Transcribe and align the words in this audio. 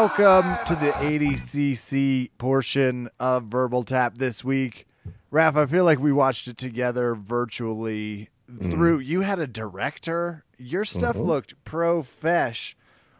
Welcome 0.00 0.64
to 0.68 0.76
the 0.76 0.92
ADCC 0.92 2.30
portion 2.38 3.10
of 3.18 3.46
Verbal 3.46 3.82
Tap 3.82 4.16
this 4.16 4.44
week. 4.44 4.86
Raph, 5.32 5.56
I 5.56 5.66
feel 5.66 5.84
like 5.84 5.98
we 5.98 6.12
watched 6.12 6.46
it 6.46 6.56
together 6.56 7.16
virtually 7.16 8.28
mm. 8.48 8.70
through. 8.70 9.00
You 9.00 9.22
had 9.22 9.40
a 9.40 9.48
director. 9.48 10.44
Your 10.56 10.84
stuff 10.84 11.16
mm-hmm. 11.16 11.26
looked 11.26 11.64
profesh 11.64 12.76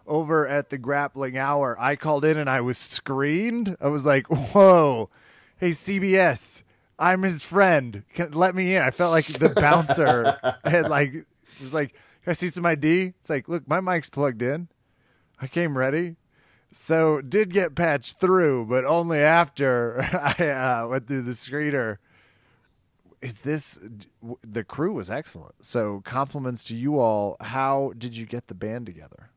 over 0.07 0.47
at 0.47 0.71
the 0.71 0.79
grappling 0.79 1.37
hour. 1.37 1.77
I 1.81 1.97
called 1.97 2.25
in 2.25 2.37
and 2.37 2.49
I 2.49 2.61
was 2.61 2.79
screened. 2.79 3.77
I 3.81 3.89
was 3.89 4.07
like, 4.07 4.29
whoa, 4.29 5.11
hey, 5.57 5.71
CBS, 5.71 6.63
I'm 6.97 7.25
his 7.25 7.45
friend. 7.45 8.05
Can, 8.15 8.31
let 8.31 8.55
me 8.55 8.77
in. 8.77 8.83
I 8.83 8.93
felt 8.93 9.11
like 9.11 9.27
the 9.27 9.49
bouncer 9.49 10.39
had 10.65 10.89
like, 10.89 11.27
was 11.61 11.75
like, 11.75 11.95
can 12.23 12.31
I 12.31 12.35
see 12.35 12.51
some 12.51 12.65
ID? 12.65 13.15
It's 13.19 13.31
like, 13.31 13.49
look, 13.49 13.67
my 13.67 13.81
mic's 13.81 14.09
plugged 14.09 14.43
in. 14.43 14.69
I 15.41 15.49
came 15.49 15.77
ready. 15.77 16.15
So 16.73 17.21
did 17.21 17.53
get 17.53 17.75
patched 17.75 18.21
through, 18.21 18.67
but 18.67 18.85
only 18.85 19.19
after 19.19 20.01
I 20.39 20.49
uh, 20.49 20.87
went 20.89 21.07
through 21.07 21.23
the 21.23 21.33
screener. 21.33 21.99
Is 23.21 23.41
this 23.41 23.81
the 24.43 24.63
crew 24.63 24.93
was 24.93 25.11
excellent? 25.11 25.65
So 25.65 26.03
compliments 26.05 26.63
to 26.65 26.75
you 26.75 26.99
all. 26.99 27.37
How 27.41 27.93
did 27.99 28.17
you 28.17 28.27
get 28.27 28.47
the 28.47 28.55
band 28.55 28.87
together? 28.87 29.31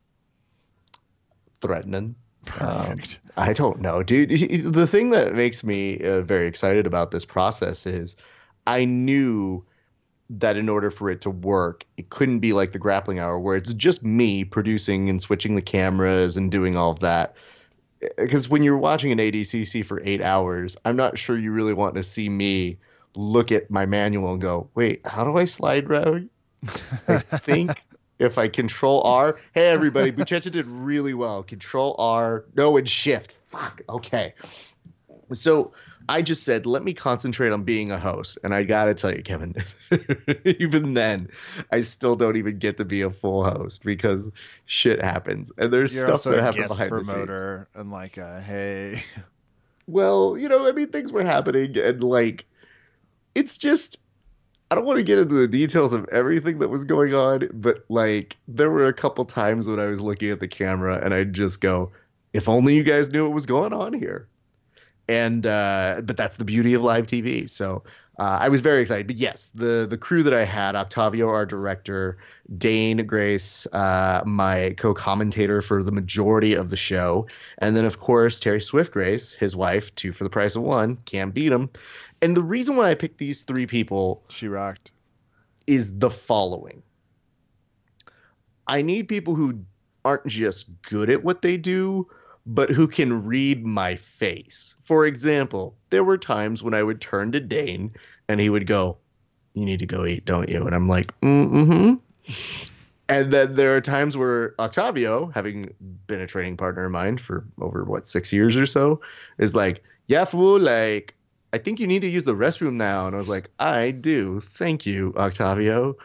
threatening. 1.62 2.16
Um, 2.60 2.86
Perfect. 2.88 3.20
I 3.36 3.54
don't 3.54 3.80
know, 3.80 4.02
dude. 4.02 4.30
The 4.30 4.86
thing 4.86 5.10
that 5.10 5.34
makes 5.34 5.64
me 5.64 5.98
uh, 6.00 6.20
very 6.22 6.46
excited 6.46 6.86
about 6.86 7.12
this 7.12 7.24
process 7.24 7.86
is 7.86 8.16
I 8.66 8.84
knew 8.84 9.64
that 10.30 10.56
in 10.56 10.68
order 10.68 10.90
for 10.90 11.10
it 11.10 11.20
to 11.22 11.30
work, 11.30 11.84
it 11.96 12.10
couldn't 12.10 12.40
be 12.40 12.52
like 12.52 12.72
the 12.72 12.78
grappling 12.78 13.18
hour 13.18 13.38
where 13.38 13.56
it's 13.56 13.74
just 13.74 14.04
me 14.04 14.44
producing 14.44 15.10
and 15.10 15.20
switching 15.20 15.54
the 15.54 15.62
cameras 15.62 16.36
and 16.36 16.50
doing 16.50 16.76
all 16.76 16.90
of 16.90 17.00
that. 17.00 17.34
Eh, 18.02 18.08
because 18.18 18.48
when 18.48 18.62
you're 18.62 18.78
watching 18.78 19.12
an 19.12 19.18
ADCC 19.18 19.84
for 19.84 20.00
eight 20.04 20.22
hours, 20.22 20.76
I'm 20.84 20.96
not 20.96 21.18
sure 21.18 21.36
you 21.36 21.52
really 21.52 21.74
want 21.74 21.96
to 21.96 22.02
see 22.02 22.28
me 22.28 22.78
look 23.14 23.52
at 23.52 23.70
my 23.70 23.84
manual 23.86 24.32
and 24.32 24.40
go, 24.40 24.70
wait, 24.74 25.06
how 25.06 25.24
do 25.24 25.36
I 25.36 25.44
slide 25.44 25.88
route? 25.88 26.30
I 27.08 27.18
think 27.18 27.82
if 28.18 28.38
I 28.38 28.48
control 28.48 29.02
R, 29.02 29.36
hey 29.54 29.68
everybody, 29.68 30.12
Buchecha 30.12 30.50
did 30.50 30.66
really 30.66 31.14
well. 31.14 31.42
Control 31.42 31.94
R, 31.98 32.44
no, 32.56 32.76
and 32.76 32.88
shift. 32.88 33.32
Fuck. 33.48 33.82
Okay. 33.88 34.34
So 35.34 35.72
I 36.08 36.22
just 36.22 36.44
said, 36.44 36.66
let 36.66 36.82
me 36.82 36.94
concentrate 36.94 37.50
on 37.50 37.62
being 37.62 37.90
a 37.90 37.98
host. 37.98 38.38
And 38.42 38.54
I 38.54 38.64
got 38.64 38.86
to 38.86 38.94
tell 38.94 39.14
you, 39.14 39.22
Kevin, 39.22 39.54
even 40.44 40.94
then, 40.94 41.28
I 41.70 41.82
still 41.82 42.16
don't 42.16 42.36
even 42.36 42.58
get 42.58 42.76
to 42.78 42.84
be 42.84 43.02
a 43.02 43.10
full 43.10 43.44
host 43.44 43.82
because 43.84 44.30
shit 44.66 45.02
happens. 45.02 45.52
And 45.58 45.72
there's 45.72 45.94
You're 45.94 46.06
stuff 46.06 46.24
that 46.24 46.40
happens 46.40 46.68
behind 46.68 46.90
the 46.90 47.04
scenes. 47.04 47.12
promoter 47.12 47.68
and 47.74 47.90
like, 47.90 48.16
a, 48.16 48.40
hey, 48.40 49.02
Well, 49.86 50.36
you 50.38 50.48
know, 50.48 50.68
I 50.68 50.72
mean, 50.72 50.88
things 50.88 51.12
were 51.12 51.24
happening, 51.24 51.76
and 51.78 52.02
like, 52.02 52.46
it's 53.34 53.58
just, 53.58 53.98
I 54.70 54.74
don't 54.74 54.84
want 54.84 54.98
to 54.98 55.04
get 55.04 55.18
into 55.18 55.34
the 55.34 55.48
details 55.48 55.92
of 55.92 56.06
everything 56.12 56.60
that 56.60 56.68
was 56.68 56.84
going 56.84 57.14
on, 57.14 57.48
but 57.52 57.84
like, 57.88 58.36
there 58.48 58.70
were 58.70 58.86
a 58.86 58.92
couple 58.92 59.24
times 59.24 59.66
when 59.66 59.80
I 59.80 59.86
was 59.86 60.00
looking 60.00 60.30
at 60.30 60.40
the 60.40 60.48
camera 60.48 61.00
and 61.02 61.12
I'd 61.12 61.32
just 61.32 61.60
go, 61.60 61.90
if 62.32 62.48
only 62.48 62.74
you 62.74 62.82
guys 62.82 63.10
knew 63.10 63.24
what 63.24 63.34
was 63.34 63.46
going 63.46 63.72
on 63.72 63.92
here. 63.92 64.28
And, 65.08 65.46
uh, 65.46 66.02
but 66.04 66.16
that's 66.16 66.36
the 66.36 66.44
beauty 66.44 66.74
of 66.74 66.82
live 66.82 67.06
TV. 67.06 67.48
So, 67.48 67.82
uh, 68.18 68.38
I 68.40 68.48
was 68.50 68.60
very 68.60 68.82
excited. 68.82 69.06
But 69.06 69.16
yes, 69.16 69.48
the 69.50 69.86
the 69.88 69.96
crew 69.96 70.22
that 70.22 70.34
I 70.34 70.44
had, 70.44 70.76
Octavio, 70.76 71.28
our 71.28 71.46
director, 71.46 72.18
Dane 72.58 73.06
Grace, 73.06 73.66
uh, 73.72 74.22
my 74.26 74.74
co-commentator 74.76 75.62
for 75.62 75.82
the 75.82 75.92
majority 75.92 76.54
of 76.54 76.70
the 76.70 76.76
show, 76.76 77.26
and 77.58 77.74
then 77.74 77.84
of 77.84 78.00
course 78.00 78.38
Terry 78.38 78.60
Swift 78.60 78.92
Grace, 78.92 79.32
his 79.32 79.56
wife, 79.56 79.94
two 79.94 80.12
for 80.12 80.24
the 80.24 80.30
price 80.30 80.56
of 80.56 80.62
one, 80.62 80.98
can't 81.06 81.32
beat 81.32 81.50
him. 81.50 81.70
And 82.20 82.36
the 82.36 82.42
reason 82.42 82.76
why 82.76 82.90
I 82.90 82.94
picked 82.94 83.18
these 83.18 83.42
three 83.42 83.66
people 83.66 84.22
she 84.28 84.46
rocked. 84.46 84.90
is 85.66 85.98
the 85.98 86.10
following. 86.10 86.82
I 88.66 88.82
need 88.82 89.08
people 89.08 89.34
who 89.34 89.64
aren't 90.04 90.26
just 90.26 90.66
good 90.82 91.08
at 91.10 91.24
what 91.24 91.42
they 91.42 91.56
do, 91.56 92.08
but 92.46 92.70
who 92.70 92.88
can 92.88 93.24
read 93.24 93.64
my 93.64 93.96
face. 93.96 94.74
For 94.82 95.06
example, 95.06 95.76
there 95.90 96.04
were 96.04 96.18
times 96.18 96.62
when 96.62 96.74
I 96.74 96.82
would 96.82 97.00
turn 97.00 97.32
to 97.32 97.40
Dane 97.40 97.92
and 98.28 98.40
he 98.40 98.50
would 98.50 98.66
go, 98.66 98.98
You 99.54 99.64
need 99.64 99.78
to 99.80 99.86
go 99.86 100.04
eat, 100.04 100.24
don't 100.24 100.48
you? 100.48 100.66
And 100.66 100.74
I'm 100.74 100.88
like, 100.88 101.18
Mm 101.20 101.66
hmm. 101.66 101.94
And 103.08 103.30
then 103.30 103.56
there 103.56 103.76
are 103.76 103.80
times 103.80 104.16
where 104.16 104.54
Octavio, 104.58 105.30
having 105.34 105.74
been 106.06 106.20
a 106.20 106.26
training 106.26 106.56
partner 106.56 106.86
of 106.86 106.92
mine 106.92 107.18
for 107.18 107.44
over 107.60 107.84
what, 107.84 108.06
six 108.06 108.32
years 108.32 108.56
or 108.56 108.66
so, 108.66 109.00
is 109.38 109.54
like, 109.54 109.82
Yeah, 110.06 110.24
fool, 110.24 110.58
like, 110.58 111.14
I 111.52 111.58
think 111.58 111.78
you 111.78 111.86
need 111.86 112.02
to 112.02 112.08
use 112.08 112.24
the 112.24 112.34
restroom 112.34 112.74
now. 112.74 113.06
And 113.06 113.14
I 113.14 113.18
was 113.18 113.28
like, 113.28 113.50
I 113.58 113.90
do. 113.90 114.40
Thank 114.40 114.86
you, 114.86 115.12
Octavio. 115.16 115.96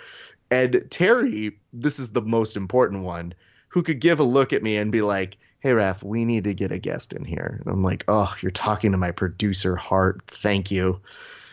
And 0.52 0.86
Terry, 0.90 1.58
this 1.74 2.00
is 2.00 2.12
the 2.12 2.22
most 2.22 2.58
important 2.58 3.04
one, 3.04 3.34
who 3.70 3.84
could 3.84 4.00
give 4.00 4.20
a 4.20 4.24
look 4.24 4.54
at 4.54 4.64
me 4.64 4.78
and 4.78 4.92
be 4.92 5.02
like, 5.02 5.38
Hey, 5.60 5.72
Raph, 5.72 6.04
we 6.04 6.24
need 6.24 6.44
to 6.44 6.54
get 6.54 6.72
a 6.72 6.78
guest 6.78 7.14
in 7.14 7.26
here. 7.26 7.62
And 7.62 7.74
I'm 7.74 7.84
like, 7.84 8.06
Oh, 8.08 8.34
you're 8.42 8.52
talking 8.52 8.92
to 8.92 8.98
my 8.98 9.12
producer 9.12 9.76
heart. 9.76 10.22
Thank 10.28 10.72
you. 10.72 11.02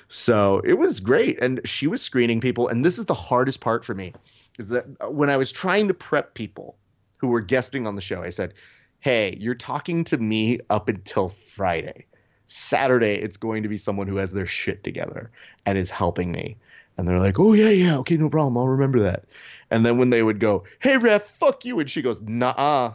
So 0.09 0.61
it 0.65 0.75
was 0.75 1.01
great. 1.01 1.41
And 1.41 1.61
she 1.65 1.87
was 1.87 2.03
screening 2.03 2.41
people. 2.41 2.69
And 2.69 2.85
this 2.85 2.99
is 2.99 3.07
the 3.07 3.15
hardest 3.15 3.61
part 3.61 3.85
for 3.85 3.95
me 3.95 4.13
is 4.59 4.69
that 4.69 4.85
when 5.11 5.31
I 5.31 5.37
was 5.37 5.51
trying 5.51 5.89
to 5.89 5.95
prep 5.95 6.35
people 6.35 6.77
who 7.17 7.29
were 7.29 7.41
guesting 7.41 7.87
on 7.87 7.97
the 7.97 8.03
show, 8.03 8.23
I 8.23 8.31
said, 8.31 8.55
Hey, 9.01 9.37
you're 9.41 9.55
talking 9.55 10.05
to 10.05 10.19
me 10.19 10.61
up 10.71 10.89
until 10.89 11.31
Friday. 11.31 12.07
Saturday, 12.47 13.15
it's 13.15 13.39
going 13.39 13.63
to 13.63 13.69
be 13.69 13.79
someone 13.79 14.07
who 14.07 14.17
has 14.17 14.33
their 14.33 14.47
shit 14.47 14.85
together 14.85 15.31
and 15.65 15.79
is 15.79 15.91
helping 15.91 16.31
me. 16.31 16.57
And 16.97 17.09
they're 17.09 17.19
like, 17.19 17.41
oh, 17.41 17.55
yeah, 17.55 17.71
yeah, 17.71 17.99
okay, 17.99 18.17
no 18.17 18.31
problem. 18.31 18.57
I'll 18.57 18.69
remember 18.69 19.01
that. 19.01 19.25
And 19.71 19.85
then 19.85 19.99
when 19.99 20.11
they 20.11 20.23
would 20.23 20.39
go, 20.39 20.65
hey, 20.79 20.97
ref, 20.97 21.25
fuck 21.25 21.65
you. 21.65 21.81
And 21.81 21.91
she 21.91 22.03
goes, 22.03 22.23
nah, 22.23 22.95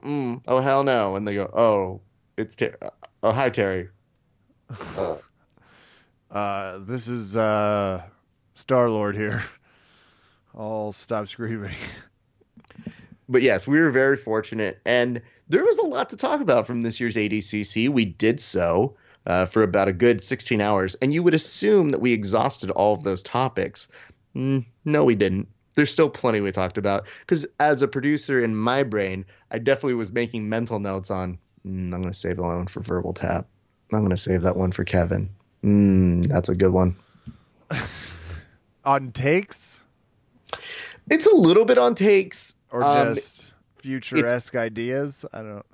mm-mm, 0.00 0.42
oh, 0.46 0.60
hell 0.60 0.84
no. 0.84 1.16
And 1.16 1.26
they 1.26 1.34
go, 1.34 1.44
oh, 1.44 2.00
it's 2.36 2.56
Terry. 2.56 2.74
Oh, 3.22 3.32
hi, 3.32 3.50
Terry. 3.50 3.88
Uh, 4.96 5.16
Uh, 6.32 6.78
this 6.78 7.08
is 7.08 7.36
uh, 7.36 8.02
Star 8.54 8.88
Lord 8.88 9.14
here. 9.14 9.44
I'll 10.58 10.92
stop 10.92 11.28
screaming. 11.28 11.74
but 13.28 13.42
yes, 13.42 13.66
we 13.66 13.78
were 13.78 13.90
very 13.90 14.16
fortunate, 14.16 14.80
and 14.86 15.20
there 15.48 15.64
was 15.64 15.78
a 15.78 15.86
lot 15.86 16.08
to 16.10 16.16
talk 16.16 16.40
about 16.40 16.66
from 16.66 16.80
this 16.80 17.00
year's 17.00 17.16
ADCC. 17.16 17.90
We 17.90 18.06
did 18.06 18.40
so 18.40 18.96
uh, 19.26 19.44
for 19.44 19.62
about 19.62 19.88
a 19.88 19.92
good 19.92 20.24
16 20.24 20.60
hours, 20.60 20.94
and 20.96 21.12
you 21.12 21.22
would 21.22 21.34
assume 21.34 21.90
that 21.90 22.00
we 22.00 22.14
exhausted 22.14 22.70
all 22.70 22.94
of 22.94 23.04
those 23.04 23.22
topics. 23.22 23.88
Mm, 24.34 24.64
no, 24.86 25.04
we 25.04 25.14
didn't. 25.14 25.48
There's 25.74 25.90
still 25.90 26.10
plenty 26.10 26.40
we 26.40 26.52
talked 26.52 26.78
about 26.78 27.06
because 27.20 27.46
as 27.58 27.82
a 27.82 27.88
producer 27.88 28.42
in 28.44 28.54
my 28.54 28.82
brain, 28.82 29.24
I 29.50 29.58
definitely 29.58 29.94
was 29.94 30.12
making 30.12 30.48
mental 30.48 30.78
notes 30.78 31.10
on. 31.10 31.38
Mm, 31.66 31.94
I'm 31.94 32.00
going 32.00 32.04
to 32.04 32.12
save 32.12 32.36
that 32.36 32.42
one 32.42 32.66
for 32.66 32.80
verbal 32.80 33.12
tap. 33.12 33.46
I'm 33.92 34.00
going 34.00 34.10
to 34.10 34.16
save 34.16 34.42
that 34.42 34.56
one 34.56 34.72
for 34.72 34.84
Kevin. 34.84 35.30
Mm, 35.62 36.26
that's 36.26 36.48
a 36.48 36.54
good 36.54 36.72
one. 36.72 36.96
On 38.84 39.12
takes 39.12 39.80
It's 41.10 41.26
a 41.26 41.34
little 41.34 41.64
bit 41.64 41.78
on 41.78 41.94
takes. 41.94 42.54
or 42.70 42.82
Um, 42.82 43.14
just 43.14 43.52
future 43.76 44.26
esque 44.26 44.56
ideas? 44.56 45.24
I 45.32 45.42
don't. 45.42 45.66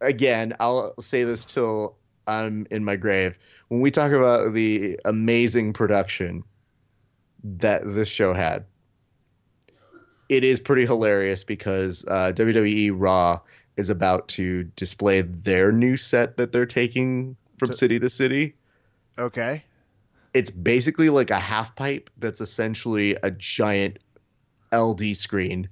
again, 0.00 0.54
I'll 0.60 0.94
say 1.00 1.24
this 1.24 1.44
till 1.44 1.96
I'm 2.26 2.66
in 2.70 2.84
my 2.84 2.96
grave. 2.96 3.38
When 3.68 3.80
we 3.80 3.90
talk 3.90 4.12
about 4.12 4.52
the 4.52 5.00
amazing 5.04 5.72
production 5.72 6.44
that 7.42 7.82
this 7.84 8.08
show 8.08 8.34
had, 8.34 8.64
it 10.28 10.44
is 10.44 10.60
pretty 10.60 10.86
hilarious 10.86 11.44
because 11.44 12.04
uh, 12.08 12.32
WWE 12.34 12.92
Raw 12.94 13.40
is 13.76 13.90
about 13.90 14.28
to 14.28 14.64
display 14.76 15.22
their 15.22 15.72
new 15.72 15.96
set 15.96 16.36
that 16.38 16.52
they're 16.52 16.66
taking 16.66 17.36
from 17.58 17.72
city 17.72 17.98
to 17.98 18.10
city. 18.10 18.54
Okay. 19.18 19.62
It's 20.34 20.50
basically 20.50 21.10
like 21.10 21.30
a 21.30 21.38
half 21.38 21.74
pipe 21.76 22.10
that's 22.18 22.40
essentially 22.40 23.16
a 23.22 23.30
giant 23.30 23.98
LD 24.74 25.16
screen 25.16 25.68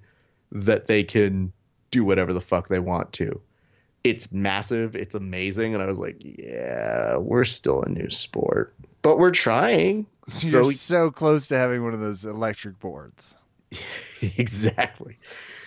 that 0.53 0.87
they 0.87 1.03
can 1.03 1.53
do 1.91 2.05
whatever 2.05 2.33
the 2.33 2.41
fuck 2.41 2.69
they 2.69 2.79
want 2.79 3.13
to. 3.15 3.41
It's 4.05 4.33
massive, 4.33 4.95
it's 4.95 5.15
amazing, 5.15 5.75
and 5.75 5.83
I 5.83 5.87
was 5.87 5.99
like, 5.99 6.17
yeah, 6.21 7.17
we're 7.17 7.45
still 7.45 7.83
a 7.83 7.89
new 7.89 8.11
sport, 8.11 8.75
but 9.01 9.19
we're 9.19 9.31
trying. 9.31 10.07
You're 10.41 10.65
So 10.65 10.71
so 10.71 11.11
close 11.11 11.49
to 11.49 11.57
having 11.57 11.83
one 11.83 11.95
of 11.95 12.01
those 12.01 12.27
electric 12.27 12.79
boards. 12.81 13.37
exactly. 14.39 15.19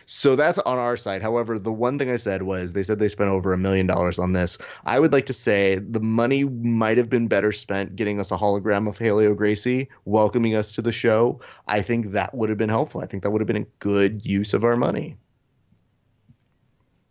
So 0.09 0.37
that's 0.37 0.57
on 0.57 0.79
our 0.79 0.95
side. 0.95 1.21
However, 1.21 1.59
the 1.59 1.71
one 1.71 1.99
thing 1.99 2.09
I 2.09 2.15
said 2.15 2.41
was 2.41 2.71
they 2.71 2.83
said 2.83 2.97
they 2.97 3.09
spent 3.09 3.29
over 3.29 3.51
a 3.51 3.57
million 3.57 3.87
dollars 3.87 4.19
on 4.19 4.31
this. 4.31 4.57
I 4.85 4.97
would 4.97 5.11
like 5.11 5.25
to 5.25 5.33
say 5.33 5.79
the 5.79 5.99
money 5.99 6.45
might 6.45 6.97
have 6.97 7.09
been 7.09 7.27
better 7.27 7.51
spent 7.51 7.97
getting 7.97 8.17
us 8.21 8.31
a 8.31 8.37
hologram 8.37 8.87
of 8.87 8.97
Helio 8.97 9.35
Gracie 9.35 9.89
welcoming 10.05 10.55
us 10.55 10.73
to 10.73 10.81
the 10.81 10.93
show. 10.93 11.41
I 11.67 11.81
think 11.81 12.11
that 12.11 12.33
would 12.33 12.47
have 12.47 12.57
been 12.57 12.69
helpful. 12.69 13.01
I 13.01 13.05
think 13.05 13.23
that 13.23 13.31
would 13.31 13.41
have 13.41 13.47
been 13.47 13.63
a 13.63 13.67
good 13.79 14.25
use 14.25 14.53
of 14.53 14.63
our 14.63 14.77
money. 14.77 15.17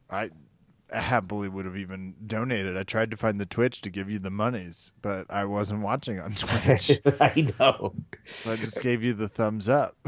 I 0.08 0.30
happily 0.90 1.48
would 1.48 1.64
have 1.64 1.76
even 1.76 2.14
donated. 2.26 2.76
I 2.76 2.82
tried 2.84 3.10
to 3.10 3.16
find 3.16 3.40
the 3.40 3.46
Twitch 3.46 3.80
to 3.82 3.90
give 3.90 4.10
you 4.10 4.18
the 4.18 4.30
monies, 4.30 4.92
but 5.02 5.26
I 5.30 5.44
wasn't 5.44 5.82
watching 5.82 6.20
on 6.20 6.34
Twitch. 6.34 6.92
I 7.20 7.48
know. 7.58 7.94
so 8.24 8.52
I 8.52 8.56
just 8.56 8.80
gave 8.82 9.02
you 9.02 9.12
the 9.12 9.28
thumbs 9.28 9.68
up. 9.68 9.96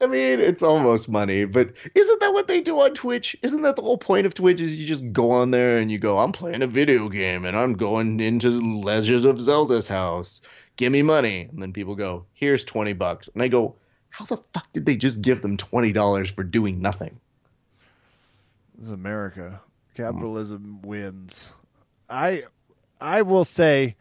I 0.00 0.06
mean, 0.06 0.40
it's 0.40 0.62
almost 0.62 1.08
money, 1.08 1.44
but 1.44 1.72
isn't 1.94 2.20
that 2.20 2.32
what 2.32 2.46
they 2.46 2.60
do 2.60 2.80
on 2.80 2.94
Twitch? 2.94 3.36
Isn't 3.42 3.62
that 3.62 3.76
the 3.76 3.82
whole 3.82 3.98
point 3.98 4.26
of 4.26 4.34
Twitch? 4.34 4.60
Is 4.60 4.80
you 4.80 4.86
just 4.86 5.12
go 5.12 5.30
on 5.32 5.50
there 5.50 5.78
and 5.78 5.90
you 5.90 5.98
go, 5.98 6.18
I'm 6.18 6.32
playing 6.32 6.62
a 6.62 6.66
video 6.66 7.08
game 7.08 7.44
and 7.44 7.56
I'm 7.56 7.74
going 7.74 8.20
into 8.20 8.50
Legends 8.80 9.24
of 9.24 9.40
Zelda's 9.40 9.88
house. 9.88 10.40
Give 10.76 10.92
me 10.92 11.02
money. 11.02 11.48
And 11.50 11.60
then 11.62 11.72
people 11.72 11.96
go, 11.96 12.26
here's 12.32 12.64
20 12.64 12.92
bucks. 12.94 13.28
And 13.34 13.42
I 13.42 13.48
go, 13.48 13.76
how 14.10 14.24
the 14.26 14.38
fuck 14.52 14.70
did 14.72 14.86
they 14.86 14.96
just 14.96 15.22
give 15.22 15.42
them 15.42 15.56
$20 15.56 16.34
for 16.34 16.44
doing 16.44 16.80
nothing? 16.80 17.18
This 18.76 18.86
is 18.86 18.92
America. 18.92 19.60
Mm. 19.92 19.96
Capitalism 19.96 20.82
wins. 20.82 21.52
I 22.08 22.40
I 23.00 23.22
will 23.22 23.44
say 23.44 23.96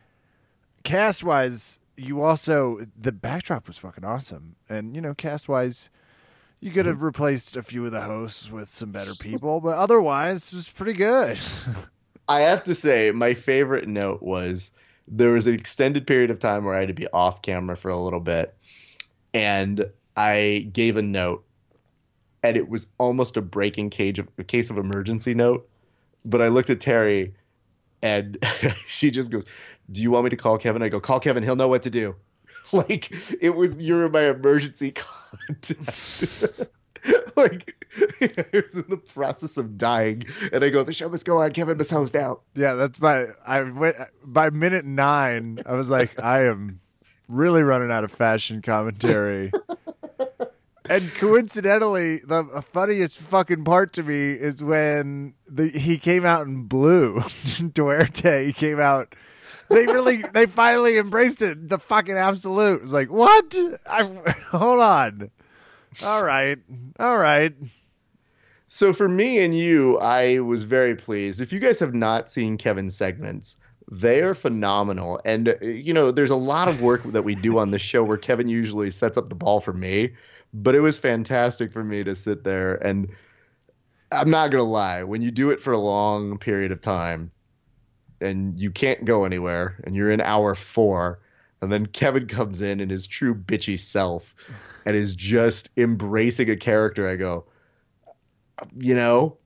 cast 0.83 1.23
wise, 1.23 1.79
you 1.97 2.21
also 2.21 2.81
the 2.99 3.11
backdrop 3.11 3.67
was 3.67 3.77
fucking 3.77 4.03
awesome. 4.03 4.55
And 4.69 4.95
you 4.95 5.01
know, 5.01 5.13
cast 5.13 5.49
wise 5.49 5.89
you 6.61 6.69
could 6.69 6.85
have 6.85 6.97
mm-hmm. 6.97 7.05
replaced 7.05 7.57
a 7.57 7.63
few 7.63 7.85
of 7.85 7.91
the 7.91 8.01
hosts 8.01 8.51
with 8.51 8.69
some 8.69 8.91
better 8.91 9.15
people, 9.15 9.59
but 9.59 9.77
otherwise 9.77 10.53
it 10.53 10.55
was 10.55 10.69
pretty 10.69 10.93
good. 10.93 11.39
I 12.29 12.41
have 12.41 12.63
to 12.63 12.75
say, 12.75 13.11
my 13.11 13.33
favorite 13.33 13.88
note 13.88 14.21
was 14.21 14.71
there 15.07 15.31
was 15.31 15.47
an 15.47 15.55
extended 15.55 16.05
period 16.05 16.29
of 16.29 16.39
time 16.39 16.63
where 16.63 16.75
I 16.75 16.79
had 16.79 16.88
to 16.89 16.93
be 16.93 17.07
off 17.07 17.41
camera 17.41 17.75
for 17.75 17.89
a 17.89 17.97
little 17.97 18.19
bit, 18.19 18.55
and 19.33 19.85
I 20.15 20.69
gave 20.71 20.97
a 20.97 21.01
note, 21.01 21.43
and 22.43 22.55
it 22.55 22.69
was 22.69 22.85
almost 22.99 23.38
a 23.38 23.41
breaking 23.41 23.89
cage 23.89 24.19
of 24.19 24.27
a 24.38 24.43
case 24.43 24.69
of 24.69 24.77
emergency 24.77 25.33
note. 25.33 25.67
But 26.23 26.41
I 26.41 26.50
looked 26.50 26.69
at 26.69 26.79
Terry, 26.79 27.33
and 28.01 28.38
she 28.88 29.12
just 29.12 29.31
goes, 29.31 29.45
"Do 29.91 30.01
you 30.01 30.12
want 30.12 30.25
me 30.25 30.29
to 30.31 30.38
call 30.38 30.57
Kevin?" 30.57 30.81
I 30.81 30.89
go, 30.89 31.00
"Call 31.00 31.19
Kevin. 31.19 31.44
He'll 31.44 31.56
know 31.56 31.68
what 31.68 31.81
to 31.83 31.89
do." 31.89 32.15
like 32.71 33.12
it 33.41 33.56
was 33.56 33.75
you're 33.75 34.07
my 34.09 34.29
emergency 34.29 34.91
contact. 35.47 36.69
like 37.35 37.75
I 38.21 38.45
was 38.53 38.75
in 38.75 38.85
the 38.89 39.01
process 39.13 39.57
of 39.57 39.77
dying, 39.77 40.25
and 40.53 40.63
I 40.63 40.69
go, 40.69 40.83
"The 40.83 40.94
show 40.94 41.09
must 41.09 41.25
go 41.25 41.39
on. 41.39 41.51
Kevin 41.51 41.77
must 41.77 41.91
host 41.91 42.15
out." 42.15 42.44
Yeah, 42.56 42.75
that's 42.75 43.00
by 43.00 43.27
I 43.45 43.63
went 43.63 43.95
by 44.24 44.50
minute 44.50 44.85
nine. 44.85 45.59
I 45.65 45.74
was 45.74 45.89
like, 45.89 46.21
I 46.24 46.45
am 46.45 46.79
really 47.27 47.63
running 47.63 47.91
out 47.91 48.03
of 48.03 48.12
fashion 48.12 48.62
commentary. 48.62 49.51
And 50.89 51.13
coincidentally, 51.16 52.19
the 52.19 52.63
funniest 52.72 53.19
fucking 53.19 53.63
part 53.63 53.94
to 53.94 54.04
me 54.04 54.31
is 54.31 54.63
when 54.63 55.36
the 55.48 55.69
he 55.69 55.98
came 55.98 56.25
out 56.25 56.48
in 56.48 56.63
blue. 56.63 57.22
Duarte 57.74 58.45
he 58.45 58.54
came 58.54 58.80
out. 58.80 59.16
They 59.69 59.86
really, 59.86 60.24
they 60.33 60.48
finally 60.48 60.98
embraced 60.98 61.42
it. 61.42 61.69
The 61.69 61.80
fucking 61.80 62.18
absolute. 62.18 62.78
It 62.78 62.83
was 62.83 62.94
like, 62.94 63.10
what? 63.10 63.56
I, 63.89 64.04
hold 64.50 64.81
on. 64.81 65.31
All 66.01 66.24
right, 66.24 66.57
all 67.00 67.18
right. 67.18 67.54
So 68.68 68.94
for 68.94 69.07
me 69.07 69.44
and 69.44 69.54
you, 69.54 69.98
I 70.00 70.39
was 70.39 70.63
very 70.63 70.95
pleased. 70.95 71.42
If 71.42 71.51
you 71.54 71.60
guys 71.60 71.80
have 71.80 71.94
not 71.94 72.30
seen 72.30 72.57
Kevin's 72.57 72.95
segments, 72.95 73.57
they 73.92 74.22
are 74.22 74.34
phenomenal. 74.34 75.19
And 75.25 75.50
uh, 75.50 75.56
you 75.62 75.94
know, 75.94 76.12
there's 76.12 76.30
a 76.30 76.38
lot 76.38 76.68
of 76.68 76.81
work 76.81 77.04
that 77.04 77.24
we 77.24 77.36
do 77.36 77.57
on 77.60 77.72
the 77.72 77.80
show 77.80 78.04
where 78.04 78.18
Kevin 78.18 78.48
usually 78.48 78.89
sets 78.89 79.18
up 79.18 79.30
the 79.30 79.36
ball 79.36 79.60
for 79.60 79.74
me, 79.74 80.12
but 80.53 80.75
it 80.75 80.81
was 80.81 80.98
fantastic 80.98 81.71
for 81.71 81.83
me 81.83 82.03
to 82.03 82.15
sit 82.15 82.44
there 82.44 82.75
and 82.86 83.09
I'm 84.12 84.30
not 84.30 84.51
going 84.51 84.63
to 84.63 84.69
lie, 84.69 85.03
when 85.03 85.21
you 85.21 85.31
do 85.31 85.51
it 85.51 85.59
for 85.59 85.71
a 85.71 85.77
long 85.77 86.38
period 86.38 86.71
of 86.71 86.81
time 86.81 87.31
and 88.19 88.59
you 88.59 88.69
can't 88.69 89.06
go 89.06 89.24
anywhere 89.24 89.80
and 89.86 89.95
you're 89.95 90.12
in 90.12 90.19
hour 90.19 90.53
4 90.53 91.19
and 91.62 91.71
then 91.71 91.86
Kevin 91.86 92.27
comes 92.27 92.62
in 92.62 92.80
in 92.80 92.89
his 92.89 93.07
true 93.07 93.36
bitchy 93.36 93.80
self 93.80 94.36
and 94.86 94.95
is 94.95 95.15
just 95.15 95.69
embracing 95.77 96.50
a 96.50 96.56
character, 96.56 97.07
I 97.07 97.15
go, 97.15 97.45
you 98.77 98.95
know, 98.95 99.38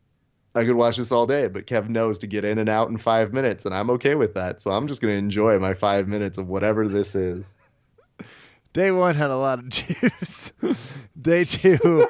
I 0.56 0.64
could 0.64 0.76
watch 0.76 0.96
this 0.96 1.12
all 1.12 1.28
day, 1.28 1.48
but 1.48 1.68
Kevin 1.68 1.92
knows 1.92 2.18
to 2.20 2.28
get 2.28 2.46
in 2.46 2.58
and 2.58 2.70
out 2.70 2.90
in 2.90 2.98
five 2.98 3.34
minutes, 3.34 3.66
and 3.66 3.76
I'm 3.76 3.90
okay 3.92 4.16
with 4.16 4.34
that. 4.36 4.62
So 4.62 4.72
I'm 4.72 4.88
just 4.88 5.02
going 5.02 5.14
to 5.14 5.18
enjoy 5.18 5.60
my 5.60 5.74
five 5.74 6.08
minutes 6.08 6.38
of 6.38 6.48
whatever 6.48 6.88
this 6.88 7.14
is. 7.14 7.56
Day 8.76 8.92
one 8.92 9.16
had 9.16 9.30
a 9.30 9.38
lot 9.38 9.60
of 9.60 9.70
juice. 9.70 10.52
day 11.20 11.46
two, 11.46 12.06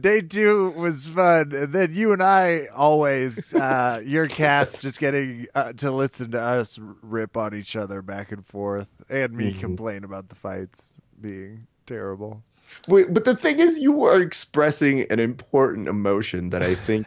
day 0.00 0.20
two 0.20 0.70
was 0.70 1.06
fun, 1.06 1.52
and 1.52 1.72
then 1.72 1.94
you 1.94 2.10
and 2.12 2.20
I 2.20 2.66
always, 2.74 3.54
uh, 3.54 4.02
your 4.04 4.26
cast 4.26 4.82
just 4.82 4.98
getting 4.98 5.46
uh, 5.54 5.72
to 5.74 5.92
listen 5.92 6.32
to 6.32 6.40
us 6.40 6.80
rip 6.80 7.36
on 7.36 7.54
each 7.54 7.76
other 7.76 8.02
back 8.02 8.32
and 8.32 8.44
forth, 8.44 8.88
and 9.08 9.34
me 9.34 9.52
mm-hmm. 9.52 9.60
complain 9.60 10.02
about 10.02 10.30
the 10.30 10.34
fights 10.34 11.00
being 11.20 11.68
terrible. 11.86 12.42
Wait, 12.88 13.14
but 13.14 13.24
the 13.24 13.36
thing 13.36 13.60
is, 13.60 13.78
you 13.78 14.02
are 14.02 14.20
expressing 14.20 15.02
an 15.12 15.20
important 15.20 15.86
emotion 15.86 16.50
that 16.50 16.64
I 16.64 16.74
think 16.74 17.06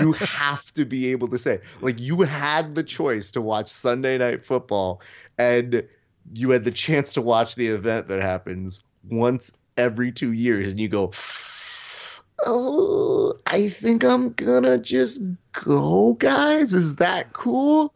you 0.00 0.12
have 0.12 0.72
to 0.74 0.84
be 0.84 1.10
able 1.10 1.26
to 1.26 1.40
say. 1.40 1.58
Like, 1.80 1.98
you 1.98 2.22
had 2.22 2.76
the 2.76 2.84
choice 2.84 3.32
to 3.32 3.40
watch 3.40 3.66
Sunday 3.68 4.16
Night 4.16 4.44
Football, 4.44 5.02
and 5.38 5.82
you 6.34 6.50
had 6.50 6.64
the 6.64 6.70
chance 6.70 7.14
to 7.14 7.22
watch 7.22 7.54
the 7.54 7.68
event 7.68 8.08
that 8.08 8.20
happens 8.20 8.82
once 9.08 9.52
every 9.76 10.12
two 10.12 10.32
years, 10.32 10.72
and 10.72 10.80
you 10.80 10.88
go, 10.88 11.12
Oh, 12.44 13.32
I 13.46 13.68
think 13.68 14.04
I'm 14.04 14.32
gonna 14.32 14.78
just 14.78 15.22
go, 15.52 16.14
guys. 16.14 16.74
Is 16.74 16.96
that 16.96 17.32
cool? 17.32 17.94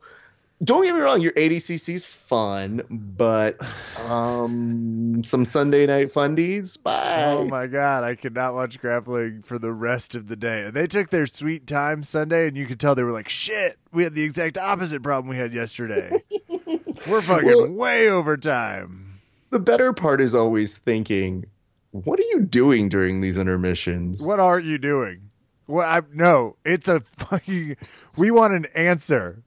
don't 0.62 0.84
get 0.84 0.94
me 0.94 1.00
wrong, 1.00 1.22
your 1.22 1.32
ADCC 1.32 1.94
is 1.94 2.04
fun, 2.04 2.82
but 2.90 3.74
um, 4.06 5.24
some 5.24 5.46
Sunday 5.46 5.86
night 5.86 6.08
fundies. 6.08 6.80
Bye. 6.80 7.32
Oh 7.32 7.46
my 7.46 7.66
god, 7.66 8.04
I 8.04 8.14
could 8.14 8.34
not 8.34 8.54
watch 8.54 8.78
grappling 8.78 9.42
for 9.42 9.58
the 9.58 9.72
rest 9.72 10.14
of 10.14 10.28
the 10.28 10.36
day. 10.36 10.64
And 10.64 10.74
They 10.74 10.86
took 10.86 11.08
their 11.08 11.26
sweet 11.26 11.66
time 11.66 12.02
Sunday, 12.02 12.46
and 12.46 12.58
you 12.58 12.66
could 12.66 12.78
tell 12.78 12.94
they 12.94 13.02
were 13.02 13.10
like, 13.10 13.30
"Shit, 13.30 13.78
we 13.90 14.04
had 14.04 14.14
the 14.14 14.22
exact 14.22 14.58
opposite 14.58 15.02
problem 15.02 15.30
we 15.30 15.36
had 15.36 15.54
yesterday. 15.54 16.22
we're 17.08 17.22
fucking 17.22 17.46
well, 17.46 17.74
way 17.74 18.08
over 18.08 18.36
time." 18.36 19.20
The 19.50 19.60
better 19.60 19.92
part 19.92 20.20
is 20.20 20.34
always 20.34 20.76
thinking, 20.76 21.46
"What 21.90 22.18
are 22.20 22.28
you 22.30 22.40
doing 22.40 22.88
during 22.88 23.20
these 23.20 23.36
intermissions? 23.36 24.22
What 24.22 24.40
are 24.40 24.58
you 24.58 24.78
doing?" 24.78 25.30
Well, 25.66 25.88
I 25.88 26.02
no, 26.12 26.56
it's 26.64 26.88
a 26.88 27.00
fucking. 27.00 27.76
We 28.16 28.30
want 28.30 28.54
an 28.54 28.66
answer 28.74 29.42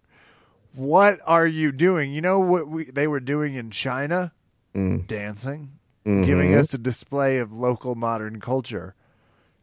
what 0.76 1.20
are 1.26 1.48
you 1.48 1.72
doing? 1.72 2.14
You 2.14 2.22
know 2.22 2.40
what 2.40 2.68
we, 2.68 2.86
they 2.86 3.08
were 3.08 3.20
doing 3.20 3.54
in 3.56 3.72
China? 3.72 4.34
Mm. 4.76 5.06
Dancing, 5.06 5.74
mm-hmm. 6.06 6.24
giving 6.24 6.56
us 6.56 6.74
a 6.74 6.80
display 6.80 7.38
of 7.38 7.54
local 7.54 7.96
modern 7.96 8.40
culture. 8.40 8.96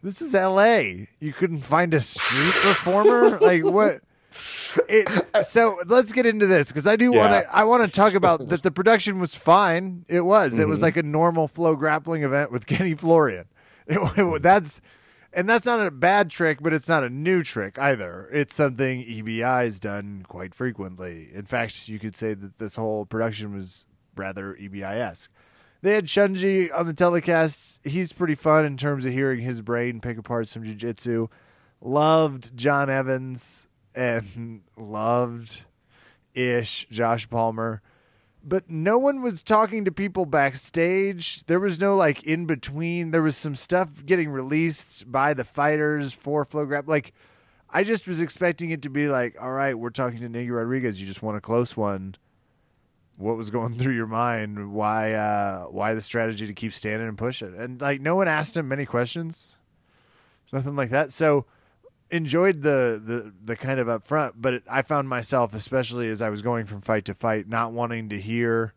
This 0.03 0.23
is 0.23 0.35
L.A. 0.35 1.09
You 1.19 1.33
couldn't 1.33 1.61
find 1.61 1.93
a 1.95 2.01
street 2.01 2.55
performer? 2.63 3.39
like 3.41 3.65
what? 3.65 4.01
It, 4.89 5.09
so 5.45 5.77
let's 5.87 6.13
get 6.13 6.27
into 6.27 6.47
this 6.47 6.69
because 6.69 6.87
I 6.87 6.97
do 6.97 7.13
want 7.13 7.33
to. 7.33 7.57
I 7.57 7.65
want 7.65 7.85
to 7.85 7.91
talk 7.91 8.15
about 8.15 8.49
that. 8.49 8.63
The 8.63 8.71
production 8.71 9.19
was 9.19 9.35
fine. 9.35 10.05
It 10.09 10.21
was. 10.21 10.53
Mm-hmm. 10.53 10.63
It 10.63 10.69
was 10.69 10.79
mm-hmm. 10.79 10.85
like 10.85 10.97
a 10.97 11.03
normal 11.03 11.49
FloGrappling 11.49 12.23
event 12.23 12.53
with 12.53 12.67
Kenny 12.67 12.95
Florian. 12.95 13.47
It, 13.93 13.99
it, 14.19 14.43
that's 14.43 14.81
and 15.33 15.49
that's 15.49 15.67
not 15.67 15.85
a 15.85 15.91
bad 15.91 16.31
trick, 16.31 16.63
but 16.63 16.73
it's 16.73 16.89
not 16.89 17.05
a 17.05 17.11
new 17.11 17.43
trick 17.43 17.79
either. 17.79 18.29
It's 18.33 18.55
something 18.55 19.03
EBI 19.03 19.65
has 19.65 19.81
done 19.81 20.25
quite 20.29 20.55
frequently. 20.55 21.29
In 21.33 21.45
fact, 21.45 21.89
you 21.89 21.99
could 21.99 22.15
say 22.17 22.35
that 22.35 22.59
this 22.59 22.77
whole 22.77 23.05
production 23.05 23.55
was 23.55 23.87
rather 24.17 24.55
EBI 24.55 24.83
esque. 24.83 25.31
They 25.83 25.95
had 25.95 26.07
Shunji 26.07 26.69
on 26.75 26.87
the 26.87 26.93
telecast. 26.93 27.81
He's 27.85 28.13
pretty 28.13 28.35
fun 28.35 28.65
in 28.65 28.77
terms 28.77 29.07
of 29.07 29.13
hearing 29.13 29.41
his 29.41 29.63
brain 29.63 30.01
pick 30.01 30.19
apart 30.19 30.49
some 30.49 30.63
jujitsu. 30.63 31.29
Loved 31.81 32.57
John 32.57 32.91
Evans 32.91 33.69
and 33.95 34.63
loved 34.77 35.65
ish 36.35 36.87
Josh 36.91 37.29
Palmer 37.29 37.83
but 38.43 38.71
no 38.71 38.99
one 38.99 39.21
was 39.21 39.43
talking 39.43 39.85
to 39.85 39.93
people 39.93 40.25
backstage. 40.25 41.45
There 41.45 41.61
was 41.61 41.81
no 41.81 41.97
like 41.97 42.23
in 42.25 42.47
between. 42.47 43.11
There 43.11 43.23
was 43.23 43.37
some 43.37 43.55
stuff 43.55 44.05
getting 44.07 44.31
released 44.31 45.11
by 45.11 45.35
the 45.35 45.45
fighters 45.45 46.15
for 46.15 46.45
Flow 46.45 46.65
Grab. 46.65 46.89
Like, 46.89 47.13
I 47.69 47.85
just 47.85 48.09
was 48.09 48.21
expecting 48.21 48.71
it 48.71 48.83
to 48.83 48.91
be 48.91 49.09
like, 49.09 49.37
all 49.41 49.53
right, 49.53 49.79
we're 49.79 49.91
talking 49.91 50.21
to 50.21 50.29
Nicky 50.29 50.51
Rodriguez. 50.51 51.01
You 51.01 51.07
just 51.07 51.23
want 51.23 51.37
a 51.37 51.41
close 51.41 51.77
one. 51.77 52.15
What 53.17 53.37
was 53.37 53.51
going 53.51 53.75
through 53.79 53.95
your 53.95 54.07
mind? 54.07 54.73
Why, 54.73 55.13
uh, 55.13 55.65
why 55.65 55.95
the 55.95 56.01
strategy 56.01 56.47
to 56.47 56.55
keep 56.55 56.73
standing 56.73 57.09
and 57.09 57.19
pushing? 57.19 57.55
And 57.55 57.81
like, 57.81 58.01
no 58.01 58.17
one 58.17 58.29
asked 58.29 58.57
him 58.57 58.69
many 58.69 58.87
questions. 58.87 59.59
Nothing 60.53 60.75
like 60.75 60.91
that. 60.91 61.13
So, 61.13 61.45
enjoyed 62.11 62.63
the 62.63 63.01
the 63.05 63.33
the 63.45 63.57
kind 63.57 63.81
of 63.81 63.89
up 63.89 64.05
front, 64.05 64.41
but 64.41 64.55
it, 64.55 64.63
I 64.71 64.83
found 64.83 65.09
myself, 65.09 65.55
especially 65.55 66.09
as 66.09 66.23
I 66.23 66.29
was 66.29 66.43
going 66.43 66.67
from 66.67 66.81
fight 66.81 67.05
to 67.07 67.15
fight, 67.15 67.49
not 67.49 67.73
wanting 67.73 68.09
to 68.11 68.21
hear 68.21 68.75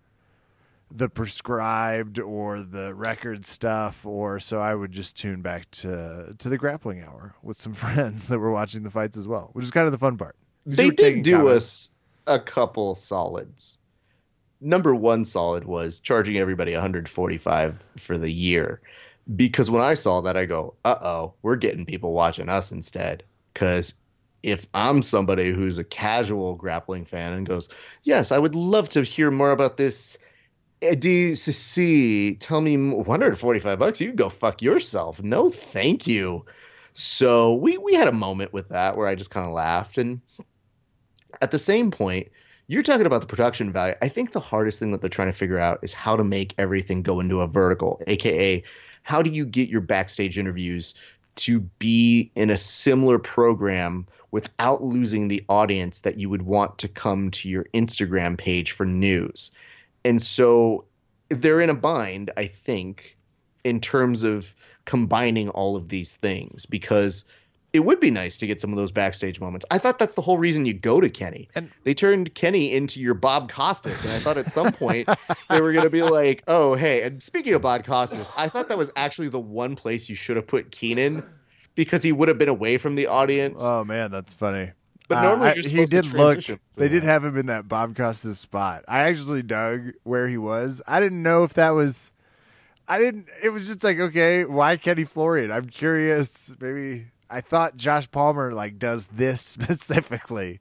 the 0.95 1.09
prescribed 1.09 2.19
or 2.19 2.61
the 2.61 2.93
record 2.93 3.47
stuff 3.47 4.05
or 4.05 4.39
so 4.39 4.59
I 4.59 4.75
would 4.75 4.91
just 4.91 5.17
tune 5.17 5.41
back 5.41 5.69
to 5.71 6.35
to 6.37 6.49
the 6.49 6.57
grappling 6.57 7.01
hour 7.01 7.35
with 7.41 7.57
some 7.57 7.73
friends 7.73 8.27
that 8.27 8.39
were 8.39 8.51
watching 8.51 8.83
the 8.83 8.91
fights 8.91 9.17
as 9.17 9.27
well, 9.27 9.49
which 9.53 9.65
is 9.65 9.71
kind 9.71 9.85
of 9.85 9.91
the 9.91 9.97
fun 9.97 10.17
part. 10.17 10.35
They 10.65 10.91
did 10.91 11.23
do 11.23 11.37
comments. 11.37 11.55
us 11.55 11.89
a 12.27 12.39
couple 12.39 12.95
solids. 12.95 13.79
Number 14.61 14.95
one 14.95 15.25
solid 15.25 15.65
was 15.65 15.99
charging 15.99 16.37
everybody 16.37 16.71
145 16.71 17.83
for 17.97 18.17
the 18.17 18.31
year. 18.31 18.79
Because 19.35 19.69
when 19.69 19.81
I 19.81 19.93
saw 19.93 20.21
that, 20.21 20.37
I 20.37 20.45
go, 20.45 20.75
uh 20.83 20.97
oh, 21.01 21.33
we're 21.41 21.55
getting 21.55 21.85
people 21.85 22.13
watching 22.13 22.49
us 22.49 22.71
instead. 22.71 23.23
Because 23.53 23.93
if 24.41 24.67
I'm 24.73 25.01
somebody 25.01 25.51
who's 25.51 25.77
a 25.77 25.83
casual 25.83 26.55
grappling 26.55 27.05
fan 27.05 27.33
and 27.33 27.47
goes, 27.47 27.69
yes, 28.03 28.31
I 28.31 28.39
would 28.39 28.55
love 28.55 28.89
to 28.89 29.03
hear 29.03 29.31
more 29.31 29.51
about 29.51 29.77
this 29.77 30.17
DCC, 30.81 32.37
tell 32.39 32.59
me 32.59 32.75
145 32.75 33.79
bucks, 33.79 34.01
you 34.01 34.11
go 34.11 34.27
fuck 34.27 34.61
yourself. 34.61 35.23
No, 35.23 35.49
thank 35.49 36.07
you. 36.07 36.45
So 36.91 37.55
we 37.55 37.77
we 37.77 37.93
had 37.95 38.07
a 38.07 38.13
moment 38.13 38.53
with 38.53 38.69
that 38.69 38.97
where 38.97 39.07
I 39.07 39.15
just 39.15 39.31
kind 39.31 39.47
of 39.47 39.53
laughed 39.53 39.97
and 39.97 40.21
at 41.41 41.51
the 41.51 41.59
same 41.59 41.91
point, 41.91 42.29
you're 42.67 42.83
talking 42.83 43.05
about 43.05 43.21
the 43.21 43.27
production 43.27 43.71
value. 43.71 43.95
I 44.01 44.07
think 44.07 44.31
the 44.31 44.39
hardest 44.39 44.79
thing 44.79 44.91
that 44.91 45.01
they're 45.01 45.09
trying 45.09 45.31
to 45.31 45.37
figure 45.37 45.59
out 45.59 45.79
is 45.81 45.93
how 45.93 46.15
to 46.15 46.23
make 46.23 46.53
everything 46.57 47.01
go 47.01 47.19
into 47.19 47.41
a 47.41 47.47
vertical, 47.47 48.01
aka 48.07 48.63
how 49.03 49.21
do 49.21 49.29
you 49.29 49.45
get 49.45 49.69
your 49.69 49.81
backstage 49.81 50.37
interviews 50.37 50.95
to 51.35 51.59
be 51.59 52.31
in 52.35 52.49
a 52.49 52.57
similar 52.57 53.19
program 53.19 54.07
without 54.31 54.81
losing 54.81 55.27
the 55.27 55.43
audience 55.47 56.01
that 56.01 56.17
you 56.17 56.29
would 56.29 56.41
want 56.41 56.79
to 56.79 56.87
come 56.87 57.29
to 57.31 57.47
your 57.47 57.65
Instagram 57.73 58.37
page 58.37 58.71
for 58.71 58.85
news. 58.85 59.51
And 60.03 60.21
so 60.21 60.85
they're 61.29 61.61
in 61.61 61.69
a 61.69 61.75
bind, 61.75 62.31
I 62.35 62.47
think, 62.47 63.15
in 63.63 63.79
terms 63.79 64.23
of 64.23 64.53
combining 64.85 65.49
all 65.49 65.75
of 65.75 65.87
these 65.87 66.17
things 66.17 66.65
because 66.65 67.25
it 67.73 67.79
would 67.79 67.99
be 67.99 68.11
nice 68.11 68.37
to 68.37 68.47
get 68.47 68.61
some 68.61 68.71
of 68.71 68.77
those 68.77 68.91
backstage 68.91 69.39
moments. 69.39 69.65
I 69.71 69.79
thought 69.79 69.97
that's 69.97 70.13
the 70.13 70.21
whole 70.21 70.37
reason 70.37 70.65
you 70.65 70.75
go 70.75 71.01
to 71.01 71.09
Kenny. 71.09 71.49
And 71.55 71.71
they 71.83 71.95
turned 71.95 72.33
Kenny 72.35 72.71
into 72.71 72.99
your 72.99 73.15
Bob 73.15 73.51
Costas, 73.51 74.03
and 74.03 74.13
I 74.13 74.19
thought 74.19 74.37
at 74.37 74.49
some 74.49 74.71
point 74.73 75.09
they 75.49 75.59
were 75.59 75.73
going 75.73 75.83
to 75.83 75.89
be 75.89 76.03
like, 76.03 76.43
"Oh, 76.47 76.75
hey." 76.75 77.01
And 77.01 77.21
speaking 77.21 77.53
of 77.55 77.63
Bob 77.63 77.83
Costas, 77.83 78.31
I 78.37 78.47
thought 78.47 78.69
that 78.69 78.77
was 78.77 78.93
actually 78.95 79.29
the 79.29 79.39
one 79.39 79.75
place 79.75 80.07
you 80.07 80.15
should 80.15 80.35
have 80.35 80.45
put 80.45 80.71
Keenan 80.71 81.23
because 81.73 82.03
he 82.03 82.11
would 82.11 82.27
have 82.27 82.37
been 82.37 82.49
away 82.49 82.77
from 82.77 82.93
the 82.93 83.07
audience. 83.07 83.63
Oh 83.63 83.83
man, 83.83 84.11
that's 84.11 84.33
funny. 84.33 84.71
But 85.07 85.23
normally 85.23 85.49
uh, 85.49 85.55
he 85.55 85.85
did 85.85 86.13
look. 86.13 86.39
They 86.75 86.89
did 86.89 87.03
have 87.03 87.25
him 87.25 87.37
in 87.37 87.47
that 87.47 87.67
Bob 87.67 87.95
Costas 87.95 88.39
spot. 88.39 88.85
I 88.87 88.99
actually 89.01 89.41
dug 89.41 89.93
where 90.03 90.27
he 90.27 90.37
was. 90.37 90.81
I 90.87 90.99
didn't 90.99 91.23
know 91.23 91.43
if 91.43 91.55
that 91.55 91.71
was. 91.71 92.11
I 92.87 92.99
didn't. 92.99 93.29
It 93.41 93.49
was 93.49 93.67
just 93.67 93.83
like 93.83 93.99
okay, 93.99 94.45
why 94.45 94.77
Kenny 94.77 95.05
Florian? 95.05 95.51
I'm 95.51 95.69
curious. 95.69 96.53
Maybe 96.59 97.07
I 97.29 97.41
thought 97.41 97.77
Josh 97.77 98.09
Palmer 98.11 98.53
like 98.53 98.79
does 98.79 99.07
this 99.07 99.41
specifically. 99.45 100.59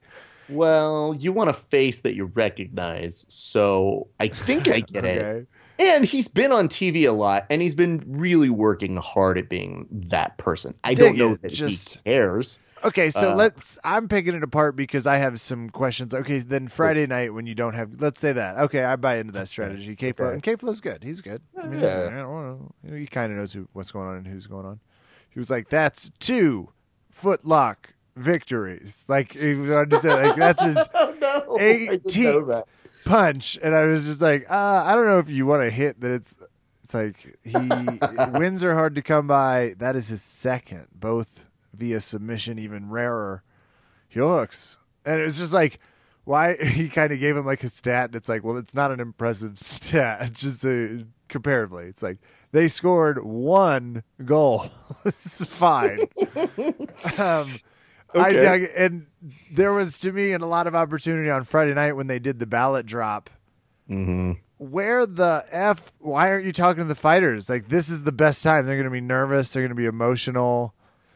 Well, 0.49 1.15
you 1.17 1.31
want 1.31 1.49
a 1.49 1.53
face 1.53 2.01
that 2.01 2.15
you 2.15 2.25
recognize, 2.25 3.25
so 3.29 4.07
I 4.19 4.27
think 4.27 4.67
I 4.67 4.81
get 4.81 5.05
okay. 5.05 5.17
it. 5.17 5.47
And 5.79 6.05
he's 6.05 6.27
been 6.27 6.51
on 6.51 6.67
TV 6.67 7.07
a 7.07 7.11
lot, 7.11 7.45
and 7.49 7.61
he's 7.61 7.73
been 7.73 8.03
really 8.05 8.49
working 8.49 8.95
hard 8.97 9.37
at 9.37 9.49
being 9.49 9.87
that 9.91 10.37
person. 10.37 10.75
I 10.83 10.93
Dig 10.93 10.97
don't 10.97 11.17
know 11.17 11.33
it. 11.33 11.41
that 11.41 11.51
Just, 11.51 11.95
he 11.95 11.99
cares. 12.05 12.59
Okay, 12.85 13.09
so 13.09 13.31
uh, 13.31 13.35
let's. 13.35 13.77
I'm 13.83 14.07
picking 14.07 14.35
it 14.35 14.43
apart 14.43 14.75
because 14.75 15.07
I 15.07 15.17
have 15.17 15.39
some 15.39 15.69
questions. 15.69 16.13
Okay, 16.13 16.39
then 16.39 16.67
Friday 16.67 17.07
night 17.07 17.33
when 17.33 17.47
you 17.47 17.55
don't 17.55 17.73
have, 17.73 17.89
let's 17.99 18.19
say 18.19 18.33
that. 18.33 18.57
Okay, 18.57 18.83
I 18.83 18.97
buy 18.97 19.17
into 19.17 19.31
that 19.33 19.47
strategy. 19.47 19.95
K 19.95 20.11
Flow 20.11 20.29
and 20.29 20.43
K 20.43 20.55
Flow's 20.57 20.81
good. 20.81 21.03
He's 21.03 21.21
good. 21.21 21.41
I 21.61 21.67
mean, 21.67 21.81
yeah. 21.81 22.07
I 22.11 22.15
don't 22.17 22.73
know. 22.83 22.95
He 22.95 23.05
kind 23.07 23.31
of 23.31 23.37
knows 23.37 23.53
who, 23.53 23.67
what's 23.73 23.91
going 23.91 24.09
on 24.09 24.17
and 24.17 24.27
who's 24.27 24.47
going 24.47 24.65
on. 24.65 24.79
He 25.33 25.39
was 25.39 25.49
like, 25.49 25.69
"That's 25.69 26.11
two 26.19 26.69
footlock 27.13 27.75
victories." 28.15 29.05
Like 29.07 29.33
he 29.33 29.55
wanted 29.55 29.91
to 29.91 29.99
say, 29.99 30.27
like 30.27 30.35
that's 30.35 30.63
his 30.63 30.77
oh, 30.93 31.15
no, 31.19 31.57
18th 31.59 32.63
punch, 33.05 33.57
and 33.61 33.75
I 33.75 33.85
was 33.85 34.05
just 34.05 34.21
like, 34.21 34.49
uh, 34.49 34.83
I 34.85 34.95
don't 34.95 35.05
know 35.05 35.19
if 35.19 35.29
you 35.29 35.45
want 35.45 35.63
to 35.63 35.69
hit 35.69 35.99
that. 36.01 36.11
It's 36.11 36.35
it's 36.83 36.93
like 36.93 37.37
he 37.43 37.53
wins 38.37 38.63
are 38.63 38.73
hard 38.73 38.95
to 38.95 39.01
come 39.01 39.27
by. 39.27 39.75
That 39.77 39.95
is 39.95 40.09
his 40.09 40.21
second, 40.21 40.87
both 40.93 41.47
via 41.73 42.01
submission, 42.01 42.59
even 42.59 42.89
rarer 42.89 43.43
hooks. 44.09 44.77
And 45.05 45.19
it 45.19 45.23
was 45.23 45.37
just 45.37 45.53
like, 45.53 45.79
why 46.23 46.55
he 46.63 46.89
kind 46.89 47.11
of 47.11 47.19
gave 47.19 47.35
him 47.37 47.45
like 47.45 47.63
a 47.63 47.69
stat. 47.69 48.09
And 48.09 48.15
it's 48.15 48.29
like, 48.29 48.43
well, 48.43 48.57
it's 48.57 48.73
not 48.73 48.91
an 48.91 48.99
impressive 48.99 49.57
stat. 49.59 50.19
It's 50.23 50.41
just 50.41 50.65
a, 50.65 51.05
comparatively, 51.29 51.85
it's 51.85 52.03
like 52.03 52.19
they 52.53 52.67
scored 52.69 53.21
one 53.23 54.03
goal. 54.23 54.67
it's 55.05 55.43
fine. 55.43 55.99
um, 57.19 57.49
okay. 58.15 58.15
I 58.15 58.31
dug, 58.31 58.61
and 58.77 59.07
there 59.51 59.73
was 59.73 59.99
to 59.99 60.13
me 60.13 60.31
and 60.31 60.43
a 60.43 60.47
lot 60.47 60.67
of 60.67 60.75
opportunity 60.75 61.29
on 61.29 61.43
Friday 61.43 61.73
night 61.73 61.93
when 61.93 62.07
they 62.07 62.19
did 62.19 62.39
the 62.39 62.45
ballot 62.45 62.85
drop. 62.85 63.29
Mm-hmm. 63.89 64.33
Where 64.59 65.05
the 65.05 65.43
f? 65.49 65.91
Why 65.99 66.29
aren't 66.29 66.45
you 66.45 66.53
talking 66.53 66.83
to 66.83 66.87
the 66.87 66.95
fighters? 66.95 67.49
Like 67.49 67.67
this 67.67 67.89
is 67.89 68.03
the 68.03 68.13
best 68.13 68.43
time. 68.43 68.65
They're 68.65 68.77
going 68.77 68.85
to 68.85 68.91
be 68.91 69.01
nervous. 69.01 69.51
They're 69.51 69.63
going 69.63 69.69
to 69.69 69.75
be 69.75 69.87
emotional 69.87 70.73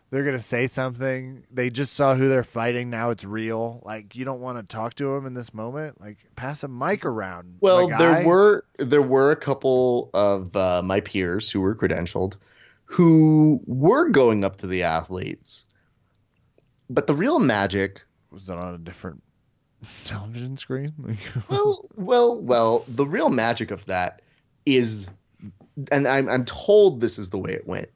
they're 0.09 0.23
gonna 0.23 0.39
say 0.39 0.67
something. 0.67 1.43
They 1.51 1.69
just 1.69 1.93
saw 1.93 2.15
who 2.15 2.29
they're 2.29 2.43
fighting. 2.43 2.89
Now 2.89 3.09
it's 3.09 3.25
real. 3.25 3.81
Like 3.83 4.15
you 4.15 4.23
don't 4.23 4.39
want 4.39 4.57
to 4.57 4.63
talk 4.63 4.93
to 4.95 5.13
them 5.13 5.25
in 5.25 5.33
this 5.33 5.53
moment. 5.53 5.99
Like 5.99 6.17
pass 6.35 6.63
a 6.63 6.67
mic 6.67 7.05
around. 7.05 7.57
Well, 7.59 7.87
there 7.87 8.25
were 8.25 8.63
there 8.77 9.01
were 9.01 9.31
a 9.31 9.35
couple 9.35 10.09
of 10.13 10.55
uh, 10.55 10.81
my 10.81 11.01
peers 11.01 11.51
who 11.51 11.59
were 11.59 11.75
credentialed, 11.75 12.35
who 12.85 13.61
were 13.65 14.09
going 14.09 14.43
up 14.43 14.57
to 14.57 14.67
the 14.67 14.83
athletes. 14.83 15.65
But 16.89 17.07
the 17.07 17.15
real 17.15 17.39
magic 17.39 18.05
was 18.31 18.47
that 18.47 18.57
on 18.57 18.73
a 18.73 18.77
different 18.77 19.21
television 20.05 20.55
screen. 20.55 20.93
well, 21.49 21.85
well, 21.95 22.39
well. 22.39 22.85
The 22.87 23.05
real 23.05 23.29
magic 23.29 23.71
of 23.71 23.85
that 23.87 24.21
is, 24.65 25.09
and 25.91 26.07
I'm 26.07 26.29
I'm 26.29 26.45
told 26.45 27.01
this 27.01 27.19
is 27.19 27.29
the 27.29 27.37
way 27.37 27.51
it 27.51 27.67
went 27.67 27.89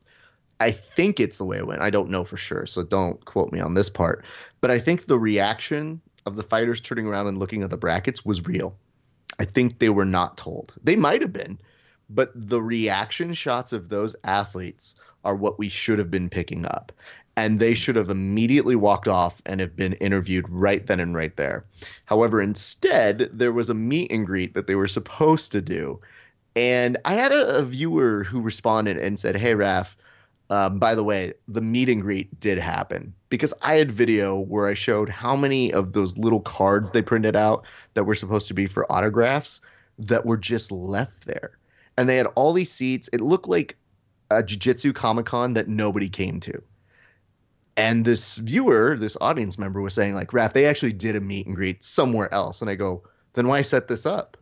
I 0.61 0.69
think 0.69 1.19
it's 1.19 1.37
the 1.37 1.45
way 1.45 1.57
it 1.57 1.65
went. 1.65 1.81
I 1.81 1.89
don't 1.89 2.11
know 2.11 2.23
for 2.23 2.37
sure, 2.37 2.67
so 2.67 2.83
don't 2.83 3.23
quote 3.25 3.51
me 3.51 3.59
on 3.59 3.73
this 3.73 3.89
part. 3.89 4.23
But 4.61 4.69
I 4.69 4.77
think 4.77 5.07
the 5.07 5.17
reaction 5.17 5.99
of 6.27 6.35
the 6.35 6.43
fighters 6.43 6.79
turning 6.79 7.07
around 7.07 7.25
and 7.25 7.39
looking 7.39 7.63
at 7.63 7.71
the 7.71 7.77
brackets 7.77 8.23
was 8.23 8.45
real. 8.45 8.77
I 9.39 9.45
think 9.45 9.79
they 9.79 9.89
were 9.89 10.05
not 10.05 10.37
told. 10.37 10.71
They 10.83 10.95
might 10.95 11.21
have 11.21 11.33
been, 11.33 11.59
but 12.11 12.31
the 12.35 12.61
reaction 12.61 13.33
shots 13.33 13.73
of 13.73 13.89
those 13.89 14.15
athletes 14.23 14.93
are 15.25 15.35
what 15.35 15.57
we 15.57 15.67
should 15.67 15.97
have 15.97 16.11
been 16.11 16.29
picking 16.29 16.65
up. 16.67 16.91
And 17.35 17.59
they 17.59 17.73
should 17.73 17.95
have 17.95 18.09
immediately 18.09 18.75
walked 18.75 19.07
off 19.07 19.41
and 19.47 19.61
have 19.61 19.75
been 19.75 19.93
interviewed 19.93 20.47
right 20.47 20.85
then 20.85 20.99
and 20.99 21.15
right 21.15 21.35
there. 21.37 21.65
However, 22.05 22.39
instead, 22.39 23.31
there 23.33 23.53
was 23.53 23.71
a 23.71 23.73
meet 23.73 24.11
and 24.11 24.27
greet 24.27 24.53
that 24.53 24.67
they 24.67 24.75
were 24.75 24.87
supposed 24.87 25.53
to 25.53 25.61
do. 25.61 26.01
And 26.55 26.97
I 27.03 27.15
had 27.15 27.31
a, 27.31 27.57
a 27.57 27.63
viewer 27.63 28.23
who 28.23 28.41
responded 28.41 28.97
and 28.97 29.17
said, 29.17 29.37
Hey, 29.37 29.55
Raf, 29.55 29.95
um, 30.51 30.79
by 30.79 30.95
the 30.95 31.03
way, 31.03 31.33
the 31.47 31.61
meet 31.61 31.87
and 31.87 32.01
greet 32.01 32.37
did 32.41 32.57
happen 32.57 33.13
because 33.29 33.53
I 33.61 33.75
had 33.75 33.89
video 33.89 34.37
where 34.37 34.67
I 34.67 34.73
showed 34.73 35.07
how 35.07 35.37
many 35.37 35.71
of 35.71 35.93
those 35.93 36.17
little 36.17 36.41
cards 36.41 36.91
they 36.91 37.01
printed 37.01 37.37
out 37.37 37.63
that 37.93 38.03
were 38.03 38.15
supposed 38.15 38.49
to 38.49 38.53
be 38.53 38.65
for 38.65 38.91
autographs 38.91 39.61
that 39.99 40.25
were 40.25 40.35
just 40.35 40.69
left 40.69 41.25
there. 41.25 41.57
And 41.97 42.09
they 42.09 42.17
had 42.17 42.27
all 42.35 42.51
these 42.51 42.69
seats. 42.69 43.09
It 43.13 43.21
looked 43.21 43.47
like 43.47 43.77
a 44.29 44.43
jiu-jitsu 44.43 44.91
comic-con 44.91 45.53
that 45.53 45.69
nobody 45.69 46.09
came 46.09 46.41
to. 46.41 46.61
And 47.77 48.03
this 48.03 48.35
viewer, 48.35 48.97
this 48.99 49.15
audience 49.21 49.57
member 49.57 49.79
was 49.79 49.93
saying 49.93 50.15
like, 50.15 50.33
Raf, 50.33 50.51
they 50.51 50.65
actually 50.65 50.93
did 50.93 51.15
a 51.15 51.21
meet 51.21 51.47
and 51.47 51.55
greet 51.55 51.81
somewhere 51.81 52.31
else. 52.33 52.59
And 52.59 52.69
I 52.69 52.75
go, 52.75 53.03
then 53.33 53.47
why 53.47 53.61
set 53.61 53.87
this 53.87 54.05
up? 54.05 54.35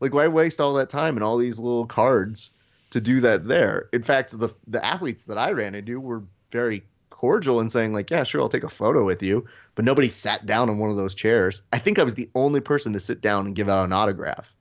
Like, 0.00 0.14
why 0.14 0.28
waste 0.28 0.62
all 0.62 0.74
that 0.74 0.88
time 0.88 1.18
and 1.18 1.24
all 1.24 1.36
these 1.36 1.58
little 1.58 1.84
cards 1.84 2.52
to 2.90 3.00
do 3.00 3.20
that 3.20 3.44
there. 3.44 3.88
In 3.92 4.02
fact, 4.02 4.38
the 4.38 4.54
the 4.66 4.84
athletes 4.84 5.24
that 5.24 5.38
I 5.38 5.52
ran 5.52 5.74
into 5.74 6.00
were 6.00 6.22
very 6.50 6.84
cordial 7.10 7.60
and 7.60 7.70
saying 7.70 7.92
like, 7.92 8.10
"Yeah, 8.10 8.24
sure, 8.24 8.40
I'll 8.40 8.48
take 8.48 8.64
a 8.64 8.68
photo 8.68 9.04
with 9.04 9.22
you," 9.22 9.46
but 9.74 9.84
nobody 9.84 10.08
sat 10.08 10.46
down 10.46 10.68
in 10.68 10.78
one 10.78 10.90
of 10.90 10.96
those 10.96 11.14
chairs. 11.14 11.62
I 11.72 11.78
think 11.78 11.98
I 11.98 12.04
was 12.04 12.14
the 12.14 12.30
only 12.34 12.60
person 12.60 12.92
to 12.94 13.00
sit 13.00 13.20
down 13.20 13.46
and 13.46 13.54
give 13.54 13.68
out 13.68 13.84
an 13.84 13.92
autograph, 13.92 14.54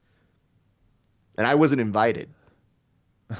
and 1.38 1.48
I 1.48 1.56
wasn't 1.56 1.82
invited. 1.82 2.30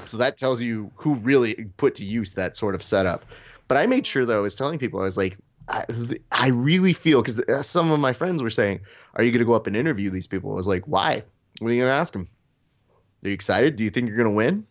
So 0.06 0.18
that 0.18 0.36
tells 0.36 0.62
you 0.62 0.92
who 0.94 1.14
really 1.16 1.66
put 1.76 1.96
to 1.96 2.04
use 2.04 2.34
that 2.34 2.56
sort 2.56 2.76
of 2.76 2.82
setup. 2.82 3.24
But 3.66 3.76
I 3.76 3.86
made 3.86 4.06
sure 4.06 4.24
though, 4.24 4.38
I 4.38 4.42
was 4.42 4.54
telling 4.54 4.78
people 4.78 5.00
I 5.00 5.04
was 5.04 5.16
like, 5.16 5.36
I, 5.68 5.84
I 6.30 6.48
really 6.48 6.92
feel 6.92 7.22
because 7.22 7.40
uh, 7.40 7.62
some 7.62 7.90
of 7.90 8.00
my 8.00 8.12
friends 8.12 8.42
were 8.42 8.50
saying, 8.50 8.80
"Are 9.14 9.22
you 9.22 9.30
going 9.30 9.40
to 9.40 9.44
go 9.44 9.54
up 9.54 9.66
and 9.66 9.76
interview 9.76 10.10
these 10.10 10.26
people?" 10.26 10.52
I 10.52 10.56
was 10.56 10.66
like, 10.66 10.84
"Why? 10.86 11.22
What 11.58 11.68
are 11.68 11.74
you 11.74 11.82
going 11.82 11.92
to 11.92 12.00
ask 12.00 12.12
them? 12.12 12.28
Are 13.24 13.28
you 13.28 13.34
excited? 13.34 13.76
Do 13.76 13.84
you 13.84 13.90
think 13.90 14.08
you're 14.08 14.16
going 14.16 14.30
to 14.30 14.34
win?" 14.34 14.66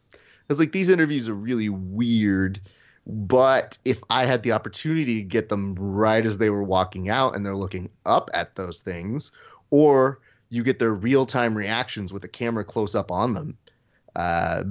Was 0.50 0.60
like 0.60 0.72
these 0.72 0.90
interviews 0.90 1.30
are 1.30 1.36
really 1.36 1.70
weird. 1.70 2.60
But 3.08 3.78
if 3.86 4.04
I 4.10 4.26
had 4.26 4.44
the 4.44 4.52
opportunity 4.52 5.16
to 5.16 5.24
get 5.24 5.50
them 5.50 5.76
right 5.76 6.26
as 6.26 6.38
they 6.38 6.50
were 6.50 6.64
walking 6.64 7.10
out 7.10 7.36
and 7.36 7.46
they're 7.46 7.56
looking 7.56 7.90
up 8.06 8.30
at 8.34 8.56
those 8.56 8.82
things, 8.82 9.32
or 9.72 10.20
you 10.50 10.64
get 10.64 10.80
their 10.80 10.94
real 10.94 11.26
time 11.26 11.56
reactions 11.56 12.12
with 12.12 12.22
the 12.22 12.28
camera 12.28 12.64
close 12.64 12.96
up 12.96 13.12
on 13.12 13.34
them, 13.34 13.58
uh, 14.16 14.64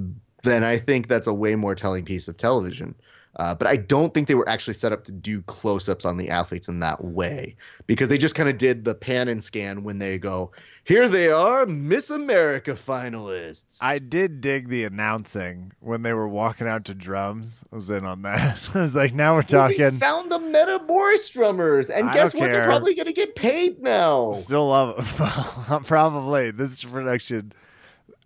then 0.45 0.63
I 0.63 0.77
think 0.77 1.09
that's 1.09 1.27
a 1.27 1.35
way 1.35 1.55
more 1.55 1.75
telling 1.75 2.05
piece 2.05 2.29
of 2.29 2.37
television. 2.37 2.95
Uh, 3.39 3.55
but 3.55 3.69
I 3.69 3.77
don't 3.77 4.13
think 4.13 4.27
they 4.27 4.35
were 4.35 4.49
actually 4.49 4.75
set 4.75 4.93
up 4.93 5.05
to 5.05 5.13
do 5.13 5.43
close 5.43 5.89
ups 5.89 6.05
on 6.05 6.17
the 6.17 6.29
athletes 6.29 6.67
in 6.67 6.81
that 6.81 7.05
way 7.05 7.55
because 7.87 8.09
they 8.09 8.19
just 8.19 8.35
kind 8.35 8.49
of 8.49 8.59
did 8.59 8.85
the 8.85 8.97
pan 8.97 9.29
and 9.29 9.41
scan 9.41 9.85
when 9.85 10.01
they 10.01 10.19
go, 10.19 10.51
here 10.83 11.09
they 11.09 11.31
are, 11.31 11.65
Miss 11.65 12.11
America 12.11 12.73
finalists. 12.73 13.79
I 13.81 14.01
did 14.01 14.41
dig 14.41 14.69
the 14.69 14.83
announcing 14.85 15.71
when 15.79 16.03
they 16.03 16.13
were 16.15 16.27
walking 16.27 16.67
out 16.67 16.87
to 16.87 16.97
drums. 16.97 17.65
I 17.73 17.77
was 17.77 17.91
in 17.91 18.05
on 18.05 18.23
that. 18.23 18.71
I 18.75 18.83
was 18.83 18.97
like, 18.97 19.15
now 19.15 19.37
we're 19.37 19.43
talking. 19.43 19.85
We 19.85 19.91
found 19.99 20.33
the 20.33 20.41
Meta 20.41 20.81
Boris 20.85 21.29
drummers, 21.29 21.91
and 21.91 22.09
I 22.09 22.15
guess 22.15 22.35
what? 22.35 22.41
Care. 22.41 22.53
They're 22.55 22.65
probably 22.65 22.97
going 22.97 23.07
to 23.07 23.13
get 23.13 23.37
paid 23.37 23.81
now. 23.81 24.33
Still 24.33 24.69
love 24.69 24.99
it. 24.99 25.85
probably 25.87 26.51
this 26.51 26.83
production. 26.83 27.53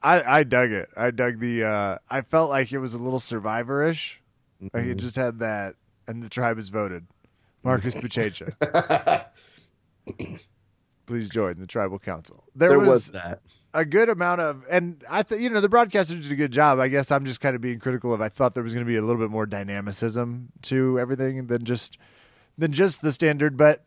I 0.02 0.23
I 0.23 0.45
dug 0.45 0.71
it. 0.71 0.88
I 0.97 1.11
dug 1.11 1.38
the. 1.38 1.64
uh 1.64 1.99
I 2.11 2.23
felt 2.23 2.49
like 2.49 2.73
it 2.73 2.78
was 2.78 2.95
a 2.95 2.99
little 2.99 3.21
Survivor-ish 3.21 4.22
Mm-hmm. 4.62 4.76
Like 4.76 4.87
it 4.87 4.97
just 4.97 5.16
had 5.16 5.40
that, 5.40 5.75
and 6.07 6.23
the 6.23 6.28
tribe 6.28 6.57
has 6.57 6.69
voted. 6.69 7.07
Marcus 7.62 7.95
Buchecha. 7.95 9.26
Please 11.07 11.28
join 11.28 11.59
the 11.59 11.66
tribal 11.66 11.99
council. 11.99 12.45
There, 12.54 12.71
there 12.71 12.78
was, 12.78 12.88
was, 12.88 13.11
that. 13.11 13.40
A 13.75 13.85
good 13.85 14.09
amount 14.09 14.40
of, 14.40 14.64
and 14.69 15.02
I 15.09 15.23
thought, 15.23 15.40
you 15.40 15.49
know, 15.49 15.61
the 15.61 15.69
broadcasters 15.69 16.23
did 16.23 16.33
a 16.33 16.37
good 16.37 16.52
job. 16.52 16.78
I 16.78 16.88
guess 16.88 17.11
I'm 17.11 17.25
just 17.25 17.40
kind 17.40 17.54
of 17.54 17.62
being 17.62 17.78
critical 17.78 18.12
of. 18.12 18.21
I 18.21 18.28
thought 18.28 18.54
there 18.54 18.62
was 18.62 18.75
going 18.75 18.85
to 18.85 18.90
be 18.90 18.97
a 18.97 19.02
little 19.02 19.21
bit 19.21 19.31
more 19.31 19.47
dynamicism 19.47 20.49
to 20.62 21.00
everything 21.00 21.47
than 21.47 21.64
just 21.64 21.99
than 22.59 22.73
just 22.73 23.00
the 23.00 23.12
standard, 23.12 23.57
but 23.57 23.85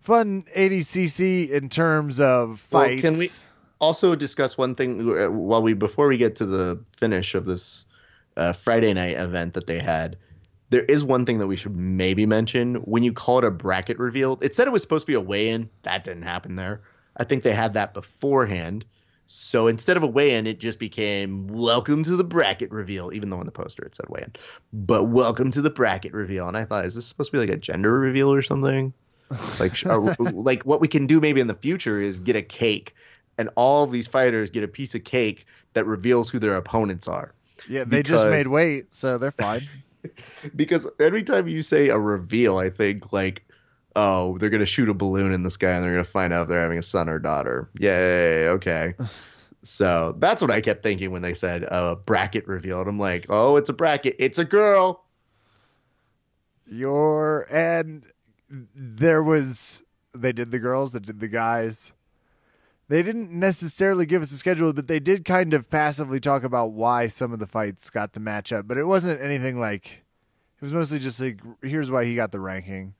fun 0.00 0.44
ADCC 0.54 1.48
in 1.50 1.68
terms 1.70 2.20
of 2.20 2.60
fights. 2.60 3.02
Well, 3.02 3.12
can 3.12 3.18
we 3.18 3.28
also 3.80 4.14
discuss 4.14 4.58
one 4.58 4.74
thing 4.74 5.16
uh, 5.16 5.30
while 5.30 5.62
we 5.62 5.72
before 5.72 6.08
we 6.08 6.18
get 6.18 6.36
to 6.36 6.46
the 6.46 6.78
finish 6.96 7.34
of 7.34 7.46
this 7.46 7.86
uh, 8.36 8.52
Friday 8.52 8.92
night 8.92 9.16
event 9.16 9.54
that 9.54 9.66
they 9.66 9.78
had, 9.78 10.16
there 10.70 10.84
is 10.84 11.04
one 11.04 11.24
thing 11.24 11.38
that 11.38 11.46
we 11.46 11.56
should 11.56 11.76
maybe 11.76 12.26
mention. 12.26 12.76
When 12.76 13.02
you 13.02 13.12
call 13.12 13.38
it 13.38 13.44
a 13.44 13.50
bracket 13.50 13.98
reveal, 13.98 14.38
it 14.42 14.54
said 14.54 14.66
it 14.66 14.72
was 14.72 14.82
supposed 14.82 15.02
to 15.02 15.06
be 15.06 15.14
a 15.14 15.20
weigh-in. 15.20 15.70
That 15.82 16.04
didn't 16.04 16.22
happen 16.22 16.56
there. 16.56 16.82
I 17.16 17.24
think 17.24 17.42
they 17.42 17.52
had 17.52 17.74
that 17.74 17.94
beforehand. 17.94 18.84
So 19.26 19.68
instead 19.68 19.96
of 19.96 20.02
a 20.02 20.06
weigh-in, 20.06 20.46
it 20.46 20.60
just 20.60 20.78
became 20.78 21.46
welcome 21.46 22.02
to 22.02 22.16
the 22.16 22.24
bracket 22.24 22.70
reveal, 22.70 23.12
even 23.14 23.30
though 23.30 23.38
on 23.38 23.46
the 23.46 23.52
poster 23.52 23.84
it 23.84 23.94
said 23.94 24.06
weigh-in. 24.08 24.32
But 24.72 25.04
welcome 25.04 25.50
to 25.52 25.62
the 25.62 25.70
bracket 25.70 26.12
reveal. 26.12 26.48
And 26.48 26.56
I 26.56 26.64
thought, 26.64 26.84
is 26.84 26.94
this 26.94 27.06
supposed 27.06 27.30
to 27.30 27.36
be 27.36 27.40
like 27.40 27.56
a 27.56 27.56
gender 27.56 27.98
reveal 27.98 28.32
or 28.32 28.42
something? 28.42 28.92
Like, 29.58 29.76
like 30.32 30.64
what 30.64 30.80
we 30.80 30.88
can 30.88 31.06
do 31.06 31.20
maybe 31.20 31.40
in 31.40 31.46
the 31.46 31.54
future 31.54 32.00
is 32.00 32.20
get 32.20 32.36
a 32.36 32.42
cake, 32.42 32.94
and 33.38 33.48
all 33.54 33.84
of 33.84 33.92
these 33.92 34.06
fighters 34.06 34.50
get 34.50 34.62
a 34.62 34.68
piece 34.68 34.94
of 34.94 35.04
cake 35.04 35.46
that 35.72 35.86
reveals 35.86 36.30
who 36.30 36.38
their 36.38 36.56
opponents 36.56 37.08
are. 37.08 37.32
Yeah, 37.68 37.84
they 37.84 38.02
because, 38.02 38.22
just 38.22 38.30
made 38.30 38.52
weight, 38.52 38.94
so 38.94 39.18
they're 39.18 39.30
fine. 39.30 39.62
because 40.56 40.90
every 41.00 41.22
time 41.22 41.48
you 41.48 41.62
say 41.62 41.88
a 41.88 41.98
reveal, 41.98 42.58
I 42.58 42.70
think 42.70 43.12
like, 43.12 43.46
oh, 43.96 44.38
they're 44.38 44.50
gonna 44.50 44.66
shoot 44.66 44.88
a 44.88 44.94
balloon 44.94 45.32
in 45.32 45.42
the 45.42 45.50
sky 45.50 45.70
and 45.70 45.82
they're 45.82 45.92
gonna 45.92 46.04
find 46.04 46.32
out 46.32 46.42
if 46.42 46.48
they're 46.48 46.60
having 46.60 46.78
a 46.78 46.82
son 46.82 47.08
or 47.08 47.18
daughter. 47.18 47.70
Yay, 47.78 48.48
okay. 48.48 48.94
so 49.62 50.14
that's 50.18 50.42
what 50.42 50.50
I 50.50 50.60
kept 50.60 50.82
thinking 50.82 51.10
when 51.10 51.22
they 51.22 51.34
said 51.34 51.62
a 51.62 51.72
uh, 51.72 51.94
bracket 51.94 52.46
reveal. 52.46 52.80
And 52.80 52.88
I'm 52.88 52.98
like, 52.98 53.26
oh, 53.30 53.56
it's 53.56 53.70
a 53.70 53.74
bracket. 53.74 54.16
It's 54.18 54.38
a 54.38 54.44
girl. 54.44 55.04
You're 56.66 57.46
and 57.50 58.04
there 58.74 59.22
was 59.22 59.82
they 60.14 60.32
did 60.32 60.50
the 60.50 60.58
girls, 60.58 60.92
they 60.92 61.00
did 61.00 61.20
the 61.20 61.28
guys 61.28 61.93
they 62.88 63.02
didn't 63.02 63.30
necessarily 63.30 64.06
give 64.06 64.22
us 64.22 64.32
a 64.32 64.36
schedule, 64.36 64.72
but 64.72 64.88
they 64.88 65.00
did 65.00 65.24
kind 65.24 65.54
of 65.54 65.70
passively 65.70 66.20
talk 66.20 66.44
about 66.44 66.72
why 66.72 67.08
some 67.08 67.32
of 67.32 67.38
the 67.38 67.46
fights 67.46 67.88
got 67.90 68.12
the 68.12 68.20
matchup. 68.20 68.66
But 68.66 68.78
it 68.78 68.84
wasn't 68.84 69.20
anything 69.20 69.58
like. 69.58 70.04
It 70.56 70.62
was 70.62 70.72
mostly 70.72 70.98
just 70.98 71.20
like, 71.20 71.40
here's 71.62 71.90
why 71.90 72.04
he 72.04 72.14
got 72.14 72.32
the 72.32 72.40
ranking. 72.40 72.94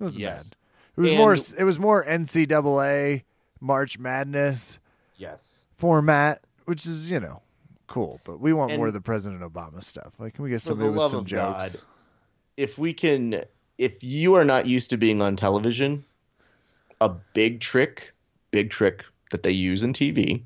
It 0.00 0.02
wasn't 0.02 0.20
yes. 0.20 0.50
bad. 0.50 0.56
It 0.96 1.00
was 1.00 1.10
and, 1.10 1.18
more. 1.18 1.34
It 1.34 1.64
was 1.64 1.78
more 1.78 2.04
NCAA 2.04 3.22
March 3.60 3.98
Madness. 3.98 4.80
Yes. 5.16 5.66
Format, 5.76 6.42
which 6.64 6.86
is 6.86 7.10
you 7.10 7.20
know 7.20 7.42
cool, 7.88 8.20
but 8.24 8.38
we 8.38 8.52
want 8.52 8.76
more 8.76 8.86
of 8.86 8.92
the 8.92 9.00
President 9.00 9.42
Obama 9.42 9.82
stuff. 9.82 10.14
Like, 10.18 10.34
can 10.34 10.44
we 10.44 10.50
get 10.50 10.62
somebody 10.62 10.90
with 10.90 11.10
some 11.10 11.24
jokes? 11.24 11.72
God, 11.72 11.82
if 12.56 12.78
we 12.78 12.92
can, 12.92 13.42
if 13.78 14.04
you 14.04 14.34
are 14.34 14.44
not 14.44 14.66
used 14.66 14.90
to 14.90 14.96
being 14.96 15.20
on 15.20 15.34
television, 15.34 16.04
a 17.00 17.08
big 17.08 17.60
trick 17.60 18.12
big 18.50 18.70
trick 18.70 19.04
that 19.30 19.42
they 19.42 19.50
use 19.50 19.82
in 19.82 19.92
TV 19.92 20.44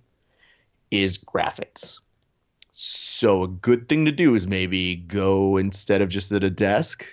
is 0.90 1.18
graphics. 1.18 2.00
So 2.72 3.42
a 3.42 3.48
good 3.48 3.88
thing 3.88 4.06
to 4.06 4.12
do 4.12 4.34
is 4.34 4.46
maybe 4.46 4.96
go 4.96 5.56
instead 5.56 6.00
of 6.00 6.08
just 6.08 6.32
at 6.32 6.42
a 6.42 6.50
desk, 6.50 7.04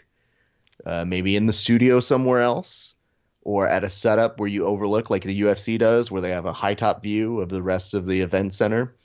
uh, 0.86 1.06
maybe 1.06 1.36
in 1.36 1.46
the 1.46 1.54
studio 1.54 2.00
somewhere 2.00 2.42
else, 2.42 2.96
or 3.42 3.68
at 3.68 3.84
a 3.84 3.90
setup 3.90 4.40
where 4.40 4.50
you 4.50 4.66
overlook, 4.66 5.10
like 5.10 5.24
the 5.24 5.42
UFC 5.42 5.78
does, 5.78 6.12
where 6.12 6.22
they 6.22 6.32
have 6.32 6.46
a 6.46 6.54
high 6.54 6.74
top 6.74 7.04
view 7.04 7.42
of 7.42 7.50
the 7.50 7.62
rest 7.62 7.94
of 7.94 8.06
the 8.06 8.22
event 8.22 8.54
center, 8.54 8.96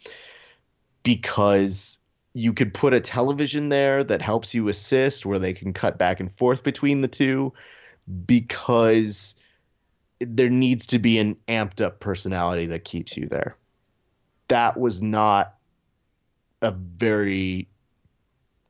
because 1.03 1.99
you 2.35 2.53
could 2.53 2.75
put 2.75 2.95
a 2.95 3.01
television 3.01 3.69
there 3.69 4.03
that 4.03 4.23
helps 4.23 4.55
you 4.55 4.69
assist, 4.69 5.25
where 5.25 5.39
they 5.39 5.53
can 5.53 5.73
cut 5.73 5.99
back 5.99 6.21
and 6.21 6.33
forth 6.33 6.63
between 6.65 7.01
the 7.01 7.09
two, 7.09 7.53
because 8.27 9.35
there 10.21 10.51
needs 10.51 10.89
to 10.89 10.99
be 10.99 11.19
an 11.19 11.37
amped 11.49 11.81
up 11.81 12.01
personality 12.01 12.67
that 12.67 12.85
keeps 12.85 13.17
you 13.17 13.27
there. 13.27 13.57
That 14.49 14.79
was 14.79 15.03
not 15.03 15.55
a 16.63 16.71
very 16.71 17.69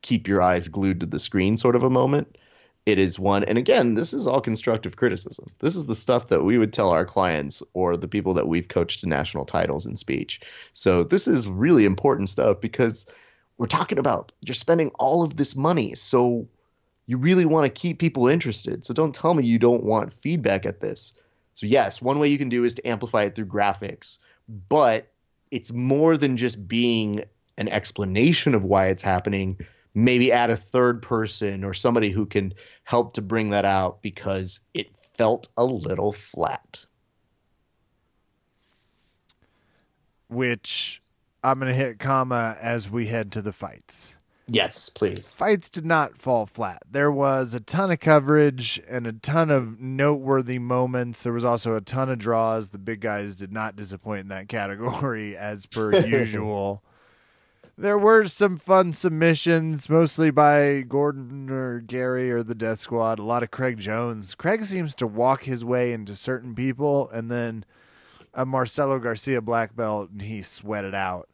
keep 0.01 0.27
your 0.27 0.41
eyes 0.41 0.67
glued 0.67 0.99
to 0.99 1.05
the 1.05 1.19
screen 1.19 1.57
sort 1.57 1.75
of 1.75 1.83
a 1.83 1.89
moment. 1.89 2.37
It 2.85 2.99
is 2.99 3.17
one, 3.17 3.43
and 3.43 3.57
again, 3.57 3.95
this 3.95 4.13
is 4.13 4.27
all 4.27 4.41
constructive 4.41 4.95
criticism. 4.95 5.45
This 5.57 5.75
is 5.75 5.87
the 5.87 5.95
stuff 5.95 6.27
that 6.27 6.43
we 6.43 6.59
would 6.59 6.71
tell 6.71 6.91
our 6.91 7.05
clients 7.05 7.63
or 7.73 7.97
the 7.97 8.07
people 8.07 8.35
that 8.35 8.47
we've 8.47 8.67
coached 8.67 8.99
to 8.99 9.09
national 9.09 9.45
titles 9.45 9.87
in 9.87 9.95
speech. 9.95 10.41
So, 10.71 11.03
this 11.03 11.27
is 11.27 11.49
really 11.49 11.85
important 11.85 12.29
stuff 12.29 12.61
because 12.61 13.07
we're 13.57 13.65
talking 13.65 13.97
about 13.97 14.33
you're 14.41 14.53
spending 14.53 14.91
all 14.99 15.23
of 15.23 15.35
this 15.35 15.55
money. 15.55 15.95
So, 15.95 16.47
you 17.07 17.17
really 17.17 17.45
want 17.45 17.65
to 17.65 17.71
keep 17.71 17.97
people 17.97 18.27
interested. 18.27 18.83
So, 18.83 18.93
don't 18.93 19.15
tell 19.15 19.33
me 19.33 19.45
you 19.45 19.57
don't 19.57 19.83
want 19.83 20.13
feedback 20.13 20.67
at 20.67 20.79
this 20.79 21.13
so 21.55 21.65
yes, 21.65 22.01
one 22.01 22.19
way 22.19 22.27
you 22.27 22.37
can 22.37 22.49
do 22.49 22.65
is 22.65 22.75
to 22.75 22.87
amplify 22.87 23.23
it 23.23 23.33
through 23.33 23.45
graphics, 23.45 24.19
but 24.69 25.11
it's 25.51 25.71
more 25.71 26.17
than 26.17 26.35
just 26.35 26.67
being 26.67 27.23
an 27.57 27.69
explanation 27.69 28.53
of 28.53 28.65
why 28.65 28.87
it's 28.87 29.01
happening. 29.01 29.57
Maybe 29.93 30.33
add 30.33 30.49
a 30.49 30.57
third 30.57 31.01
person 31.01 31.63
or 31.63 31.73
somebody 31.73 32.09
who 32.09 32.25
can 32.25 32.53
help 32.83 33.13
to 33.13 33.21
bring 33.21 33.51
that 33.51 33.63
out 33.63 34.01
because 34.01 34.59
it 34.73 34.87
felt 35.15 35.47
a 35.57 35.63
little 35.63 36.11
flat. 36.11 36.85
Which 40.27 41.01
I'm 41.41 41.57
going 41.57 41.71
to 41.71 41.77
hit 41.77 41.99
comma 41.99 42.57
as 42.59 42.91
we 42.91 43.07
head 43.07 43.31
to 43.31 43.41
the 43.41 43.53
fights. 43.53 44.17
Yes, 44.47 44.89
please. 44.89 45.31
Fights 45.31 45.69
did 45.69 45.85
not 45.85 46.17
fall 46.17 46.45
flat. 46.45 46.83
There 46.89 47.11
was 47.11 47.53
a 47.55 47.59
ton 47.59 47.89
of 47.89 47.99
coverage 47.99 48.79
and 48.87 49.07
a 49.07 49.13
ton 49.13 49.49
of 49.49 49.81
noteworthy 49.81 50.59
moments. 50.59 51.23
There 51.23 51.33
was 51.33 51.45
also 51.45 51.75
a 51.75 51.81
ton 51.81 52.09
of 52.11 52.19
draws. 52.19 52.69
The 52.69 52.77
big 52.77 52.99
guys 52.99 53.35
did 53.35 53.51
not 53.51 53.75
disappoint 53.75 54.21
in 54.21 54.27
that 54.27 54.47
category 54.49 55.35
as 55.35 55.65
per 55.65 55.95
usual. 56.05 56.83
There 57.77 57.97
were 57.97 58.27
some 58.27 58.57
fun 58.57 58.93
submissions, 58.93 59.89
mostly 59.89 60.31
by 60.31 60.81
Gordon 60.87 61.49
or 61.49 61.81
Gary 61.81 62.31
or 62.31 62.41
the 62.41 62.55
Death 62.55 62.79
Squad. 62.79 63.19
A 63.19 63.23
lot 63.23 63.43
of 63.43 63.51
Craig 63.51 63.79
Jones. 63.79 64.33
Craig 64.35 64.63
seems 64.63 64.95
to 64.95 65.07
walk 65.07 65.43
his 65.43 65.65
way 65.65 65.91
into 65.91 66.13
certain 66.13 66.55
people, 66.55 67.09
and 67.09 67.29
then 67.29 67.65
a 68.33 68.45
Marcelo 68.45 68.97
Garcia 68.99 69.41
black 69.41 69.75
belt, 69.75 70.09
and 70.11 70.21
he 70.21 70.41
sweated 70.41 70.95
out. 70.95 71.27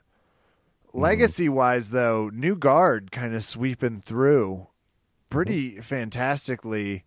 Legacy 0.93 1.47
wise, 1.47 1.91
though, 1.91 2.29
new 2.33 2.55
guard 2.55 3.11
kind 3.11 3.33
of 3.33 3.43
sweeping 3.43 4.01
through 4.01 4.67
pretty 5.29 5.71
mm-hmm. 5.71 5.81
fantastically, 5.81 7.05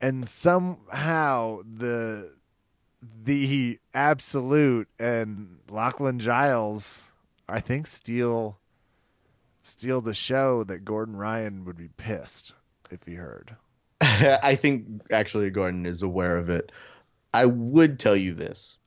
and 0.00 0.28
somehow 0.28 1.60
the 1.64 2.32
the 3.22 3.78
absolute 3.92 4.88
and 4.98 5.58
Lachlan 5.68 6.18
Giles, 6.18 7.12
I 7.48 7.60
think, 7.60 7.86
steal 7.86 8.58
steal 9.62 10.00
the 10.00 10.14
show 10.14 10.64
that 10.64 10.84
Gordon 10.84 11.16
Ryan 11.16 11.64
would 11.64 11.76
be 11.76 11.88
pissed 11.96 12.54
if 12.90 13.04
he 13.04 13.14
heard. 13.14 13.56
I 14.00 14.56
think 14.56 14.86
actually 15.10 15.50
Gordon 15.50 15.86
is 15.86 16.02
aware 16.02 16.36
of 16.36 16.50
it. 16.50 16.70
I 17.32 17.46
would 17.46 17.98
tell 17.98 18.16
you 18.16 18.34
this. 18.34 18.78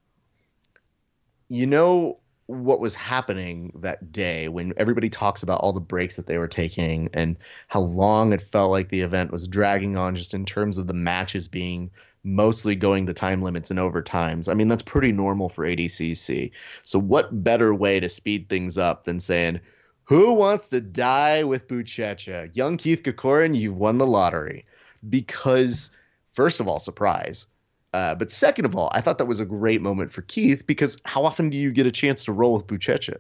You 1.49 1.65
know 1.65 2.19
what 2.47 2.79
was 2.79 2.95
happening 2.95 3.73
that 3.75 4.11
day 4.11 4.47
when 4.47 4.73
everybody 4.77 5.09
talks 5.09 5.43
about 5.43 5.59
all 5.59 5.73
the 5.73 5.81
breaks 5.81 6.15
that 6.15 6.27
they 6.27 6.37
were 6.37 6.47
taking 6.47 7.09
and 7.13 7.37
how 7.67 7.81
long 7.81 8.31
it 8.33 8.41
felt 8.41 8.71
like 8.71 8.89
the 8.89 9.01
event 9.01 9.31
was 9.31 9.47
dragging 9.47 9.97
on 9.97 10.15
just 10.15 10.33
in 10.33 10.45
terms 10.45 10.77
of 10.77 10.87
the 10.87 10.93
matches 10.93 11.49
being 11.49 11.91
mostly 12.23 12.75
going 12.75 13.05
to 13.05 13.13
time 13.13 13.41
limits 13.41 13.69
and 13.69 13.79
overtimes. 13.79 14.49
I 14.49 14.53
mean, 14.53 14.69
that's 14.69 14.83
pretty 14.83 15.11
normal 15.11 15.49
for 15.49 15.65
ADCC. 15.65 16.51
So, 16.83 16.99
what 16.99 17.43
better 17.43 17.73
way 17.73 17.99
to 17.99 18.09
speed 18.09 18.49
things 18.49 18.77
up 18.77 19.03
than 19.03 19.19
saying, 19.19 19.59
Who 20.05 20.33
wants 20.33 20.69
to 20.69 20.81
die 20.81 21.43
with 21.43 21.67
Buchecha? 21.67 22.55
Young 22.55 22.77
Keith 22.77 23.03
Krikorian, 23.03 23.55
you've 23.55 23.77
won 23.77 23.97
the 23.97 24.07
lottery. 24.07 24.65
Because, 25.07 25.91
first 26.31 26.59
of 26.59 26.67
all, 26.67 26.79
surprise. 26.79 27.47
Uh, 27.93 28.15
but 28.15 28.29
second 28.29 28.65
of 28.65 28.75
all, 28.75 28.89
I 28.91 29.01
thought 29.01 29.17
that 29.17 29.25
was 29.25 29.39
a 29.39 29.45
great 29.45 29.81
moment 29.81 30.11
for 30.11 30.21
Keith 30.21 30.67
because 30.67 31.01
how 31.05 31.23
often 31.23 31.49
do 31.49 31.57
you 31.57 31.71
get 31.71 31.85
a 31.85 31.91
chance 31.91 32.25
to 32.25 32.33
roll 32.33 32.53
with 32.53 32.67
Buchecha 32.67 33.17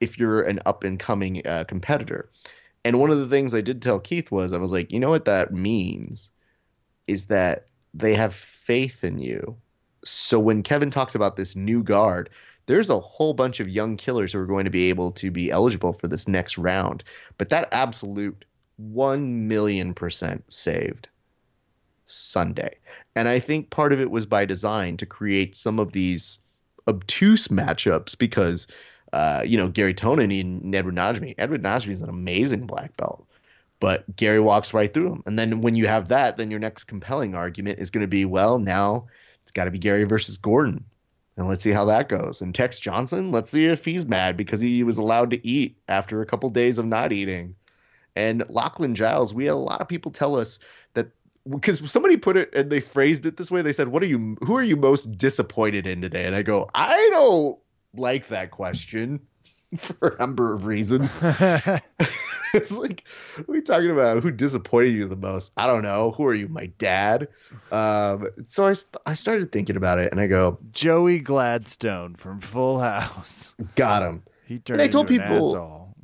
if 0.00 0.18
you're 0.18 0.42
an 0.42 0.60
up 0.66 0.84
and 0.84 0.98
coming 0.98 1.46
uh, 1.46 1.64
competitor? 1.64 2.30
And 2.84 3.00
one 3.00 3.10
of 3.10 3.18
the 3.18 3.26
things 3.26 3.54
I 3.54 3.62
did 3.62 3.82
tell 3.82 3.98
Keith 3.98 4.30
was 4.30 4.52
I 4.52 4.58
was 4.58 4.70
like, 4.70 4.92
you 4.92 5.00
know 5.00 5.10
what 5.10 5.24
that 5.24 5.52
means 5.52 6.30
is 7.06 7.26
that 7.26 7.66
they 7.94 8.14
have 8.14 8.34
faith 8.34 9.02
in 9.02 9.18
you. 9.18 9.56
So 10.04 10.38
when 10.38 10.62
Kevin 10.62 10.90
talks 10.90 11.14
about 11.14 11.36
this 11.36 11.56
new 11.56 11.82
guard, 11.82 12.30
there's 12.66 12.90
a 12.90 13.00
whole 13.00 13.32
bunch 13.32 13.60
of 13.60 13.68
young 13.68 13.96
killers 13.96 14.32
who 14.32 14.38
are 14.40 14.46
going 14.46 14.66
to 14.66 14.70
be 14.70 14.90
able 14.90 15.12
to 15.12 15.30
be 15.30 15.50
eligible 15.50 15.94
for 15.94 16.08
this 16.08 16.28
next 16.28 16.58
round. 16.58 17.02
But 17.38 17.50
that 17.50 17.68
absolute 17.72 18.44
1 18.76 19.48
million 19.48 19.94
percent 19.94 20.52
saved 20.52 21.08
Sunday. 22.06 22.76
And 23.14 23.28
I 23.28 23.38
think 23.38 23.70
part 23.70 23.92
of 23.92 24.00
it 24.00 24.10
was 24.10 24.26
by 24.26 24.44
design 24.44 24.96
to 24.98 25.06
create 25.06 25.54
some 25.54 25.78
of 25.78 25.92
these 25.92 26.38
obtuse 26.88 27.48
matchups 27.48 28.16
because, 28.16 28.66
uh, 29.12 29.42
you 29.44 29.58
know, 29.58 29.68
Gary 29.68 29.94
Tonon 29.94 30.40
and 30.40 30.74
Edward 30.74 30.94
Najmi. 30.94 31.34
Edward 31.36 31.62
Najmi 31.62 31.90
is 31.90 32.02
an 32.02 32.08
amazing 32.08 32.66
black 32.66 32.96
belt, 32.96 33.26
but 33.80 34.16
Gary 34.16 34.40
walks 34.40 34.72
right 34.72 34.92
through 34.92 35.12
him. 35.12 35.22
And 35.26 35.38
then 35.38 35.60
when 35.60 35.74
you 35.74 35.86
have 35.88 36.08
that, 36.08 36.36
then 36.36 36.50
your 36.50 36.60
next 36.60 36.84
compelling 36.84 37.34
argument 37.34 37.80
is 37.80 37.90
going 37.90 38.04
to 38.04 38.08
be, 38.08 38.24
well, 38.24 38.58
now 38.58 39.08
it's 39.42 39.52
got 39.52 39.64
to 39.64 39.70
be 39.70 39.78
Gary 39.78 40.04
versus 40.04 40.38
Gordon. 40.38 40.84
And 41.36 41.48
let's 41.48 41.62
see 41.62 41.70
how 41.70 41.86
that 41.86 42.08
goes. 42.08 42.40
And 42.40 42.54
Tex 42.54 42.78
Johnson, 42.78 43.30
let's 43.30 43.50
see 43.50 43.66
if 43.66 43.84
he's 43.84 44.06
mad 44.06 44.36
because 44.36 44.60
he 44.60 44.82
was 44.84 44.96
allowed 44.96 45.32
to 45.32 45.46
eat 45.46 45.76
after 45.86 46.20
a 46.20 46.26
couple 46.26 46.48
days 46.48 46.78
of 46.78 46.86
not 46.86 47.12
eating. 47.12 47.56
And 48.14 48.44
Lachlan 48.48 48.94
Giles, 48.94 49.34
we 49.34 49.44
had 49.44 49.52
a 49.52 49.56
lot 49.56 49.82
of 49.82 49.88
people 49.88 50.10
tell 50.10 50.36
us 50.36 50.58
because 51.48 51.90
somebody 51.90 52.16
put 52.16 52.36
it 52.36 52.54
and 52.54 52.70
they 52.70 52.80
phrased 52.80 53.26
it 53.26 53.36
this 53.36 53.50
way. 53.50 53.62
They 53.62 53.72
said, 53.72 53.88
"What 53.88 54.02
are 54.02 54.06
you? 54.06 54.36
Who 54.44 54.56
are 54.56 54.62
you 54.62 54.76
most 54.76 55.16
disappointed 55.16 55.86
in 55.86 56.00
today?" 56.00 56.24
And 56.26 56.34
I 56.34 56.42
go, 56.42 56.68
"I 56.74 57.08
don't 57.10 57.58
like 57.94 58.28
that 58.28 58.50
question 58.50 59.20
for 59.78 60.08
a 60.08 60.18
number 60.18 60.52
of 60.52 60.66
reasons." 60.66 61.16
it's 62.54 62.72
like, 62.72 63.04
we 63.46 63.60
talking 63.60 63.90
about? 63.90 64.22
Who 64.22 64.30
disappointed 64.30 64.94
you 64.94 65.06
the 65.06 65.16
most? 65.16 65.52
I 65.56 65.66
don't 65.66 65.82
know. 65.82 66.12
Who 66.12 66.24
are 66.24 66.34
you? 66.34 66.48
My 66.48 66.66
dad. 66.78 67.28
Um, 67.70 68.28
so 68.44 68.66
I, 68.66 68.74
I 69.04 69.14
started 69.14 69.52
thinking 69.52 69.76
about 69.76 69.98
it, 69.98 70.12
and 70.12 70.20
I 70.20 70.26
go, 70.26 70.58
Joey 70.72 71.18
Gladstone 71.18 72.14
from 72.14 72.40
Full 72.40 72.80
House. 72.80 73.54
Got 73.74 74.02
him. 74.02 74.22
He 74.46 74.58
turned. 74.58 74.80
And 74.80 74.88
I 74.88 74.90
told 74.90 75.08
people, 75.08 75.94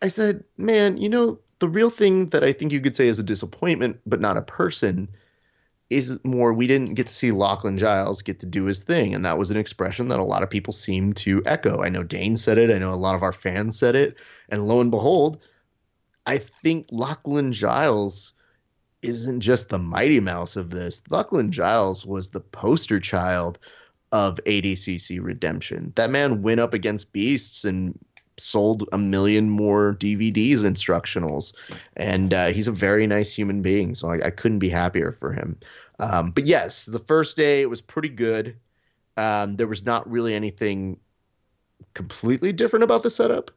I 0.00 0.08
said, 0.08 0.44
man, 0.58 0.96
you 0.96 1.08
know, 1.08 1.38
the 1.62 1.68
real 1.68 1.90
thing 1.90 2.26
that 2.30 2.42
I 2.42 2.52
think 2.52 2.72
you 2.72 2.80
could 2.80 2.96
say 2.96 3.06
is 3.06 3.20
a 3.20 3.22
disappointment, 3.22 4.00
but 4.04 4.20
not 4.20 4.36
a 4.36 4.42
person, 4.42 5.08
is 5.90 6.18
more 6.24 6.52
we 6.52 6.66
didn't 6.66 6.94
get 6.94 7.06
to 7.06 7.14
see 7.14 7.30
Lachlan 7.30 7.78
Giles 7.78 8.22
get 8.22 8.40
to 8.40 8.46
do 8.46 8.64
his 8.64 8.82
thing. 8.82 9.14
And 9.14 9.24
that 9.24 9.38
was 9.38 9.52
an 9.52 9.56
expression 9.56 10.08
that 10.08 10.18
a 10.18 10.24
lot 10.24 10.42
of 10.42 10.50
people 10.50 10.72
seem 10.72 11.12
to 11.12 11.40
echo. 11.46 11.80
I 11.80 11.88
know 11.88 12.02
Dane 12.02 12.36
said 12.36 12.58
it, 12.58 12.74
I 12.74 12.78
know 12.78 12.92
a 12.92 12.96
lot 12.96 13.14
of 13.14 13.22
our 13.22 13.32
fans 13.32 13.78
said 13.78 13.94
it. 13.94 14.16
And 14.48 14.66
lo 14.66 14.80
and 14.80 14.90
behold, 14.90 15.40
I 16.26 16.38
think 16.38 16.88
Lachlan 16.90 17.52
Giles 17.52 18.32
isn't 19.00 19.38
just 19.38 19.68
the 19.68 19.78
Mighty 19.78 20.18
Mouse 20.18 20.56
of 20.56 20.70
this. 20.70 21.08
Lachlan 21.12 21.52
Giles 21.52 22.04
was 22.04 22.30
the 22.30 22.40
poster 22.40 22.98
child 22.98 23.60
of 24.10 24.40
ADCC 24.46 25.22
redemption. 25.22 25.92
That 25.94 26.10
man 26.10 26.42
went 26.42 26.58
up 26.58 26.74
against 26.74 27.12
beasts 27.12 27.64
and 27.64 27.96
sold 28.42 28.88
a 28.92 28.98
million 28.98 29.48
more 29.48 29.94
DVDs 29.94 30.58
instructionals, 30.58 31.54
and 31.96 32.34
uh, 32.34 32.46
he's 32.48 32.68
a 32.68 32.72
very 32.72 33.06
nice 33.06 33.32
human 33.32 33.62
being. 33.62 33.94
So 33.94 34.10
I, 34.10 34.26
I 34.26 34.30
couldn't 34.30 34.58
be 34.58 34.68
happier 34.68 35.12
for 35.12 35.32
him. 35.32 35.58
Um, 35.98 36.30
but 36.32 36.46
yes, 36.46 36.86
the 36.86 36.98
first 36.98 37.36
day 37.36 37.62
it 37.62 37.70
was 37.70 37.80
pretty 37.80 38.08
good. 38.08 38.56
Um, 39.16 39.56
there 39.56 39.66
was 39.66 39.84
not 39.84 40.10
really 40.10 40.34
anything 40.34 40.98
completely 41.94 42.52
different 42.52 42.84
about 42.84 43.02
the 43.02 43.10
setup. 43.10 43.50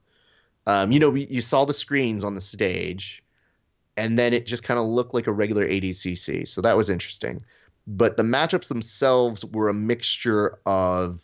Um, 0.67 0.91
you 0.91 0.99
know, 0.99 1.09
we, 1.09 1.25
you 1.27 1.41
saw 1.41 1.65
the 1.65 1.73
screens 1.73 2.23
on 2.23 2.35
the 2.35 2.41
stage, 2.41 3.23
and 3.97 4.17
then 4.17 4.33
it 4.33 4.45
just 4.45 4.63
kind 4.63 4.79
of 4.79 4.85
looked 4.85 5.13
like 5.13 5.27
a 5.27 5.31
regular 5.31 5.65
ADCC. 5.65 6.47
So 6.47 6.61
that 6.61 6.75
was 6.75 6.89
interesting. 6.89 7.41
But 7.87 8.17
the 8.17 8.23
matchups 8.23 8.67
themselves 8.67 9.45
were 9.45 9.69
a 9.69 9.73
mixture 9.73 10.57
of, 10.65 11.21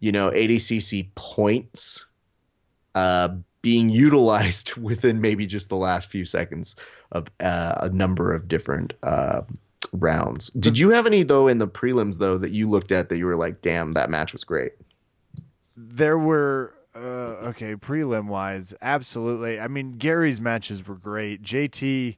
you 0.00 0.12
know, 0.12 0.30
ADCC 0.30 1.14
points 1.14 2.06
uh, 2.96 3.28
being 3.62 3.90
utilized 3.90 4.74
within 4.82 5.20
maybe 5.20 5.46
just 5.46 5.68
the 5.68 5.76
last 5.76 6.10
few 6.10 6.24
seconds 6.24 6.74
of 7.12 7.28
uh, 7.40 7.74
a 7.82 7.90
number 7.90 8.34
of 8.34 8.48
different 8.48 8.94
uh, 9.04 9.42
rounds. 9.92 10.50
Did 10.50 10.78
you 10.78 10.90
have 10.90 11.06
any 11.06 11.22
though 11.22 11.46
in 11.46 11.58
the 11.58 11.68
prelims 11.68 12.18
though 12.18 12.38
that 12.38 12.50
you 12.50 12.68
looked 12.68 12.90
at 12.90 13.10
that 13.10 13.18
you 13.18 13.26
were 13.26 13.36
like, 13.36 13.60
"Damn, 13.60 13.92
that 13.92 14.10
match 14.10 14.32
was 14.32 14.42
great"? 14.44 14.72
There 15.76 16.18
were 16.18 16.74
uh, 16.94 17.50
okay 17.50 17.76
prelim 17.76 18.28
wise, 18.28 18.72
absolutely. 18.80 19.60
I 19.60 19.68
mean, 19.68 19.92
Gary's 19.92 20.40
matches 20.40 20.86
were 20.86 20.96
great. 20.96 21.42
JT. 21.42 22.16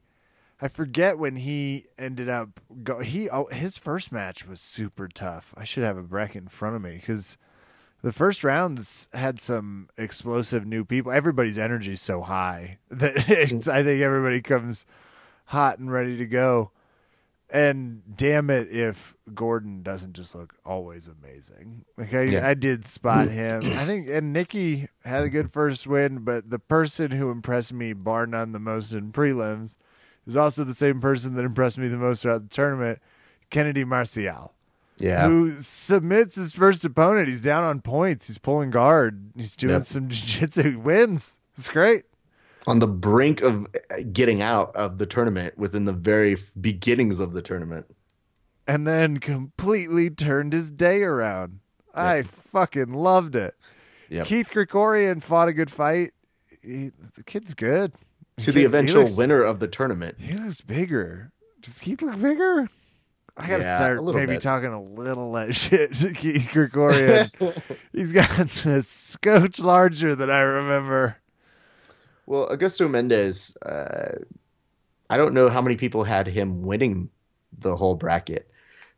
I 0.61 0.67
forget 0.67 1.17
when 1.17 1.37
he 1.37 1.87
ended 1.97 2.29
up 2.29 2.59
go. 2.83 2.99
He 2.99 3.29
oh, 3.29 3.47
his 3.51 3.77
first 3.77 4.11
match 4.11 4.47
was 4.47 4.61
super 4.61 5.07
tough. 5.07 5.53
I 5.57 5.63
should 5.65 5.83
have 5.83 5.97
a 5.97 6.03
bracket 6.03 6.43
in 6.43 6.47
front 6.47 6.75
of 6.75 6.81
me 6.81 6.95
because 6.95 7.37
the 8.01 8.13
first 8.13 8.43
rounds 8.43 9.07
had 9.13 9.39
some 9.39 9.89
explosive 9.97 10.65
new 10.65 10.85
people. 10.85 11.11
Everybody's 11.11 11.59
energy 11.59 11.93
is 11.93 12.01
so 12.01 12.21
high 12.21 12.79
that 12.89 13.17
I 13.67 13.83
think 13.83 14.01
everybody 14.01 14.41
comes 14.41 14.85
hot 15.45 15.79
and 15.79 15.91
ready 15.91 16.17
to 16.17 16.25
go. 16.25 16.71
And 17.51 18.03
damn 18.15 18.51
it, 18.51 18.69
if 18.69 19.15
Gordon 19.33 19.81
doesn't 19.81 20.13
just 20.13 20.35
look 20.35 20.55
always 20.63 21.07
amazing. 21.07 21.83
Like 21.97 22.13
I, 22.13 22.21
yeah. 22.23 22.47
I 22.47 22.53
did 22.53 22.85
spot 22.85 23.29
him. 23.29 23.63
I 23.75 23.85
think, 23.85 24.07
and 24.07 24.31
Nikki 24.31 24.87
had 25.03 25.23
a 25.23 25.29
good 25.29 25.51
first 25.51 25.87
win, 25.87 26.19
but 26.19 26.51
the 26.51 26.59
person 26.59 27.09
who 27.09 27.31
impressed 27.31 27.73
me, 27.73 27.93
bar 27.93 28.27
none, 28.27 28.51
the 28.51 28.59
most 28.59 28.93
in 28.93 29.11
prelims, 29.11 29.77
is 30.27 30.37
also 30.37 30.63
the 30.63 30.75
same 30.75 31.01
person 31.01 31.33
that 31.33 31.43
impressed 31.43 31.79
me 31.79 31.87
the 31.87 31.97
most 31.97 32.21
throughout 32.21 32.43
the 32.43 32.55
tournament, 32.55 32.99
Kennedy 33.49 33.83
Maciel 33.83 34.51
yeah. 34.99 35.27
who 35.27 35.59
submits 35.59 36.35
his 36.35 36.53
first 36.53 36.83
opponent. 36.85 37.27
He's 37.27 37.41
down 37.41 37.63
on 37.63 37.81
points. 37.81 38.27
He's 38.27 38.37
pulling 38.37 38.69
guard. 38.69 39.31
He's 39.35 39.55
doing 39.55 39.73
yep. 39.73 39.83
some 39.83 40.07
jiu-jitsu. 40.09 40.71
He 40.71 40.75
wins. 40.75 41.39
It's 41.57 41.69
great. 41.69 42.05
On 42.67 42.79
the 42.79 42.87
brink 42.87 43.41
of 43.41 43.65
uh, 43.65 43.97
getting 44.11 44.41
out 44.41 44.75
of 44.75 44.97
the 44.97 45.05
tournament 45.05 45.57
within 45.57 45.85
the 45.85 45.93
very 45.93 46.37
beginnings 46.59 47.19
of 47.19 47.33
the 47.33 47.41
tournament. 47.41 47.85
And 48.67 48.85
then 48.85 49.17
completely 49.17 50.09
turned 50.09 50.53
his 50.53 50.71
day 50.71 51.01
around. 51.01 51.59
Yep. 51.87 52.05
I 52.05 52.21
fucking 52.23 52.93
loved 52.93 53.35
it. 53.35 53.55
Yep. 54.09 54.27
Keith 54.27 54.49
Krikorian 54.51 55.23
fought 55.23 55.47
a 55.47 55.53
good 55.53 55.71
fight. 55.71 56.11
He, 56.61 56.91
the 57.15 57.23
kid's 57.23 57.53
good. 57.53 57.93
To 58.41 58.51
the 58.51 58.65
eventual 58.65 59.01
looks, 59.01 59.15
winner 59.15 59.41
of 59.41 59.59
the 59.59 59.67
tournament. 59.67 60.15
He 60.19 60.33
looks 60.33 60.61
bigger. 60.61 61.31
Does 61.61 61.79
Keith 61.79 62.01
look 62.01 62.21
bigger? 62.21 62.69
I 63.39 63.47
gotta 63.47 63.63
yeah, 63.63 63.75
start 63.77 64.03
maybe 64.03 64.33
bit. 64.33 64.41
talking 64.41 64.69
a 64.69 64.81
little 64.81 65.31
less 65.31 65.55
shit 65.69 65.93
to 65.95 66.13
Keith 66.13 66.49
Krikorian. 66.51 67.31
He's 67.93 68.11
got 68.11 68.65
a 68.65 68.81
scotch 68.81 69.59
larger 69.59 70.13
than 70.15 70.29
I 70.29 70.41
remember. 70.41 71.15
Well, 72.25 72.49
Augusto 72.49 72.89
Mendes, 72.89 73.55
uh, 73.65 74.19
I 75.09 75.17
don't 75.17 75.33
know 75.33 75.49
how 75.49 75.61
many 75.61 75.77
people 75.77 76.03
had 76.03 76.27
him 76.27 76.63
winning 76.63 77.09
the 77.57 77.75
whole 77.75 77.95
bracket, 77.95 78.51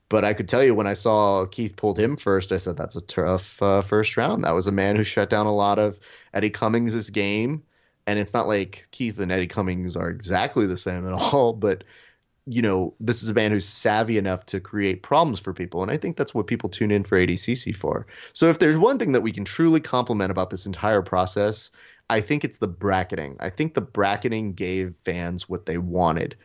but 0.09 0.25
I 0.25 0.33
could 0.33 0.49
tell 0.49 0.63
you 0.63 0.75
when 0.75 0.87
I 0.87 0.95
saw 0.95 1.45
Keith 1.45 1.75
pulled 1.75 1.97
him 1.97 2.17
first, 2.17 2.51
I 2.51 2.57
said 2.57 2.77
that's 2.77 2.95
a 2.95 3.01
tough 3.01 3.61
uh, 3.61 3.81
first 3.81 4.17
round. 4.17 4.43
That 4.43 4.55
was 4.55 4.67
a 4.67 4.71
man 4.71 4.95
who 4.95 5.03
shut 5.03 5.29
down 5.29 5.45
a 5.45 5.53
lot 5.53 5.79
of 5.79 5.99
Eddie 6.33 6.49
Cummings' 6.49 7.09
game, 7.11 7.63
and 8.07 8.19
it's 8.19 8.33
not 8.33 8.47
like 8.47 8.87
Keith 8.91 9.19
and 9.19 9.31
Eddie 9.31 9.47
Cummings 9.47 9.95
are 9.95 10.09
exactly 10.09 10.65
the 10.65 10.77
same 10.77 11.07
at 11.07 11.13
all, 11.13 11.53
but 11.67 11.83
you 12.45 12.61
know, 12.61 12.93
this 12.99 13.21
is 13.21 13.29
a 13.29 13.33
man 13.33 13.51
who's 13.51 13.67
savvy 13.67 14.17
enough 14.17 14.45
to 14.47 14.59
create 14.59 15.03
problems 15.03 15.39
for 15.39 15.53
people. 15.53 15.83
And 15.83 15.91
I 15.91 15.97
think 15.97 16.17
that's 16.17 16.33
what 16.33 16.47
people 16.47 16.69
tune 16.69 16.91
in 16.91 17.03
for 17.03 17.17
ADCC 17.17 17.75
for. 17.75 18.07
So 18.33 18.47
if 18.47 18.59
there's 18.59 18.77
one 18.77 18.97
thing 18.97 19.11
that 19.11 19.21
we 19.21 19.31
can 19.31 19.45
truly 19.45 19.79
compliment 19.79 20.31
about 20.31 20.49
this 20.49 20.65
entire 20.65 21.01
process, 21.01 21.69
I 22.09 22.19
think 22.19 22.43
it's 22.43 22.57
the 22.57 22.67
bracketing. 22.67 23.37
I 23.39 23.49
think 23.49 23.73
the 23.73 23.81
bracketing 23.81 24.53
gave 24.53 24.95
fans 25.03 25.47
what 25.47 25.65
they 25.65 25.77
wanted. 25.77 26.35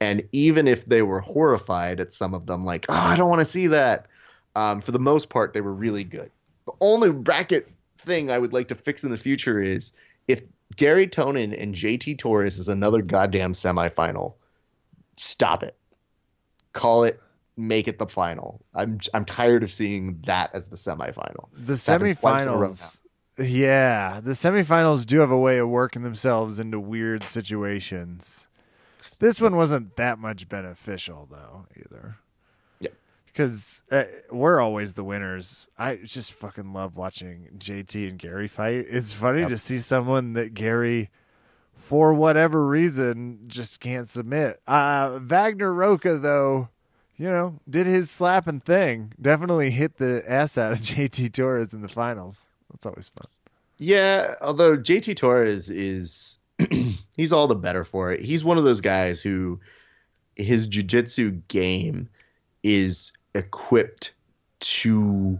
And 0.00 0.22
even 0.32 0.66
if 0.66 0.86
they 0.86 1.02
were 1.02 1.20
horrified 1.20 2.00
at 2.00 2.12
some 2.12 2.34
of 2.34 2.46
them, 2.46 2.62
like, 2.62 2.86
oh, 2.88 2.94
I 2.94 3.16
don't 3.16 3.30
want 3.30 3.40
to 3.40 3.46
see 3.46 3.68
that, 3.68 4.06
um, 4.56 4.80
for 4.80 4.92
the 4.92 4.98
most 4.98 5.30
part, 5.30 5.52
they 5.52 5.60
were 5.60 5.72
really 5.72 6.04
good. 6.04 6.30
The 6.66 6.72
only 6.80 7.12
bracket 7.12 7.70
thing 7.98 8.30
I 8.30 8.38
would 8.38 8.52
like 8.52 8.68
to 8.68 8.74
fix 8.74 9.04
in 9.04 9.10
the 9.10 9.16
future 9.16 9.60
is 9.60 9.92
if 10.28 10.42
Gary 10.76 11.06
Tonon 11.06 11.52
and 11.58 11.74
JT 11.74 12.18
Torres 12.18 12.58
is 12.58 12.68
another 12.68 13.02
goddamn 13.02 13.52
semifinal, 13.52 14.34
stop 15.16 15.62
it. 15.62 15.76
Call 16.72 17.04
it 17.04 17.20
make 17.56 17.86
it 17.86 17.98
the 17.98 18.06
final. 18.06 18.64
I'm 18.74 18.98
I'm 19.12 19.24
tired 19.24 19.62
of 19.62 19.70
seeing 19.70 20.22
that 20.26 20.50
as 20.54 20.68
the 20.68 20.76
semifinal. 20.76 21.48
The 21.52 21.74
semifinals 21.74 23.00
yeah, 23.38 24.20
the 24.22 24.32
semifinals 24.32 25.04
do 25.06 25.18
have 25.18 25.30
a 25.30 25.38
way 25.38 25.58
of 25.58 25.68
working 25.68 26.02
themselves 26.02 26.60
into 26.60 26.78
weird 26.78 27.24
situations. 27.24 28.46
This 29.18 29.40
one 29.40 29.56
wasn't 29.56 29.96
that 29.96 30.18
much 30.18 30.48
beneficial 30.48 31.26
though 31.30 31.66
either. 31.76 32.16
Yeah. 32.78 32.90
Because 33.26 33.82
uh, 33.90 34.04
we're 34.30 34.60
always 34.60 34.92
the 34.92 35.02
winners. 35.02 35.68
I 35.76 35.96
just 35.96 36.32
fucking 36.32 36.72
love 36.72 36.96
watching 36.96 37.48
JT 37.58 38.08
and 38.08 38.18
Gary 38.18 38.48
fight. 38.48 38.86
It's 38.88 39.12
funny 39.12 39.40
yep. 39.40 39.48
to 39.48 39.58
see 39.58 39.78
someone 39.78 40.34
that 40.34 40.54
Gary 40.54 41.10
for 41.76 42.14
whatever 42.14 42.66
reason 42.66 43.40
just 43.46 43.80
can't 43.80 44.08
submit. 44.08 44.60
Uh 44.66 45.18
Wagner 45.22 45.72
Rocha 45.72 46.18
though 46.18 46.68
you 47.16 47.28
know, 47.28 47.60
did 47.68 47.86
his 47.86 48.10
slapping 48.10 48.60
thing. 48.60 49.12
Definitely 49.20 49.70
hit 49.70 49.98
the 49.98 50.28
ass 50.30 50.58
out 50.58 50.72
of 50.72 50.78
JT 50.80 51.32
Torres 51.32 51.74
in 51.74 51.82
the 51.82 51.88
finals. 51.88 52.46
That's 52.70 52.86
always 52.86 53.08
fun. 53.10 53.28
Yeah, 53.78 54.34
although 54.40 54.76
JT 54.76 55.16
Torres 55.16 55.70
is 55.70 56.38
he's 57.16 57.32
all 57.32 57.46
the 57.46 57.54
better 57.54 57.84
for 57.84 58.12
it. 58.12 58.24
He's 58.24 58.44
one 58.44 58.58
of 58.58 58.64
those 58.64 58.80
guys 58.80 59.20
who 59.20 59.60
his 60.36 60.66
jiu-jitsu 60.66 61.30
game 61.48 62.08
is 62.62 63.12
equipped 63.34 64.12
to 64.60 65.38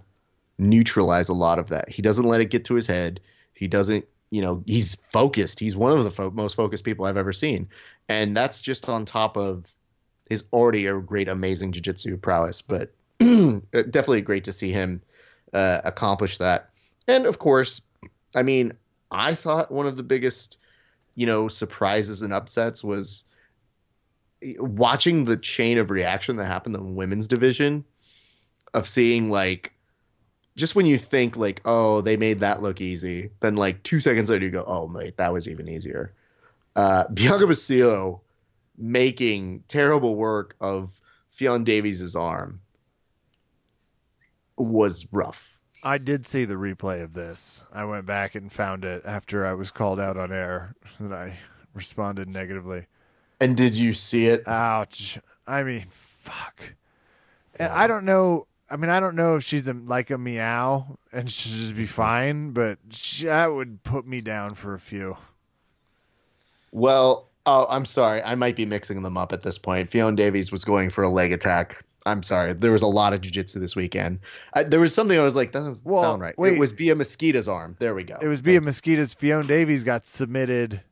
neutralize 0.59 1.29
a 1.29 1.35
lot 1.35 1.59
of 1.59 1.69
that. 1.69 1.89
He 1.89 2.03
doesn't 2.03 2.27
let 2.27 2.41
it 2.41 2.51
get 2.51 2.65
to 2.67 2.75
his 2.75 2.87
head. 2.87 3.21
He 3.55 3.67
doesn't, 3.67 4.05
you 4.35 4.43
know, 4.43 4.65
he's 4.67 4.97
focused. 4.97 5.61
He's 5.61 5.77
one 5.77 5.97
of 5.97 6.03
the 6.03 6.11
fo- 6.11 6.33
most 6.33 6.57
focused 6.57 6.83
people 6.83 7.07
I've 7.07 7.17
ever 7.17 7.33
seen. 7.33 7.69
And 8.09 8.37
that's 8.37 8.61
just 8.61 8.89
on 8.89 9.05
top 9.05 9.37
of 9.37 9.73
his 10.29 10.43
already 10.53 10.87
a 10.87 10.99
great, 10.99 11.29
amazing 11.29 11.71
jiu-jitsu 11.71 12.17
prowess. 12.17 12.61
But 12.61 12.93
definitely 13.21 14.23
great 14.23 14.43
to 14.45 14.53
see 14.53 14.73
him 14.73 15.03
uh, 15.53 15.83
accomplish 15.85 16.39
that. 16.39 16.71
And 17.07 17.27
of 17.27 17.39
course, 17.39 17.83
I 18.35 18.43
mean, 18.43 18.73
I 19.09 19.37
thought 19.37 19.71
one 19.71 19.87
of 19.87 19.97
the 19.97 20.03
biggest, 20.03 20.57
you 21.15 21.27
know, 21.27 21.47
surprises 21.47 22.23
and 22.23 22.33
upsets 22.33 22.83
was 22.83 23.27
watching 24.59 25.23
the 25.23 25.37
chain 25.37 25.79
of 25.79 25.93
reaction 25.93 26.39
that 26.39 26.47
happened 26.47 26.75
in 26.75 26.83
the 26.83 26.93
women's 26.93 27.29
division 27.29 27.85
of 28.75 28.89
seeing 28.89 29.31
like 29.31 29.74
just 30.57 30.75
when 30.75 30.87
you 30.87 30.97
think 30.97 31.37
like 31.37 31.61
oh 31.65 32.01
they 32.01 32.17
made 32.17 32.41
that 32.41 32.63
look 32.63 32.81
easy 32.81 33.31
then 33.41 33.57
like 33.57 33.83
two 33.83 34.01
seconds 34.01 34.31
later 34.31 34.45
you 34.45 34.51
go 34.51 34.65
oh 34.67 34.87
mate 34.89 35.17
that 35.17 35.33
was 35.33 35.49
even 35.49 35.69
easier 35.69 36.13
uh 36.77 37.07
bianca 37.15 37.47
Basilio 37.47 38.21
making 38.77 39.63
terrible 39.69 40.17
work 40.17 40.57
of 40.61 41.01
Ffion 41.33 41.65
Davies' 41.65 42.17
arm 42.17 42.61
was 44.57 45.07
rough 45.13 45.55
I 45.85 45.99
did 45.99 46.27
see 46.27 46.47
the 46.47 46.55
replay 46.55 47.03
of 47.03 47.13
this. 47.13 47.67
I 47.71 47.85
went 47.85 48.07
back 48.07 48.35
and 48.35 48.51
found 48.51 48.87
it 48.87 49.03
after 49.05 49.45
I 49.45 49.53
was 49.53 49.71
called 49.71 50.01
out 50.01 50.17
on 50.17 50.33
air 50.33 50.75
and 50.99 51.15
I 51.15 51.37
responded 51.75 52.27
negatively. 52.27 52.87
And 53.39 53.55
did 53.55 53.77
you 53.77 53.93
see 53.93 54.29
it? 54.29 54.49
Ouch. 54.49 55.19
I 55.47 55.63
mean, 55.63 55.85
fuck. 55.91 56.75
And 57.59 57.71
I 57.71 57.87
don't 57.87 58.07
know. 58.07 58.47
I 58.75 58.77
mean, 58.77 58.91
I 58.91 58.99
don't 58.99 59.15
know 59.15 59.37
if 59.37 59.45
she's 59.45 59.69
a, 59.69 59.73
like 59.73 60.11
a 60.11 60.19
meow 60.19 60.99
and 61.13 61.31
she'll 61.31 61.53
just 61.53 61.77
be 61.77 61.87
fine, 61.87 62.51
but 62.51 62.79
she, 62.91 63.27
that 63.27 63.53
would 63.53 63.85
put 63.85 64.05
me 64.05 64.21
down 64.21 64.55
for 64.55 64.75
a 64.75 64.81
few. 64.81 65.17
Well, 66.73 67.29
oh, 67.47 67.69
I'm 67.71 67.87
sorry. 67.87 68.21
I 68.21 68.35
might 68.35 68.57
be 68.57 68.67
mixing 68.67 69.05
them 69.05 69.17
up 69.17 69.33
at 69.33 69.43
this 69.43 69.59
point. 69.59 69.91
Ffion 69.91 70.17
Davies 70.17 70.51
was 70.51 70.65
going 70.65 70.91
for 70.91 71.05
a 71.05 71.09
leg 71.09 71.33
attack 71.33 71.85
I'm 72.07 72.23
sorry. 72.23 72.53
There 72.53 72.73
was 72.73 72.83
a 72.83 72.87
lot 72.87 73.13
of 73.13 73.21
jujitsu 73.21 73.55
this 73.61 73.75
weekend. 73.75 74.19
I, 74.53 74.65
there 74.65 74.81
was 74.81 74.95
something 74.95 75.19
I 75.19 75.23
was 75.23 75.35
like, 75.35 75.53
that 75.53 75.61
doesn't 75.61 75.87
well, 75.87 76.03
sound 76.03 76.21
right. 76.21 76.37
Wait, 76.37 76.55
it 76.55 76.59
was 76.59 76.73
Bia 76.73 76.95
Mesquita's 76.95 77.49
arm. 77.49 77.77
There 77.79 77.95
we 77.95 78.05
go. 78.05 78.19
It 78.21 78.29
was 78.29 78.43
Bia 78.43 78.61
Mesquita's. 78.61 79.15
Ffion 79.15 79.47
Davies 79.47 79.85
got 79.85 80.05
submitted 80.05 80.83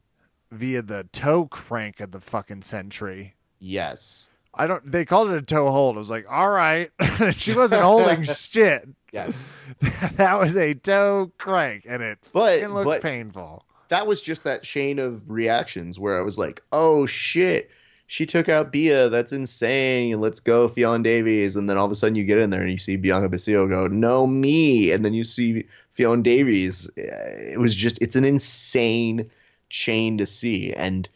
via 0.50 0.80
the 0.80 1.08
toe 1.12 1.46
crank 1.46 2.00
of 2.00 2.12
the 2.12 2.20
fucking 2.20 2.62
century. 2.62 3.34
Yes. 3.58 4.28
I 4.54 4.66
don't. 4.66 4.90
They 4.90 5.04
called 5.04 5.30
it 5.30 5.36
a 5.36 5.42
toe 5.42 5.70
hold. 5.70 5.96
I 5.96 5.98
was 5.98 6.10
like, 6.10 6.26
all 6.30 6.50
right. 6.50 6.90
she 7.32 7.54
wasn't 7.54 7.82
holding 7.82 8.22
shit. 8.24 8.88
Yes. 9.12 9.48
that 10.16 10.38
was 10.38 10.56
a 10.56 10.74
toe 10.74 11.32
crank, 11.38 11.84
and 11.88 12.02
it 12.02 12.18
but, 12.32 12.58
it 12.58 12.68
looked 12.68 12.86
but 12.86 13.02
painful. 13.02 13.64
That 13.88 14.06
was 14.06 14.22
just 14.22 14.44
that 14.44 14.62
chain 14.62 14.98
of 14.98 15.28
reactions 15.30 15.98
where 15.98 16.18
I 16.18 16.22
was 16.22 16.38
like, 16.38 16.62
oh 16.72 17.06
shit 17.06 17.70
she 18.12 18.26
took 18.26 18.50
out 18.50 18.72
Bia. 18.72 19.08
That's 19.08 19.32
insane. 19.32 20.20
Let's 20.20 20.38
go, 20.38 20.68
Ffion 20.68 21.02
Davies. 21.02 21.56
And 21.56 21.66
then 21.68 21.78
all 21.78 21.86
of 21.86 21.90
a 21.90 21.94
sudden 21.94 22.14
you 22.14 22.24
get 22.24 22.36
in 22.36 22.50
there 22.50 22.60
and 22.60 22.70
you 22.70 22.76
see 22.76 22.96
Bianca 22.96 23.30
Basilio 23.30 23.66
go, 23.66 23.86
no, 23.86 24.26
me. 24.26 24.92
And 24.92 25.02
then 25.02 25.14
you 25.14 25.24
see 25.24 25.64
Ffion 25.96 26.22
Davies. 26.22 26.90
It 26.94 27.58
was 27.58 27.74
just, 27.74 27.96
it's 28.02 28.14
an 28.14 28.26
insane 28.26 29.30
chain 29.70 30.18
to 30.18 30.26
see. 30.26 30.74
And 30.74 31.08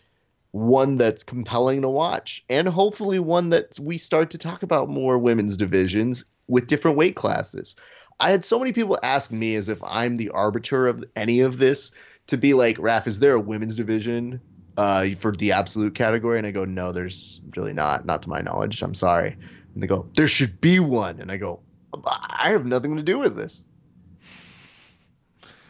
one 0.57 0.97
that's 0.97 1.23
compelling 1.23 1.83
to 1.83 1.89
watch. 1.89 2.45
And 2.49 2.67
hopefully 2.67 3.19
one 3.19 3.51
that 3.51 3.79
we 3.79 3.99
start 3.99 4.31
to 4.31 4.39
talk 4.39 4.63
about 4.63 4.89
more 4.89 5.19
women's 5.19 5.57
divisions 5.57 6.25
with 6.49 6.67
different 6.67 6.97
weight 6.97 7.15
classes. 7.15 7.77
I 8.19 8.31
had 8.31 8.43
so 8.43 8.59
many 8.59 8.73
people 8.73 8.99
ask 9.03 9.31
me 9.31 9.55
as 9.57 9.69
if 9.69 9.83
I'm 9.85 10.17
the 10.17 10.31
arbiter 10.31 10.87
of 10.87 11.05
any 11.15 11.41
of 11.41 11.59
this 11.59 11.91
to 12.29 12.39
be 12.39 12.55
like, 12.55 12.79
Raf, 12.79 13.07
is 13.07 13.21
there 13.21 13.35
a 13.35 13.41
women's 13.41 13.77
division 13.77 14.41
uh, 14.79 15.09
for 15.19 15.33
the 15.33 15.53
absolute 15.53 15.95
category? 15.95 16.39
And 16.39 16.47
I 16.47 16.53
go, 16.53 16.65
no, 16.65 16.91
there's 16.91 17.43
really 17.55 17.75
not, 17.75 18.07
not 18.07 18.23
to 18.23 18.31
my 18.31 18.41
knowledge. 18.41 18.81
I'm 18.81 18.95
sorry. 18.95 19.37
And 19.75 19.83
they 19.83 19.87
go, 19.87 20.09
there 20.17 20.27
should 20.27 20.61
be 20.63 20.81
one. 20.81 21.21
And 21.21 21.31
I 21.31 21.37
go, 21.37 21.61
I 22.03 22.51
have 22.51 22.65
nothing 22.65 22.97
to 22.97 23.03
do 23.03 23.19
with 23.19 23.37
this. 23.37 23.63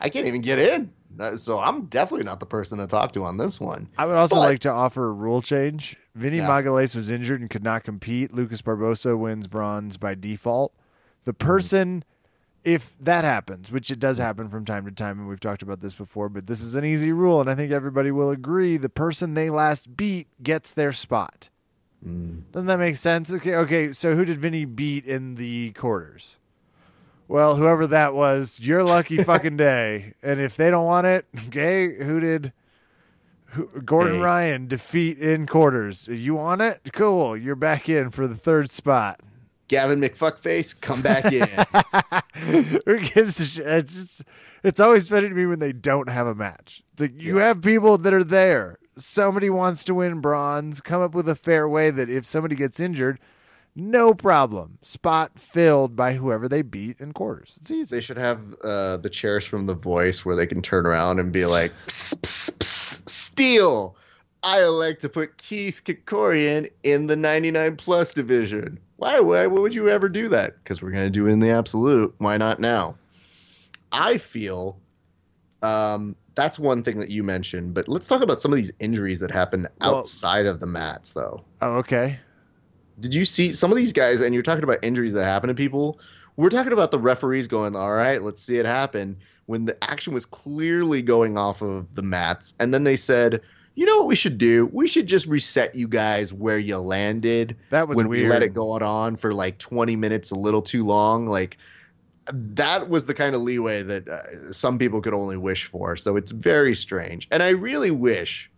I 0.00 0.10
can't 0.10 0.28
even 0.28 0.42
get 0.42 0.60
in. 0.60 0.92
So 1.36 1.58
I'm 1.60 1.86
definitely 1.86 2.24
not 2.24 2.40
the 2.40 2.46
person 2.46 2.78
to 2.78 2.86
talk 2.86 3.12
to 3.12 3.24
on 3.24 3.38
this 3.38 3.60
one. 3.60 3.88
I 3.96 4.06
would 4.06 4.16
also 4.16 4.36
but, 4.36 4.40
like 4.42 4.58
to 4.60 4.70
offer 4.70 5.06
a 5.06 5.12
rule 5.12 5.42
change. 5.42 5.96
Vinny 6.14 6.38
yeah. 6.38 6.48
Magalhaes 6.48 6.94
was 6.94 7.10
injured 7.10 7.40
and 7.40 7.50
could 7.50 7.64
not 7.64 7.84
compete. 7.84 8.32
Lucas 8.34 8.62
Barbosa 8.62 9.18
wins 9.18 9.46
bronze 9.46 9.96
by 9.96 10.14
default. 10.14 10.72
The 11.24 11.34
person– 11.34 12.04
if 12.66 12.96
that 12.98 13.22
happens, 13.22 13.70
which 13.70 13.92
it 13.92 14.00
does 14.00 14.18
happen 14.18 14.48
from 14.48 14.64
time 14.64 14.84
to 14.86 14.90
time, 14.90 15.20
and 15.20 15.28
we've 15.28 15.38
talked 15.38 15.62
about 15.62 15.80
this 15.80 15.94
before, 15.94 16.28
but 16.28 16.48
this 16.48 16.60
is 16.60 16.74
an 16.74 16.84
easy 16.84 17.12
rule, 17.12 17.40
and 17.40 17.48
I 17.48 17.54
think 17.54 17.70
everybody 17.70 18.10
will 18.10 18.28
agree 18.28 18.76
the 18.76 18.88
person 18.88 19.34
they 19.34 19.50
last 19.50 19.96
beat 19.96 20.26
gets 20.42 20.72
their 20.72 20.90
spot. 20.90 21.48
Mm. 22.04 22.50
Doesn't 22.50 22.66
that 22.66 22.80
make 22.80 22.96
sense? 22.96 23.32
Okay, 23.32 23.54
okay. 23.54 23.92
So 23.92 24.16
who 24.16 24.24
did 24.24 24.38
Vinny 24.38 24.64
beat 24.64 25.06
in 25.06 25.36
the 25.36 25.70
quarters? 25.74 26.40
Well, 27.28 27.56
whoever 27.56 27.86
that 27.88 28.14
was, 28.14 28.60
your 28.60 28.84
lucky 28.84 29.16
fucking 29.24 29.56
day. 29.56 30.14
And 30.22 30.40
if 30.40 30.56
they 30.56 30.70
don't 30.70 30.84
want 30.84 31.06
it, 31.06 31.26
okay, 31.48 32.02
who 32.02 32.20
did 32.20 32.52
who, 33.46 33.66
Gordon 33.84 34.16
hey. 34.16 34.22
Ryan 34.22 34.68
defeat 34.68 35.18
in 35.18 35.46
quarters? 35.46 36.08
You 36.08 36.34
want 36.34 36.62
it? 36.62 36.80
Cool. 36.92 37.36
You're 37.36 37.56
back 37.56 37.88
in 37.88 38.10
for 38.10 38.26
the 38.26 38.36
third 38.36 38.70
spot. 38.70 39.20
Gavin 39.68 40.00
McFuckface, 40.00 40.80
come 40.80 41.02
back 41.02 41.32
in. 41.32 41.48
Who 42.86 43.00
gives 43.00 43.40
a 43.40 43.44
shit? 43.44 43.66
It's 43.66 43.94
just, 43.94 44.24
it's 44.62 44.78
always 44.78 45.08
funny 45.08 45.28
to 45.28 45.34
me 45.34 45.46
when 45.46 45.58
they 45.58 45.72
don't 45.72 46.08
have 46.08 46.28
a 46.28 46.36
match. 46.36 46.84
It's 46.92 47.02
like 47.02 47.20
you 47.20 47.38
yeah. 47.38 47.46
have 47.46 47.62
people 47.62 47.98
that 47.98 48.14
are 48.14 48.22
there. 48.22 48.78
Somebody 48.96 49.50
wants 49.50 49.82
to 49.84 49.94
win 49.94 50.20
bronze. 50.20 50.80
Come 50.80 51.02
up 51.02 51.14
with 51.14 51.28
a 51.28 51.34
fair 51.34 51.68
way 51.68 51.90
that 51.90 52.08
if 52.08 52.24
somebody 52.24 52.54
gets 52.54 52.78
injured, 52.78 53.18
no 53.76 54.14
problem. 54.14 54.78
Spot 54.82 55.38
filled 55.38 55.94
by 55.94 56.14
whoever 56.14 56.48
they 56.48 56.62
beat 56.62 56.98
in 56.98 57.12
quarters. 57.12 57.56
It's 57.60 57.70
easy. 57.70 57.96
They 57.96 58.00
should 58.00 58.16
have 58.16 58.40
uh, 58.64 58.96
the 58.96 59.10
chairs 59.10 59.44
from 59.44 59.66
The 59.66 59.74
Voice 59.74 60.24
where 60.24 60.34
they 60.34 60.46
can 60.46 60.62
turn 60.62 60.86
around 60.86 61.20
and 61.20 61.30
be 61.30 61.44
like, 61.44 61.72
psst, 61.86 62.22
psst, 62.22 62.58
psst, 62.58 63.08
steal. 63.08 63.96
I 64.42 64.62
elect 64.62 65.02
to 65.02 65.08
put 65.08 65.36
Keith 65.36 65.82
Krikorian 65.84 66.70
in 66.82 67.06
the 67.06 67.16
99 67.16 67.76
plus 67.76 68.14
division. 68.14 68.78
Why, 68.96 69.20
why, 69.20 69.46
why 69.46 69.60
would 69.60 69.74
you 69.74 69.90
ever 69.90 70.08
do 70.08 70.28
that? 70.28 70.56
Because 70.62 70.80
we're 70.80 70.92
going 70.92 71.04
to 71.04 71.10
do 71.10 71.26
it 71.26 71.32
in 71.32 71.40
the 71.40 71.50
absolute. 71.50 72.14
Why 72.18 72.38
not 72.38 72.58
now? 72.58 72.96
I 73.92 74.16
feel 74.18 74.78
um, 75.62 76.16
that's 76.34 76.58
one 76.58 76.82
thing 76.82 76.98
that 77.00 77.10
you 77.10 77.22
mentioned, 77.22 77.74
but 77.74 77.88
let's 77.88 78.06
talk 78.06 78.22
about 78.22 78.40
some 78.40 78.52
of 78.52 78.56
these 78.56 78.72
injuries 78.78 79.20
that 79.20 79.30
happen 79.30 79.68
well, 79.80 79.96
outside 79.96 80.46
of 80.46 80.60
the 80.60 80.66
mats, 80.66 81.12
though. 81.12 81.44
Oh, 81.60 81.78
okay. 81.78 82.20
Did 82.98 83.14
you 83.14 83.24
see 83.24 83.52
some 83.52 83.70
of 83.70 83.76
these 83.76 83.92
guys? 83.92 84.20
And 84.20 84.34
you're 84.34 84.42
talking 84.42 84.64
about 84.64 84.78
injuries 84.82 85.14
that 85.14 85.24
happen 85.24 85.48
to 85.48 85.54
people. 85.54 86.00
We're 86.36 86.50
talking 86.50 86.72
about 86.72 86.90
the 86.90 86.98
referees 86.98 87.48
going, 87.48 87.76
"All 87.76 87.92
right, 87.92 88.22
let's 88.22 88.42
see 88.42 88.58
it 88.58 88.66
happen." 88.66 89.18
When 89.46 89.64
the 89.64 89.82
action 89.82 90.12
was 90.12 90.26
clearly 90.26 91.02
going 91.02 91.38
off 91.38 91.62
of 91.62 91.94
the 91.94 92.02
mats, 92.02 92.54
and 92.58 92.74
then 92.74 92.84
they 92.84 92.96
said, 92.96 93.42
you 93.76 93.84
know 93.84 93.98
what 93.98 94.06
we 94.06 94.14
should 94.16 94.38
do? 94.38 94.66
We 94.72 94.88
should 94.88 95.06
just 95.06 95.26
reset 95.26 95.74
you 95.74 95.86
guys 95.86 96.32
where 96.32 96.58
you 96.58 96.78
landed. 96.78 97.56
That 97.70 97.86
was 97.86 97.96
when 97.96 98.08
weird. 98.08 98.24
we 98.24 98.28
let 98.30 98.42
it 98.42 98.54
go 98.54 98.72
on 98.72 99.16
for 99.16 99.34
like 99.34 99.58
20 99.58 99.96
minutes, 99.96 100.30
a 100.30 100.34
little 100.34 100.62
too 100.62 100.84
long. 100.84 101.26
Like, 101.26 101.58
that 102.32 102.88
was 102.88 103.04
the 103.04 103.12
kind 103.12 103.34
of 103.34 103.42
leeway 103.42 103.82
that 103.82 104.08
uh, 104.08 104.52
some 104.52 104.78
people 104.78 105.02
could 105.02 105.12
only 105.12 105.36
wish 105.36 105.66
for. 105.66 105.94
So 105.96 106.16
it's 106.16 106.30
very 106.30 106.74
strange. 106.74 107.28
And 107.30 107.42
I 107.42 107.50
really 107.50 107.90
wish 107.90 108.50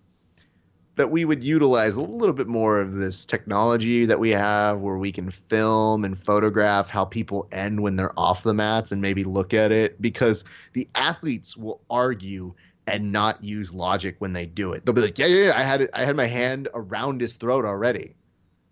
that 0.99 1.13
we 1.13 1.25
would 1.25 1.45
utilize 1.45 1.97
a 1.97 2.03
little 2.03 2.35
bit 2.35 2.49
more 2.49 2.81
of 2.81 2.95
this 2.95 3.25
technology 3.25 4.05
that 4.05 4.19
we 4.19 4.31
have 4.31 4.81
where 4.81 4.99
we 4.99 5.13
can 5.13 5.31
film 5.31 6.05
and 6.05 6.19
photograph 6.19 6.91
how 6.91 7.05
people 7.05 7.49
end 7.53 7.81
when 7.81 7.95
they're 7.95 8.19
off 8.19 8.43
the 8.43 8.53
mats 8.53 8.91
and 8.91 9.01
maybe 9.01 9.23
look 9.23 9.55
at 9.55 9.71
it 9.71 10.03
because 10.03 10.45
the 10.73 10.89
athletes 10.97 11.57
will 11.57 11.81
argue 11.89 12.53
and 12.89 13.13
not 13.13 13.43
use 13.45 13.73
logic 13.73 14.17
when 14.19 14.33
they 14.33 14.45
do 14.45 14.73
it. 14.73 14.85
They'll 14.85 14.95
be 14.95 15.03
like, 15.03 15.19
"Yeah, 15.19 15.27
yeah, 15.27 15.45
yeah 15.47 15.53
I 15.57 15.63
had 15.63 15.83
it, 15.83 15.91
I 15.95 16.05
had 16.05 16.17
my 16.17 16.27
hand 16.27 16.69
around 16.75 17.21
his 17.21 17.37
throat 17.37 17.65
already." 17.65 18.17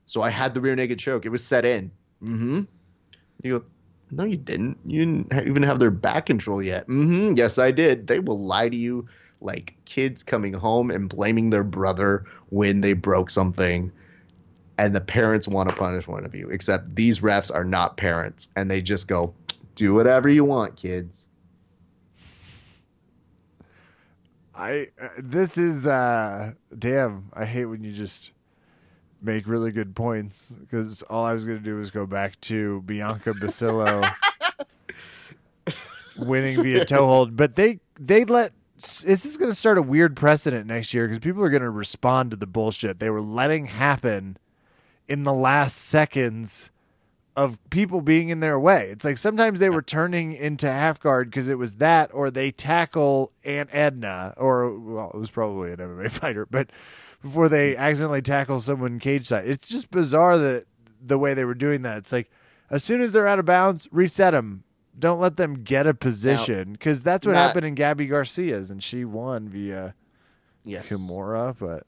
So 0.07 0.23
I 0.23 0.31
had 0.31 0.53
the 0.53 0.61
rear 0.61 0.75
naked 0.75 0.99
choke. 0.99 1.27
It 1.27 1.29
was 1.29 1.45
set 1.45 1.65
in. 1.65 1.93
Mm-hmm. 2.25 2.63
You 3.43 3.59
go, 3.61 3.65
no, 4.11 4.25
you 4.25 4.37
didn't. 4.37 4.79
You 4.85 5.05
didn't 5.05 5.49
even 5.49 5.63
have 5.63 5.79
their 5.79 5.91
back 5.91 6.27
control 6.27 6.63
yet. 6.63 6.89
Mm-hmm. 6.89 7.35
Yes, 7.37 7.59
I 7.59 7.71
did. 7.71 8.07
They 8.07 8.21
will 8.21 8.45
lie 8.45 8.69
to 8.69 8.77
you 8.77 9.07
like 9.41 9.75
kids 9.85 10.23
coming 10.23 10.53
home 10.53 10.91
and 10.91 11.09
blaming 11.09 11.51
their 11.51 11.65
brother 11.65 12.25
when 12.51 12.81
they 12.81 12.93
broke 12.93 13.31
something 13.31 13.93
and 14.79 14.95
the 14.95 15.01
parents 15.01 15.49
want 15.49 15.69
to 15.69 15.75
punish 15.75 16.07
one 16.07 16.25
of 16.25 16.35
you 16.35 16.49
except 16.51 16.95
these 16.95 17.21
refs 17.21 17.55
are 17.55 17.65
not 17.65 17.97
parents 17.97 18.49
and 18.57 18.71
they 18.71 18.83
just 18.83 19.09
go 19.09 19.35
do 19.75 19.95
whatever 19.95 20.29
you 20.29 20.45
want 20.45 20.77
kids. 20.77 21.29
I 24.57 24.89
uh, 25.01 25.09
this 25.19 25.59
is 25.59 25.87
uh 25.87 26.53
damn 26.77 27.31
i 27.35 27.45
hate 27.45 27.67
when 27.67 27.85
you 27.85 27.93
just 27.93 28.33
make 29.21 29.47
really 29.47 29.71
good 29.71 29.95
points 29.95 30.51
because 30.51 31.03
all 31.03 31.27
i 31.27 31.35
was 31.35 31.45
going 31.45 31.59
to 31.59 31.65
do 31.65 31.77
was 31.77 31.91
go 31.91 32.07
back 32.07 32.41
to 32.41 32.81
bianca 32.83 33.35
basilio 33.35 34.03
winning 36.17 36.63
via 36.63 36.87
toe 36.87 37.07
hold 37.07 37.37
but 37.37 37.55
they 37.57 37.81
they 38.01 38.25
let 38.25 38.53
this 38.79 39.25
is 39.25 39.37
going 39.37 39.51
to 39.51 39.55
start 39.55 39.79
a 39.79 39.83
weird 39.83 40.17
precedent 40.17 40.67
next 40.67 40.93
year 40.93 41.07
because 41.07 41.19
people 41.19 41.43
are 41.43 41.51
going 41.51 41.63
to 41.63 41.71
respond 41.71 42.31
to 42.31 42.37
the 42.37 42.47
bullshit. 42.47 42.99
They 42.99 43.11
were 43.11 43.23
letting 43.23 43.67
happen 43.67 44.37
in 45.09 45.23
the 45.23 45.33
last 45.33 45.77
seconds 45.79 46.71
of 47.37 47.59
people 47.71 48.01
being 48.01 48.31
in 48.31 48.41
their 48.41 48.59
way. 48.59 48.89
It's 48.91 49.05
like 49.05 49.19
sometimes 49.19 49.61
they 49.61 49.71
were 49.71 49.83
turning 49.83 50.33
into 50.33 50.71
half 50.71 50.99
guard 50.99 51.31
because 51.31 51.49
it 51.49 51.59
was 51.59 51.77
that, 51.77 52.13
or 52.13 52.31
they 52.31 52.51
tackle 52.51 53.31
Aunt 53.45 53.69
Edna, 53.73 54.35
or 54.37 54.77
well, 54.79 55.11
it 55.13 55.19
was 55.19 55.31
probably 55.31 55.73
an 55.73 55.79
MMA 55.79 56.11
fighter, 56.11 56.47
but 56.47 56.71
before 57.23 57.49
they 57.49 57.75
hmm. 57.75 57.81
accidentally 57.81 58.23
tackle 58.23 58.61
someone 58.61 58.99
cage 58.99 59.27
side, 59.27 59.47
it's 59.47 59.69
just 59.69 59.91
bizarre 59.91 60.39
that 60.39 60.65
the 61.05 61.19
way 61.19 61.35
they 61.35 61.45
were 61.45 61.55
doing 61.55 61.83
that. 61.83 61.99
It's 61.99 62.13
like 62.13 62.31
as 62.71 62.83
soon 62.83 63.01
as 63.01 63.13
they're 63.13 63.29
out 63.29 63.39
of 63.39 63.45
bounds, 63.45 63.89
reset 63.93 64.33
them, 64.33 64.65
don't 64.99 65.21
let 65.21 65.37
them 65.37 65.63
get 65.63 65.87
a 65.87 65.95
position 65.95 66.73
because 66.73 67.03
that's 67.03 67.27
what 67.27 67.35
not, 67.35 67.49
happened 67.49 67.67
in 67.67 67.75
Gabby 67.75 68.07
Garcia's, 68.07 68.71
and 68.71 68.83
she 68.83 69.05
won 69.05 69.49
via 69.49 69.95
yes. 70.65 70.89
Kimura. 70.89 71.57
But 71.59 71.85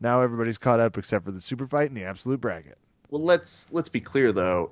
now 0.00 0.22
everybody's 0.22 0.58
caught 0.58 0.80
up 0.80 0.98
except 0.98 1.24
for 1.24 1.30
the 1.30 1.40
super 1.40 1.66
fight 1.66 1.88
and 1.88 1.96
the 1.96 2.04
absolute 2.04 2.40
bracket. 2.40 2.78
Well, 3.10 3.22
let's 3.22 3.72
let's 3.72 3.88
be 3.88 4.00
clear 4.00 4.32
though. 4.32 4.70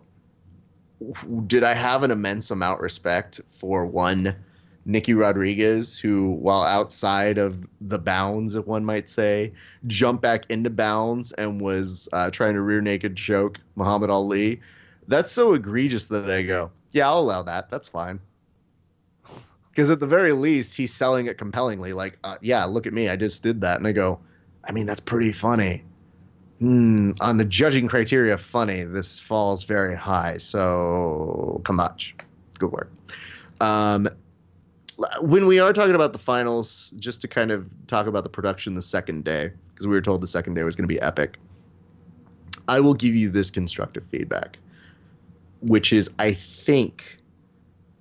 Did 1.47 1.65
I 1.65 1.75
have 1.75 2.03
an 2.03 2.11
immense 2.11 2.51
amount 2.51 2.81
of 2.81 2.83
respect 2.83 3.41
for 3.51 3.87
one 3.87 4.37
Nicky 4.85 5.15
Rodriguez, 5.15 5.99
who, 5.99 6.31
while 6.31 6.63
outside 6.63 7.39
of 7.39 7.67
the 7.81 7.99
bounds, 7.99 8.55
if 8.55 8.67
one 8.67 8.85
might 8.85 9.09
say, 9.09 9.53
jumped 9.87 10.23
back 10.23 10.45
into 10.51 10.71
bounds 10.71 11.33
and 11.33 11.61
was 11.61 12.09
uh, 12.13 12.31
trying 12.31 12.55
to 12.55 12.61
rear 12.61 12.81
naked 12.81 13.17
choke 13.17 13.59
Muhammad 13.77 14.11
Ali? 14.11 14.61
That's 15.09 15.33
so 15.33 15.55
egregious 15.55 16.07
that 16.07 16.31
I 16.31 16.43
go, 16.43 16.71
yeah, 16.93 17.09
I'll 17.09 17.19
allow 17.19 17.43
that. 17.43 17.71
That's 17.71 17.89
fine. 17.89 18.21
Because 19.71 19.91
at 19.91 20.01
the 20.01 20.07
very 20.07 20.33
least, 20.33 20.77
he's 20.77 20.93
selling 20.93 21.27
it 21.27 21.39
compellingly. 21.39 21.93
Like, 21.93 22.19
uh, 22.25 22.37
yeah, 22.43 22.65
look 22.65 22.87
at 22.87 22.93
me. 22.93 23.09
I 23.09 23.17
just 23.17 23.43
did 23.43 23.61
that. 23.61 23.79
And 23.79 23.87
I 23.87 23.93
go, 23.93 24.19
I 24.65 24.73
mean, 24.73 24.87
that's 24.87 25.01
pretty 25.01 25.33
funny. 25.33 25.85
Mm, 26.61 27.17
on 27.21 27.39
the 27.39 27.45
judging 27.45 27.89
criteria, 27.89 28.37
funny, 28.37 28.83
this 28.83 29.21
falls 29.21 29.65
very 29.65 29.95
high. 29.95 30.39
So, 30.39 31.61
come 31.65 31.77
much. 31.77 32.17
Good 32.59 32.73
work. 32.73 32.91
Um, 33.61 34.09
when 35.21 35.47
we 35.47 35.61
are 35.61 35.73
talking 35.73 35.95
about 35.95 36.13
the 36.13 36.19
finals, 36.19 36.93
just 36.99 37.23
to 37.23 37.29
kind 37.29 37.51
of 37.51 37.67
talk 37.87 38.07
about 38.07 38.25
the 38.25 38.29
production 38.29 38.75
the 38.75 38.83
second 38.83 39.25
day, 39.25 39.53
because 39.73 39.87
we 39.87 39.95
were 39.95 40.03
told 40.03 40.21
the 40.21 40.27
second 40.27 40.55
day 40.55 40.65
was 40.65 40.77
going 40.77 40.89
to 40.89 40.93
be 40.93 41.01
epic, 41.01 41.39
I 42.69 42.81
will 42.81 42.95
give 42.95 43.15
you 43.15 43.31
this 43.31 43.51
constructive 43.51 44.05
feedback 44.11 44.59
which 45.61 45.93
is, 45.93 46.11
I 46.19 46.33
think, 46.33 47.19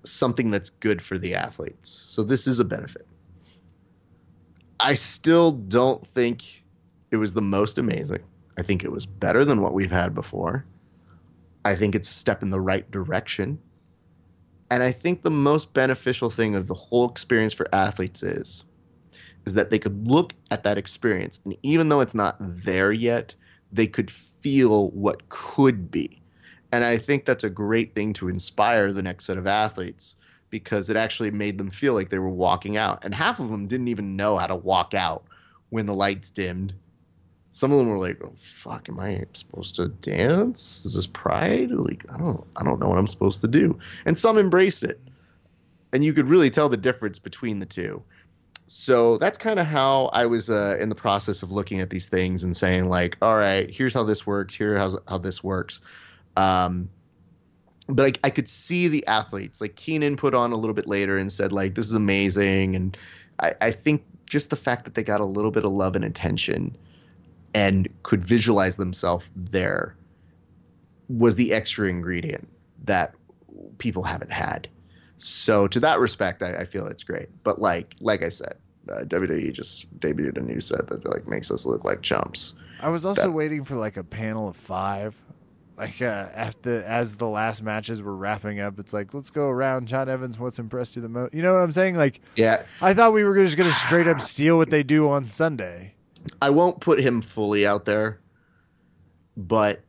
something 0.04 0.52
that's 0.52 0.70
good 0.70 1.02
for 1.02 1.18
the 1.18 1.36
athletes. 1.36 1.90
So 1.90 2.24
this 2.24 2.48
is 2.48 2.60
a 2.60 2.66
benefit. 2.66 3.08
I 4.80 4.96
still 4.96 5.52
don't 5.52 6.06
think 6.06 6.64
it 7.12 7.18
was 7.18 7.34
the 7.34 7.42
most 7.42 7.78
amazing. 7.78 8.24
I 8.58 8.62
think 8.62 8.84
it 8.84 8.92
was 8.92 9.06
better 9.06 9.44
than 9.44 9.62
what 9.62 9.74
we've 9.74 9.92
had 9.92 10.16
before. 10.16 10.66
I 11.66 11.76
think 11.76 11.96
it's 11.96 12.10
a 12.10 12.14
step 12.14 12.42
in 12.42 12.50
the 12.50 12.62
right 12.62 12.90
direction. 12.90 13.60
And 14.72 14.84
I 14.84 14.92
think 14.92 15.22
the 15.22 15.32
most 15.32 15.74
beneficial 15.74 16.30
thing 16.30 16.56
of 16.56 16.68
the 16.68 16.74
whole 16.74 17.10
experience 17.10 17.54
for 17.54 17.68
athletes 17.74 18.24
is 18.24 18.64
is 19.46 19.54
that 19.54 19.72
they 19.72 19.80
could 19.80 20.08
look 20.08 20.34
at 20.52 20.64
that 20.64 20.78
experience 20.78 21.40
and 21.46 21.58
even 21.64 21.90
though 21.90 22.02
it's 22.02 22.14
not 22.14 22.36
there 22.40 22.92
yet, 22.92 23.34
they 23.72 23.88
could 23.88 24.12
feel 24.12 24.90
what 24.92 25.28
could 25.30 25.90
be. 25.90 26.22
And 26.72 26.84
I 26.84 26.98
think 26.98 27.26
that's 27.26 27.44
a 27.44 27.50
great 27.50 27.96
thing 27.96 28.14
to 28.14 28.30
inspire 28.30 28.94
the 28.94 29.02
next 29.02 29.26
set 29.26 29.38
of 29.38 29.48
athletes 29.48 30.16
because 30.50 30.90
it 30.90 30.98
actually 30.98 31.32
made 31.32 31.58
them 31.58 31.70
feel 31.70 31.94
like 31.94 32.10
they 32.10 32.20
were 32.20 32.30
walking 32.30 32.78
out. 32.78 33.04
And 33.04 33.14
half 33.14 33.40
of 33.40 33.50
them 33.50 33.68
didn't 33.68 33.88
even 33.88 34.16
know 34.16 34.38
how 34.38 34.48
to 34.48 34.56
walk 34.56 34.94
out 34.94 35.24
when 35.70 35.86
the 35.86 35.94
lights 35.94 36.30
dimmed. 36.30 36.74
Some 37.52 37.72
of 37.72 37.80
them 37.80 37.90
were 37.90 37.98
like, 37.98 38.22
"Oh 38.24 38.34
fuck, 38.38 38.90
am 38.90 39.00
I 39.00 39.26
supposed 39.34 39.76
to 39.76 39.88
dance? 39.88 40.86
Is 40.86 40.94
this 40.94 41.08
pride? 41.08 41.72
Like, 41.72 42.06
I 42.12 42.18
don't, 42.18 42.46
I 42.56 42.64
don't 42.64 42.80
know 42.80 42.88
what 42.88 42.98
I'm 42.98 43.08
supposed 43.08 43.42
to 43.42 43.48
do." 43.48 43.80
And 44.06 44.18
some 44.18 44.38
embraced 44.38 44.84
it, 44.84 45.00
and 45.92 46.04
you 46.04 46.14
could 46.14 46.30
really 46.30 46.52
tell 46.52 46.70
the 46.70 46.78
difference 46.78 47.20
between 47.20 47.60
the 47.60 47.66
two. 47.66 48.04
So 48.68 49.18
that's 49.18 49.40
kind 49.40 49.60
of 49.60 49.66
how 49.66 50.06
I 50.14 50.28
was 50.28 50.52
uh, 50.52 50.78
in 50.80 50.90
the 50.90 50.96
process 50.96 51.42
of 51.42 51.52
looking 51.52 51.82
at 51.82 51.90
these 51.90 52.08
things 52.08 52.44
and 52.44 52.56
saying, 52.56 52.88
like, 52.88 53.18
"All 53.22 53.36
right, 53.36 53.70
here's 53.70 53.96
how 53.96 54.04
this 54.04 54.28
works. 54.28 54.54
Here's 54.54 54.80
how 54.80 55.00
how 55.08 55.18
this 55.18 55.44
works." 55.44 55.82
Um, 56.40 56.90
but 57.88 58.06
I, 58.06 58.28
I, 58.28 58.30
could 58.30 58.48
see 58.48 58.88
the 58.88 59.06
athletes 59.08 59.60
like 59.60 59.76
Keenan 59.76 60.16
put 60.16 60.34
on 60.34 60.54
a 60.54 60.56
little 60.56 60.74
bit 60.74 60.88
later 60.88 61.18
and 61.18 61.32
said 61.32 61.52
like 61.52 61.76
this 61.76 61.88
is 61.88 61.94
amazing. 61.94 62.76
And 62.76 62.98
I, 63.40 63.54
I, 63.60 63.72
think 63.72 64.06
just 64.26 64.50
the 64.50 64.56
fact 64.56 64.86
that 64.86 64.94
they 64.94 65.04
got 65.04 65.20
a 65.20 65.26
little 65.26 65.52
bit 65.52 65.66
of 65.66 65.72
love 65.72 65.96
and 65.98 66.06
attention 66.06 66.78
and 67.54 67.90
could 68.04 68.24
visualize 68.24 68.78
themselves 68.78 69.26
there 69.36 69.98
was 71.10 71.36
the 71.36 71.52
extra 71.52 71.90
ingredient 71.90 72.48
that 72.86 73.16
people 73.80 74.04
haven't 74.04 74.32
had. 74.32 74.70
So 75.18 75.68
to 75.68 75.80
that 75.82 76.00
respect 76.00 76.42
I, 76.42 76.58
I 76.58 76.66
feel 76.66 76.88
it's 76.88 77.04
great. 77.04 77.28
But 77.44 77.60
like 77.60 77.96
like 78.00 78.24
I 78.24 78.30
said 78.30 78.54
uh, 78.88 79.02
WWE 79.02 79.52
just 79.52 79.94
debuted 80.00 80.38
a 80.38 80.42
new 80.42 80.62
set 80.62 80.88
that 80.88 81.06
like 81.06 81.28
makes 81.28 81.52
us 81.52 81.66
look 81.66 81.84
like 81.84 82.02
chumps. 82.02 82.54
I 82.80 82.90
was 82.90 83.04
also 83.04 83.24
that, 83.24 83.32
waiting 83.32 83.66
for 83.66 83.76
like 83.76 83.98
a 83.98 84.06
panel 84.06 84.48
of 84.48 84.56
five 84.56 85.20
like 85.80 86.02
uh, 86.02 86.28
after 86.36 86.84
as 86.84 87.16
the 87.16 87.28
last 87.28 87.64
matches 87.64 88.02
were 88.02 88.16
wrapping 88.16 88.60
up, 88.60 88.78
it's 88.80 88.92
like 88.92 89.14
let's 89.14 89.30
go 89.30 89.48
around. 89.48 89.88
John 89.88 90.10
Evans, 90.10 90.38
what's 90.38 90.60
impressed 90.60 90.98
you 90.98 91.02
the 91.02 91.08
most? 91.08 91.34
You 91.34 91.42
know 91.42 91.54
what 91.54 91.62
I'm 91.62 91.72
saying? 91.72 91.96
Like, 91.96 92.20
yeah, 92.36 92.64
I 92.82 92.94
thought 92.94 93.14
we 93.14 93.24
were 93.24 93.34
just 93.36 93.56
gonna 93.56 93.74
straight 93.74 94.06
up 94.06 94.20
steal 94.20 94.58
what 94.58 94.70
they 94.70 94.84
do 94.84 95.10
on 95.10 95.30
Sunday. 95.30 95.94
I 96.42 96.50
won't 96.50 96.82
put 96.82 97.00
him 97.00 97.22
fully 97.22 97.66
out 97.66 97.86
there, 97.86 98.20
but 99.38 99.82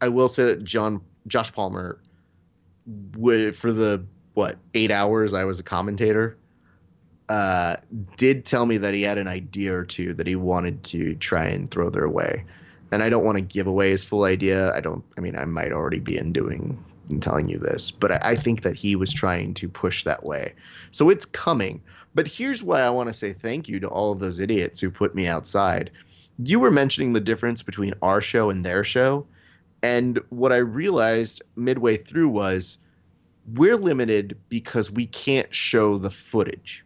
I 0.00 0.08
will 0.08 0.28
say 0.28 0.46
that 0.46 0.64
John 0.64 1.02
Josh 1.26 1.52
Palmer, 1.52 2.00
would, 3.18 3.54
for 3.54 3.70
the 3.70 4.02
what 4.32 4.56
eight 4.72 4.90
hours 4.90 5.34
I 5.34 5.44
was 5.44 5.60
a 5.60 5.64
commentator, 5.64 6.38
uh, 7.28 7.76
did 8.16 8.46
tell 8.46 8.64
me 8.64 8.78
that 8.78 8.94
he 8.94 9.02
had 9.02 9.18
an 9.18 9.28
idea 9.28 9.74
or 9.74 9.84
two 9.84 10.14
that 10.14 10.26
he 10.26 10.34
wanted 10.34 10.82
to 10.84 11.14
try 11.16 11.44
and 11.44 11.70
throw 11.70 11.90
their 11.90 12.08
way 12.08 12.46
and 12.90 13.02
I 13.02 13.08
don't 13.08 13.24
want 13.24 13.38
to 13.38 13.42
give 13.42 13.66
away 13.66 13.90
his 13.90 14.04
full 14.04 14.24
idea. 14.24 14.72
I 14.74 14.80
don't. 14.80 15.04
I 15.16 15.20
mean, 15.20 15.36
I 15.36 15.44
might 15.44 15.72
already 15.72 16.00
be 16.00 16.16
in 16.16 16.32
doing 16.32 16.82
and 17.10 17.22
telling 17.22 17.48
you 17.48 17.58
this, 17.58 17.90
but 17.90 18.12
I, 18.12 18.20
I 18.22 18.36
think 18.36 18.62
that 18.62 18.76
he 18.76 18.96
was 18.96 19.12
trying 19.12 19.54
to 19.54 19.68
push 19.68 20.04
that 20.04 20.24
way. 20.24 20.54
So 20.90 21.10
it's 21.10 21.24
coming. 21.24 21.82
But 22.14 22.28
here's 22.28 22.62
why 22.62 22.80
I 22.80 22.90
want 22.90 23.08
to 23.08 23.14
say 23.14 23.32
thank 23.32 23.68
you 23.68 23.80
to 23.80 23.88
all 23.88 24.12
of 24.12 24.18
those 24.18 24.40
idiots 24.40 24.80
who 24.80 24.90
put 24.90 25.14
me 25.14 25.26
outside. 25.26 25.90
You 26.42 26.60
were 26.60 26.70
mentioning 26.70 27.12
the 27.12 27.20
difference 27.20 27.62
between 27.62 27.94
our 28.02 28.20
show 28.20 28.50
and 28.50 28.64
their 28.64 28.84
show, 28.84 29.26
and 29.82 30.18
what 30.30 30.52
I 30.52 30.58
realized 30.58 31.42
midway 31.56 31.96
through 31.96 32.28
was 32.28 32.78
we're 33.54 33.76
limited 33.76 34.36
because 34.48 34.90
we 34.90 35.06
can't 35.06 35.52
show 35.54 35.98
the 35.98 36.10
footage. 36.10 36.84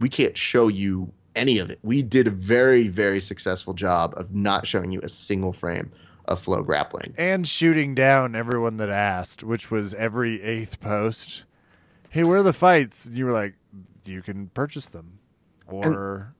We 0.00 0.08
can't 0.08 0.36
show 0.36 0.68
you 0.68 1.12
any 1.38 1.58
of 1.58 1.70
it. 1.70 1.78
We 1.82 2.02
did 2.02 2.26
a 2.26 2.30
very, 2.30 2.88
very 2.88 3.20
successful 3.20 3.72
job 3.74 4.14
of 4.16 4.34
not 4.34 4.66
showing 4.66 4.90
you 4.90 5.00
a 5.02 5.08
single 5.08 5.52
frame 5.52 5.90
of 6.26 6.44
FloGrappling. 6.44 7.14
and 7.16 7.48
shooting 7.48 7.94
down 7.94 8.34
everyone 8.34 8.76
that 8.78 8.90
asked, 8.90 9.42
which 9.42 9.70
was 9.70 9.94
every 9.94 10.42
eighth 10.42 10.78
post. 10.80 11.44
Hey, 12.10 12.22
where 12.24 12.38
are 12.38 12.42
the 12.42 12.52
fights? 12.52 13.06
And 13.06 13.16
you 13.16 13.24
were 13.24 13.32
like, 13.32 13.54
you 14.04 14.20
can 14.22 14.48
purchase 14.48 14.88
them, 14.88 15.18
or 15.66 16.34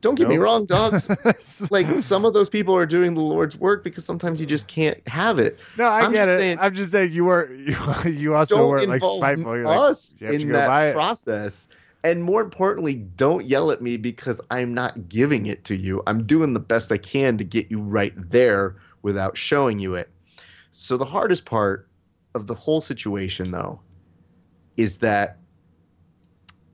Don't 0.00 0.14
get 0.14 0.28
me 0.28 0.36
wrong, 0.36 0.66
dogs. 0.66 1.08
like 1.72 1.86
some 1.98 2.24
of 2.24 2.32
those 2.34 2.48
people 2.48 2.76
are 2.76 2.86
doing 2.86 3.14
the 3.14 3.20
Lord's 3.20 3.56
work 3.56 3.82
because 3.82 4.04
sometimes 4.04 4.40
you 4.40 4.46
just 4.46 4.68
can't 4.68 5.06
have 5.08 5.38
it. 5.40 5.58
no, 5.76 5.84
I 5.86 6.02
I'm 6.02 6.12
get 6.12 6.26
just 6.26 6.30
it. 6.32 6.38
saying- 6.38 6.58
I'm 6.60 6.74
just 6.74 6.92
saying 6.92 7.12
you 7.12 7.24
were 7.24 7.52
you, 7.52 7.76
you 8.10 8.34
also 8.34 8.68
weren't 8.68 8.88
like 8.88 9.02
spiteful. 9.02 9.56
You're 9.56 9.64
like, 9.64 9.78
us 9.90 10.14
you 10.20 10.28
in 10.28 10.52
that 10.52 10.90
it. 10.90 10.94
And 12.08 12.24
more 12.24 12.40
importantly, 12.40 12.94
don't 12.94 13.44
yell 13.44 13.70
at 13.70 13.82
me 13.82 13.98
because 13.98 14.40
I'm 14.50 14.72
not 14.72 15.10
giving 15.10 15.44
it 15.44 15.64
to 15.64 15.76
you. 15.76 16.02
I'm 16.06 16.24
doing 16.24 16.54
the 16.54 16.60
best 16.60 16.90
I 16.90 16.96
can 16.96 17.36
to 17.36 17.44
get 17.44 17.70
you 17.70 17.82
right 17.82 18.14
there 18.16 18.76
without 19.02 19.36
showing 19.36 19.78
you 19.78 19.94
it. 19.94 20.08
So 20.70 20.96
the 20.96 21.04
hardest 21.04 21.44
part 21.44 21.86
of 22.34 22.46
the 22.46 22.54
whole 22.54 22.80
situation 22.80 23.50
though 23.50 23.82
is 24.78 24.98
that 24.98 25.36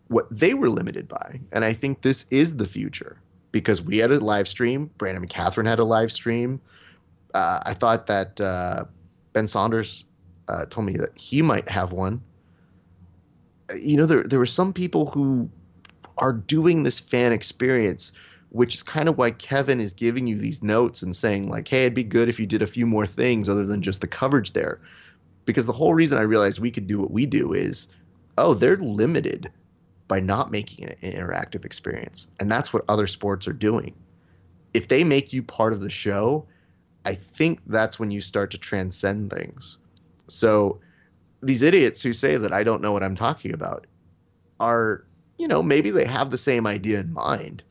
what 0.06 0.28
they 0.30 0.54
were 0.54 0.68
limited 0.68 1.08
by, 1.08 1.40
and 1.50 1.64
I 1.64 1.72
think 1.72 2.02
this 2.02 2.26
is 2.30 2.56
the 2.56 2.66
future 2.66 3.18
because 3.50 3.82
we 3.82 3.98
had 3.98 4.12
a 4.12 4.20
live 4.20 4.46
stream. 4.46 4.88
Brandon 4.98 5.24
and 5.24 5.30
Catherine 5.30 5.66
had 5.66 5.80
a 5.80 5.84
live 5.84 6.12
stream. 6.12 6.60
Uh, 7.34 7.58
I 7.66 7.74
thought 7.74 8.06
that 8.06 8.40
uh, 8.40 8.84
Ben 9.32 9.48
Saunders 9.48 10.04
uh, 10.46 10.66
told 10.66 10.86
me 10.86 10.96
that 10.98 11.18
he 11.18 11.42
might 11.42 11.68
have 11.68 11.90
one. 11.90 12.22
You 13.72 13.96
know, 13.96 14.06
there 14.06 14.22
there 14.22 14.38
were 14.38 14.46
some 14.46 14.72
people 14.72 15.06
who 15.06 15.48
are 16.18 16.32
doing 16.32 16.82
this 16.82 17.00
fan 17.00 17.32
experience, 17.32 18.12
which 18.50 18.74
is 18.74 18.82
kind 18.82 19.08
of 19.08 19.18
why 19.18 19.30
Kevin 19.30 19.80
is 19.80 19.92
giving 19.92 20.26
you 20.26 20.38
these 20.38 20.62
notes 20.62 21.02
and 21.02 21.14
saying 21.14 21.48
like, 21.48 21.66
"Hey, 21.66 21.82
it'd 21.82 21.94
be 21.94 22.04
good 22.04 22.28
if 22.28 22.38
you 22.38 22.46
did 22.46 22.62
a 22.62 22.66
few 22.66 22.86
more 22.86 23.06
things 23.06 23.48
other 23.48 23.66
than 23.66 23.82
just 23.82 24.00
the 24.00 24.06
coverage 24.06 24.52
there," 24.52 24.80
because 25.44 25.66
the 25.66 25.72
whole 25.72 25.94
reason 25.94 26.18
I 26.18 26.22
realized 26.22 26.58
we 26.58 26.70
could 26.70 26.86
do 26.86 27.00
what 27.00 27.10
we 27.10 27.26
do 27.26 27.52
is, 27.52 27.88
oh, 28.38 28.54
they're 28.54 28.76
limited 28.76 29.50
by 30.06 30.20
not 30.20 30.50
making 30.50 30.84
an 30.84 30.96
interactive 31.02 31.64
experience, 31.64 32.28
and 32.38 32.50
that's 32.50 32.72
what 32.72 32.84
other 32.88 33.06
sports 33.06 33.48
are 33.48 33.54
doing. 33.54 33.94
If 34.74 34.88
they 34.88 35.04
make 35.04 35.32
you 35.32 35.42
part 35.42 35.72
of 35.72 35.80
the 35.80 35.90
show, 35.90 36.46
I 37.04 37.14
think 37.14 37.60
that's 37.66 37.98
when 37.98 38.10
you 38.10 38.20
start 38.20 38.50
to 38.52 38.58
transcend 38.58 39.32
things. 39.32 39.78
So 40.28 40.80
these 41.46 41.62
idiots 41.62 42.02
who 42.02 42.12
say 42.12 42.36
that 42.36 42.52
I 42.52 42.64
don't 42.64 42.82
know 42.82 42.92
what 42.92 43.02
I'm 43.02 43.14
talking 43.14 43.52
about 43.52 43.86
are, 44.60 45.04
you 45.38 45.48
know, 45.48 45.62
maybe 45.62 45.90
they 45.90 46.06
have 46.06 46.30
the 46.30 46.38
same 46.38 46.66
idea 46.66 47.00
in 47.00 47.12
mind, 47.12 47.62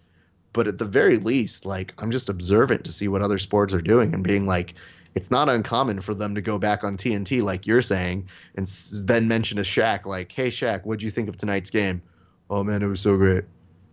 but 0.51 0.67
at 0.67 0.78
the 0.78 0.86
very 0.86 1.17
least, 1.17 1.65
like 1.65 1.93
I'm 1.97 2.11
just 2.11 2.30
observant 2.30 2.86
to 2.86 2.91
see 2.91 3.07
what 3.07 3.21
other 3.21 3.38
sports 3.38 3.74
are 3.74 3.82
doing 3.82 4.13
and 4.13 4.24
being 4.24 4.45
like, 4.45 4.76
it's 5.15 5.30
not 5.30 5.49
uncommon 5.49 6.01
for 6.01 6.13
them 6.13 6.36
to 6.36 6.41
go 6.41 6.57
back 6.57 6.84
on 6.84 6.97
TNT, 6.97 7.43
like 7.43 7.67
you're 7.67 7.82
saying, 7.82 8.30
and 8.55 8.67
then 9.05 9.28
mention 9.28 9.59
a 9.59 9.61
Shaq, 9.61 10.05
like, 10.05 10.32
hey, 10.32 10.47
Shaq, 10.47 10.86
what'd 10.86 11.03
you 11.03 11.11
think 11.11 11.30
of 11.30 11.38
tonight's 11.38 11.69
game? 11.69 12.01
Oh, 12.49 12.63
man, 12.63 12.82
it 12.82 12.88
was 12.88 13.01
so 13.01 13.15
great. 13.17 13.43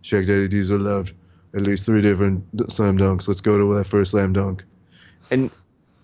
Shaq 0.03 0.25
Daddy 0.25 0.47
Diesel 0.47 0.79
loved 0.79 1.13
at 1.53 1.61
least 1.61 1.85
three 1.85 2.01
different 2.01 2.43
slam 2.71 2.97
dunks. 2.97 3.27
Let's 3.27 3.41
go 3.41 3.57
to 3.57 3.75
that 3.75 3.85
first 3.85 4.11
slam 4.11 4.33
dunk. 4.33 4.63
And 5.29 5.51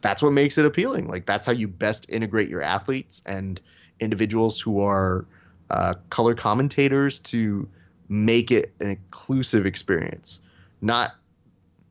that's 0.02 0.22
what 0.22 0.32
makes 0.32 0.58
it 0.58 0.66
appealing. 0.66 1.08
Like 1.08 1.26
that's 1.26 1.46
how 1.46 1.52
you 1.52 1.68
best 1.68 2.06
integrate 2.10 2.50
your 2.50 2.62
athletes 2.62 3.22
and 3.26 3.60
individuals 4.00 4.60
who 4.62 4.80
are 4.82 5.26
uh, 5.70 5.96
color 6.10 6.34
commentators 6.36 7.20
to 7.20 7.68
make 8.10 8.52
it 8.52 8.74
an 8.80 8.90
inclusive 8.90 9.66
experience. 9.66 10.40
Not, 10.82 11.12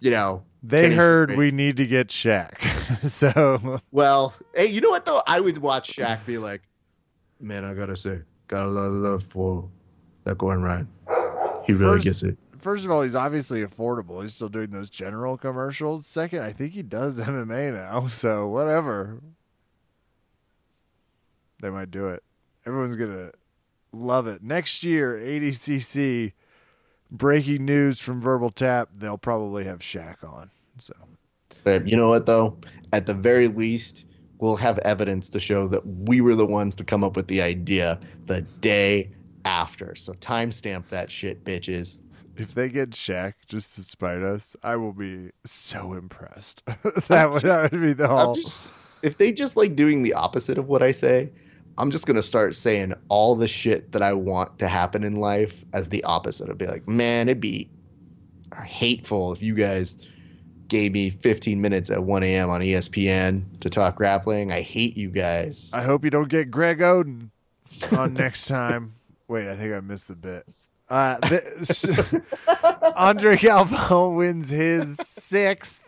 you 0.01 0.11
know, 0.11 0.45
They 0.63 0.95
heard 0.95 1.37
we 1.37 1.51
need 1.51 1.77
to 1.79 1.87
get 1.87 2.09
Shaq, 2.09 2.61
so 3.09 3.81
Well, 3.91 4.35
hey, 4.55 4.67
you 4.67 4.81
know 4.81 4.91
what 4.91 5.05
though? 5.05 5.21
I 5.27 5.41
would 5.41 5.59
watch 5.59 5.95
Shaq 5.95 6.25
be 6.25 6.39
like, 6.39 6.63
"Man, 7.41 7.65
I 7.65 7.75
gotta 7.75 7.97
say, 7.97 8.23
got 8.49 8.65
a 8.67 8.69
lot 8.69 8.85
of 8.87 8.95
love 8.95 9.23
for 9.25 9.69
that 10.25 10.39
Gordon 10.39 10.63
Ryan. 10.63 10.89
He 11.67 11.73
really 11.73 11.97
First- 11.97 12.05
gets 12.05 12.23
it." 12.23 12.39
First 12.67 12.85
of 12.85 12.91
all, 12.91 13.03
he's 13.03 13.15
obviously 13.15 13.63
affordable. 13.63 14.23
He's 14.23 14.35
still 14.35 14.49
doing 14.49 14.71
those 14.71 14.91
general 14.91 15.37
commercials. 15.37 16.05
Second, 16.05 16.41
I 16.41 16.53
think 16.53 16.73
he 16.73 16.83
does 16.83 17.21
MMA 17.21 17.73
now, 17.73 18.09
so 18.09 18.49
whatever. 18.49 19.21
They 21.63 21.71
might 21.71 21.93
do 21.93 22.09
it. 22.09 22.25
Everyone's 22.67 22.97
gonna 22.97 23.31
love 23.93 24.27
it. 24.27 24.43
Next 24.43 24.83
year, 24.83 25.15
ADCC 25.15 26.33
breaking 27.09 27.65
news 27.65 28.01
from 28.01 28.21
Verbal 28.21 28.51
Tap, 28.51 28.89
they'll 28.93 29.17
probably 29.17 29.63
have 29.65 29.79
Shaq 29.79 30.25
on. 30.25 30.51
So 30.81 30.93
you 31.85 31.97
know 31.97 32.09
what 32.09 32.27
though? 32.27 32.59
At 32.93 33.05
the 33.05 33.15
very 33.15 33.47
least, 33.47 34.07
we'll 34.39 34.57
have 34.57 34.81
evidence 34.81 35.29
to 35.31 35.39
show 35.39 35.69
that 35.69 35.87
we 35.87 36.21
were 36.21 36.35
the 36.35 36.45
ones 36.45 36.75
to 36.75 36.85
come 36.85 37.05
up 37.05 37.15
with 37.15 37.29
the 37.29 37.43
idea 37.43 38.01
the 38.27 38.43
day 38.61 39.13
after. 39.45 39.95
So 39.95 40.15
timestamp 40.15 40.89
that 40.89 41.13
shit, 41.13 41.45
bitches. 41.45 42.01
If 42.41 42.55
they 42.55 42.69
get 42.69 42.91
Shaq 42.91 43.35
just 43.47 43.75
to 43.75 43.83
spite 43.83 44.23
us, 44.23 44.57
I 44.63 44.77
will 44.77 44.93
be 44.93 45.31
so 45.45 45.93
impressed. 45.95 46.65
that 47.09 47.31
would 47.31 47.43
that 47.43 47.73
would 47.73 47.81
be 47.81 47.93
the 47.93 48.09
whole 48.09 48.35
just 48.35 48.73
if 49.03 49.19
they 49.19 49.33
just 49.33 49.57
like 49.57 49.77
doing 49.77 50.03
the 50.03 50.15
opposite 50.15 50.59
of 50.59 50.69
what 50.69 50.83
I 50.83 50.93
say, 50.93 51.33
I'm 51.79 51.91
just 51.91 52.07
gonna 52.07 52.23
start 52.23 52.55
saying 52.55 52.95
all 53.09 53.35
the 53.35 53.49
shit 53.49 53.93
that 53.93 54.03
I 54.03 54.13
want 54.13 54.59
to 54.59 54.69
happen 54.69 55.05
in 55.05 55.17
life 55.17 55.65
as 55.73 55.89
the 55.89 56.03
opposite. 56.05 56.51
I'd 56.51 56.59
be 56.59 56.67
like, 56.67 56.89
man, 56.89 57.29
it'd 57.29 57.41
be 57.41 57.71
hateful 58.65 59.33
if 59.33 59.43
you 59.43 59.55
guys 59.55 59.99
gave 60.69 60.93
me 60.93 61.11
15 61.11 61.61
minutes 61.61 61.91
at 61.91 62.03
1 62.03 62.23
a.m. 62.23 62.51
on 62.51 62.61
ESPN 62.61 63.61
to 63.61 63.71
talk 63.71 63.97
grappling. 63.97 64.53
I 64.53 64.63
hate 64.63 64.97
you 64.97 65.11
guys. 65.11 65.71
I 65.73 65.83
hope 65.83 66.05
you 66.05 66.11
don't 66.11 66.29
get 66.29 66.51
Greg 66.51 66.81
Oden 66.81 67.31
on 67.97 68.15
next 68.15 68.49
time. 68.49 68.95
Wait, 69.29 69.49
I 69.49 69.55
think 69.55 69.75
I 69.75 69.81
missed 69.81 70.09
the 70.09 70.17
bit. 70.17 70.47
Uh, 70.89 71.19
this, 71.29 71.85
Andre 72.97 73.37
Galvão 73.37 74.17
wins 74.17 74.51
his 74.51 74.97
sixth. 74.97 75.85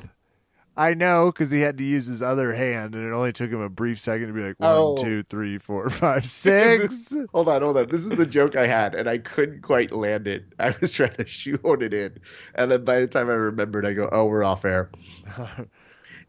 I 0.77 0.95
know 0.95 1.33
because 1.33 1.51
he 1.51 1.61
had 1.61 1.77
to 1.79 1.85
use 1.85 2.07
his 2.07 2.23
other 2.23 2.53
hand, 2.55 2.95
and 2.95 3.05
it 3.05 3.13
only 3.13 3.33
took 3.33 3.51
him 3.51 3.61
a 3.61 3.69
brief 3.69 3.99
second 3.99 4.29
to 4.29 4.33
be 4.33 4.43
like 4.43 4.61
one, 4.61 4.71
Oh. 4.73 4.97
two, 4.97 5.25
three, 5.25 5.59
four, 5.59 5.91
five, 5.91 6.25
six. 6.25 7.13
hold 7.33 7.49
on, 7.49 7.63
hold 7.63 7.79
on. 7.79 7.87
This 7.89 8.03
is 8.07 8.11
the 8.11 8.27
joke 8.27 8.55
I 8.57 8.67
had, 8.69 8.95
and 8.95 9.09
I 9.09 9.19
couldn't 9.19 9.63
quite 9.63 9.93
land 9.93 10.29
it. 10.29 10.45
I 10.61 10.73
was 10.81 10.93
trying 10.93 11.15
to 11.15 11.27
shoehorn 11.27 11.83
it 11.83 11.95
in, 11.95 12.19
and 12.55 12.71
then 12.71 12.85
by 12.85 13.01
the 13.01 13.09
time 13.09 13.29
I 13.29 13.33
remembered, 13.35 13.87
I 13.87 13.93
go, 13.93 14.09
"Oh, 14.11 14.27
we're 14.27 14.45
off 14.45 14.65
air." 14.65 14.91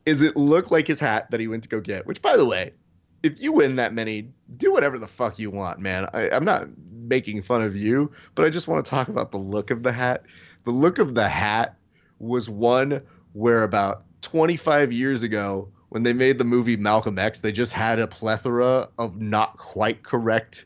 Is 0.06 0.22
it 0.22 0.36
look 0.36 0.72
like 0.72 0.88
his 0.88 1.00
hat 1.00 1.30
that 1.32 1.40
he 1.40 1.48
went 1.48 1.64
to 1.64 1.70
go 1.70 1.80
get? 1.80 2.08
Which, 2.08 2.22
by 2.22 2.36
the 2.36 2.46
way, 2.46 2.74
if 3.22 3.40
you 3.42 3.52
win 3.52 3.76
that 3.76 3.94
many, 3.94 4.32
do 4.58 4.72
whatever 4.72 4.98
the 4.98 5.08
fuck 5.08 5.38
you 5.38 5.52
want, 5.52 5.80
man. 5.80 6.08
I, 6.14 6.30
I'm 6.32 6.46
not 6.46 6.64
making 7.10 7.42
fun 7.42 7.62
of 7.62 7.76
you, 7.76 8.12
but 8.36 8.46
I 8.46 8.50
just 8.50 8.68
want 8.68 8.86
to 8.86 8.90
talk 8.90 9.10
about 9.10 9.32
the 9.32 9.38
look 9.38 9.72
of 9.72 9.84
the 9.84 9.92
hat. 9.92 10.24
The 10.64 10.72
look 10.72 11.00
of 11.00 11.16
the 11.16 11.28
hat 11.28 11.76
was 12.20 12.50
one 12.50 13.02
where 13.34 13.64
about 13.64 14.04
25 14.22 14.92
years 14.94 15.24
ago, 15.24 15.70
when 15.90 16.04
they 16.04 16.14
made 16.14 16.38
the 16.38 16.46
movie 16.46 16.78
Malcolm 16.78 17.18
X, 17.18 17.42
they 17.42 17.52
just 17.52 17.74
had 17.74 18.00
a 18.00 18.08
plethora 18.08 18.90
of 18.98 19.20
not 19.20 19.58
quite 19.58 20.04
correct 20.04 20.66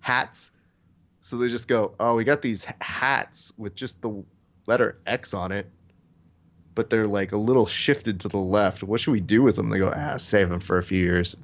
hats. 0.00 0.50
So 1.20 1.36
they 1.36 1.48
just 1.48 1.68
go, 1.68 1.94
oh, 2.00 2.16
we 2.16 2.24
got 2.24 2.42
these 2.42 2.66
hats 2.80 3.52
with 3.56 3.76
just 3.76 4.02
the 4.02 4.24
letter 4.66 4.98
X 5.06 5.34
on 5.34 5.52
it, 5.52 5.70
but 6.74 6.90
they're 6.90 7.06
like 7.06 7.30
a 7.30 7.36
little 7.36 7.66
shifted 7.66 8.20
to 8.20 8.28
the 8.28 8.38
left. 8.38 8.82
What 8.82 9.00
should 9.00 9.12
we 9.12 9.20
do 9.20 9.42
with 9.42 9.54
them? 9.54 9.70
They 9.70 9.78
go, 9.78 9.92
ah, 9.94 10.16
save 10.16 10.48
them 10.48 10.60
for 10.60 10.78
a 10.78 10.82
few 10.82 10.98
years. 10.98 11.36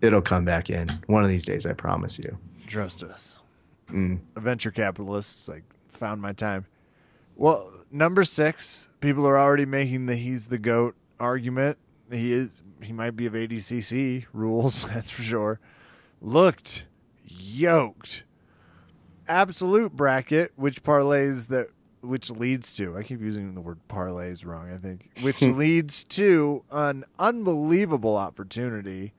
It'll 0.00 0.22
come 0.22 0.46
back 0.46 0.70
in 0.70 0.88
one 1.06 1.22
of 1.22 1.28
these 1.28 1.44
days, 1.44 1.66
I 1.66 1.74
promise 1.74 2.18
you. 2.18 2.38
Trust 2.66 3.02
us. 3.02 3.41
Mm. 3.92 4.20
A 4.36 4.40
venture 4.40 4.70
capitalists 4.70 5.48
like 5.48 5.64
found 5.88 6.20
my 6.20 6.32
time. 6.32 6.66
Well, 7.36 7.72
number 7.90 8.24
six, 8.24 8.88
people 9.00 9.26
are 9.26 9.38
already 9.38 9.66
making 9.66 10.06
the 10.06 10.16
he's 10.16 10.46
the 10.48 10.58
goat 10.58 10.96
argument. 11.20 11.78
He 12.10 12.32
is 12.32 12.62
he 12.82 12.92
might 12.92 13.16
be 13.16 13.26
of 13.26 13.34
ADCC 13.34 14.26
rules, 14.32 14.84
that's 14.92 15.10
for 15.10 15.22
sure. 15.22 15.60
Looked 16.20 16.86
yoked. 17.24 18.24
Absolute 19.28 19.92
bracket, 19.92 20.52
which 20.56 20.82
parlays 20.82 21.48
that 21.48 21.68
which 22.00 22.30
leads 22.30 22.74
to 22.74 22.96
I 22.96 23.04
keep 23.04 23.20
using 23.20 23.54
the 23.54 23.60
word 23.60 23.78
parlays 23.88 24.44
wrong, 24.44 24.70
I 24.72 24.76
think. 24.76 25.10
Which 25.22 25.40
leads 25.42 26.04
to 26.04 26.64
an 26.70 27.04
unbelievable 27.18 28.16
opportunity. 28.16 29.14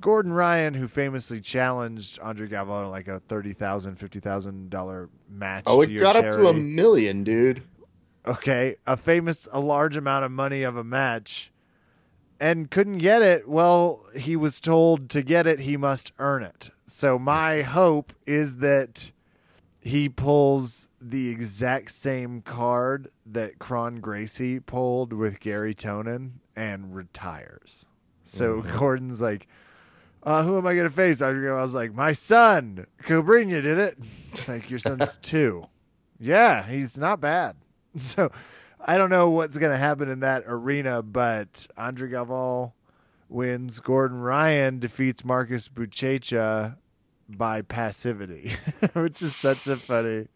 Gordon 0.00 0.32
Ryan, 0.32 0.74
who 0.74 0.88
famously 0.88 1.40
challenged 1.40 2.18
Andre 2.20 2.48
Galvão 2.48 2.84
in 2.84 2.90
like 2.90 3.08
a 3.08 3.20
thirty 3.20 3.52
thousand, 3.52 3.96
fifty 3.96 4.20
thousand 4.20 4.70
dollar 4.70 5.08
match. 5.28 5.64
Oh, 5.66 5.82
it 5.82 5.98
got 5.98 6.16
up 6.16 6.30
to 6.30 6.48
a 6.48 6.54
million, 6.54 7.24
dude. 7.24 7.62
okay, 8.26 8.76
a 8.86 8.96
famous, 8.96 9.48
a 9.52 9.60
large 9.60 9.96
amount 9.96 10.24
of 10.24 10.30
money 10.30 10.62
of 10.62 10.76
a 10.76 10.84
match, 10.84 11.52
and 12.38 12.70
couldn't 12.70 12.98
get 12.98 13.22
it. 13.22 13.48
Well, 13.48 14.04
he 14.16 14.36
was 14.36 14.60
told 14.60 15.08
to 15.10 15.22
get 15.22 15.46
it, 15.46 15.60
he 15.60 15.76
must 15.76 16.12
earn 16.18 16.42
it. 16.42 16.70
So 16.86 17.18
my 17.18 17.62
hope 17.62 18.12
is 18.26 18.56
that 18.56 19.12
he 19.80 20.08
pulls 20.08 20.88
the 21.00 21.28
exact 21.30 21.90
same 21.90 22.42
card 22.42 23.10
that 23.24 23.58
Kron 23.58 24.00
Gracie 24.00 24.60
pulled 24.60 25.12
with 25.12 25.40
Gary 25.40 25.74
Tonon 25.74 26.32
and 26.54 26.94
retires. 26.94 27.86
So 28.22 28.60
mm-hmm. 28.60 28.78
Gordon's 28.78 29.22
like, 29.22 29.48
uh, 30.22 30.42
who 30.42 30.58
am 30.58 30.66
I 30.66 30.74
going 30.74 30.88
to 30.88 30.94
face? 30.94 31.22
I 31.22 31.32
was 31.32 31.74
like, 31.74 31.94
my 31.94 32.12
son, 32.12 32.86
Cobrinha 33.02 33.62
did 33.62 33.78
it. 33.78 33.98
It's 34.32 34.48
like, 34.48 34.68
your 34.70 34.78
son's 34.78 35.16
two. 35.22 35.64
Yeah, 36.18 36.66
he's 36.66 36.98
not 36.98 37.20
bad. 37.20 37.56
So 37.98 38.30
I 38.78 38.96
don't 38.96 39.10
know 39.10 39.30
what's 39.30 39.58
going 39.58 39.72
to 39.72 39.78
happen 39.78 40.08
in 40.08 40.20
that 40.20 40.44
arena, 40.46 41.02
but 41.02 41.66
Andre 41.76 42.08
Galvão 42.08 42.72
wins. 43.28 43.80
Gordon 43.80 44.18
Ryan 44.20 44.78
defeats 44.78 45.24
Marcus 45.24 45.68
Buchecha 45.68 46.76
by 47.28 47.62
passivity, 47.62 48.54
which 48.92 49.22
is 49.22 49.34
such 49.34 49.66
a 49.66 49.76
funny. 49.76 50.28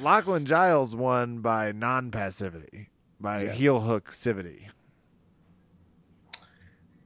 Lachlan 0.00 0.46
Giles 0.46 0.94
won 0.96 1.38
by 1.40 1.72
non 1.72 2.10
passivity, 2.10 2.88
by 3.20 3.42
Yeah. 3.44 3.52
heel 3.52 3.80
hook 3.80 4.12
civity. 4.12 4.68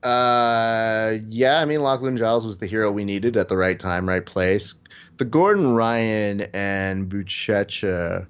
Uh, 0.07 1.17
yeah, 1.27 1.59
I 1.59 1.65
mean, 1.65 1.81
Lachlan 1.81 2.15
Giles 2.15 2.45
was 2.45 2.59
the 2.59 2.65
hero 2.65 2.89
we 2.89 3.03
needed 3.03 3.35
at 3.35 3.49
the 3.49 3.57
right 3.57 3.77
time, 3.77 4.07
right 4.07 4.25
place. 4.25 4.75
The 5.17 5.25
Gordon 5.25 5.73
Ryan 5.73 6.43
and 6.53 7.09
Buchecha 7.09 8.25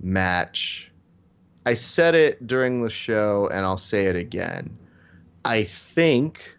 match, 0.00 0.90
I 1.64 1.74
said 1.74 2.16
it 2.16 2.44
during 2.44 2.82
the 2.82 2.90
show, 2.90 3.48
and 3.48 3.60
I'll 3.64 3.76
say 3.76 4.06
it 4.06 4.16
again. 4.16 4.76
I 5.44 5.62
think 5.62 6.56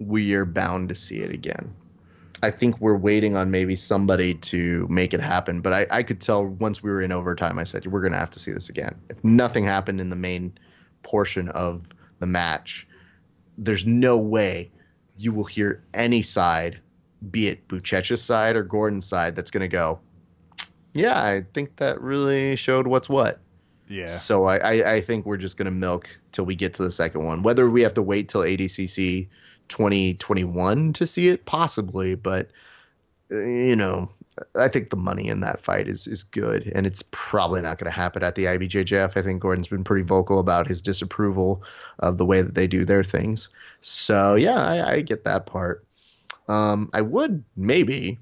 we 0.00 0.34
are 0.34 0.44
bound 0.44 0.88
to 0.88 0.96
see 0.96 1.20
it 1.20 1.32
again. 1.32 1.72
I 2.42 2.50
think 2.50 2.80
we're 2.80 2.96
waiting 2.96 3.36
on 3.36 3.52
maybe 3.52 3.76
somebody 3.76 4.34
to 4.34 4.88
make 4.88 5.14
it 5.14 5.20
happen, 5.20 5.60
but 5.60 5.72
I, 5.72 5.86
I 5.88 6.02
could 6.02 6.20
tell 6.20 6.44
once 6.44 6.82
we 6.82 6.90
were 6.90 7.00
in 7.00 7.12
overtime, 7.12 7.60
I 7.60 7.64
said, 7.64 7.86
we're 7.86 8.00
going 8.00 8.12
to 8.12 8.18
have 8.18 8.30
to 8.30 8.40
see 8.40 8.50
this 8.50 8.70
again. 8.70 9.00
If 9.08 9.22
nothing 9.22 9.66
happened 9.66 10.00
in 10.00 10.10
the 10.10 10.16
main 10.16 10.58
portion 11.04 11.48
of 11.50 11.86
the 12.18 12.26
match, 12.26 12.88
there's 13.60 13.86
no 13.86 14.18
way 14.18 14.70
you 15.16 15.32
will 15.32 15.44
hear 15.44 15.84
any 15.92 16.22
side, 16.22 16.80
be 17.30 17.48
it 17.48 17.68
Buchecha's 17.68 18.22
side 18.22 18.56
or 18.56 18.62
Gordon's 18.62 19.06
side, 19.06 19.36
that's 19.36 19.50
going 19.50 19.60
to 19.60 19.68
go, 19.68 20.00
yeah, 20.94 21.22
I 21.22 21.42
think 21.52 21.76
that 21.76 22.00
really 22.00 22.56
showed 22.56 22.86
what's 22.86 23.08
what. 23.08 23.38
Yeah. 23.86 24.06
So 24.06 24.46
I, 24.46 24.56
I, 24.56 24.92
I 24.94 25.00
think 25.00 25.26
we're 25.26 25.36
just 25.36 25.56
going 25.56 25.66
to 25.66 25.72
milk 25.72 26.08
till 26.32 26.46
we 26.46 26.54
get 26.54 26.74
to 26.74 26.82
the 26.82 26.90
second 26.90 27.24
one. 27.24 27.42
Whether 27.42 27.68
we 27.68 27.82
have 27.82 27.94
to 27.94 28.02
wait 28.02 28.28
till 28.28 28.40
ADCC 28.40 29.28
2021 29.68 30.94
to 30.94 31.06
see 31.06 31.28
it, 31.28 31.44
possibly, 31.44 32.14
but 32.14 32.50
uh, 33.30 33.38
you 33.38 33.76
know, 33.76 34.10
I 34.56 34.68
think 34.68 34.90
the 34.90 34.96
money 34.96 35.28
in 35.28 35.40
that 35.40 35.60
fight 35.60 35.88
is 35.88 36.06
is 36.06 36.22
good, 36.22 36.70
and 36.74 36.86
it's 36.86 37.02
probably 37.10 37.60
not 37.60 37.78
going 37.78 37.90
to 37.90 37.96
happen 37.96 38.22
at 38.22 38.34
the 38.34 38.46
IBJJF. 38.46 39.16
I 39.16 39.22
think 39.22 39.40
Gordon's 39.40 39.68
been 39.68 39.84
pretty 39.84 40.04
vocal 40.04 40.38
about 40.38 40.68
his 40.68 40.82
disapproval 40.82 41.62
of 41.98 42.18
the 42.18 42.26
way 42.26 42.42
that 42.42 42.54
they 42.54 42.66
do 42.66 42.84
their 42.84 43.04
things. 43.04 43.48
So 43.80 44.34
yeah, 44.34 44.58
I, 44.58 44.92
I 44.92 45.00
get 45.02 45.24
that 45.24 45.46
part. 45.46 45.84
Um, 46.48 46.90
I 46.92 47.02
would 47.02 47.44
maybe, 47.56 48.18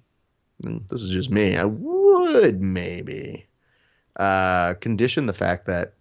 this 0.60 1.02
is 1.02 1.10
just 1.10 1.30
me, 1.30 1.56
I 1.56 1.64
would 1.64 2.60
maybe 2.60 3.46
uh, 4.16 4.74
condition 4.74 5.26
the 5.26 5.32
fact 5.32 5.66
that 5.66 5.94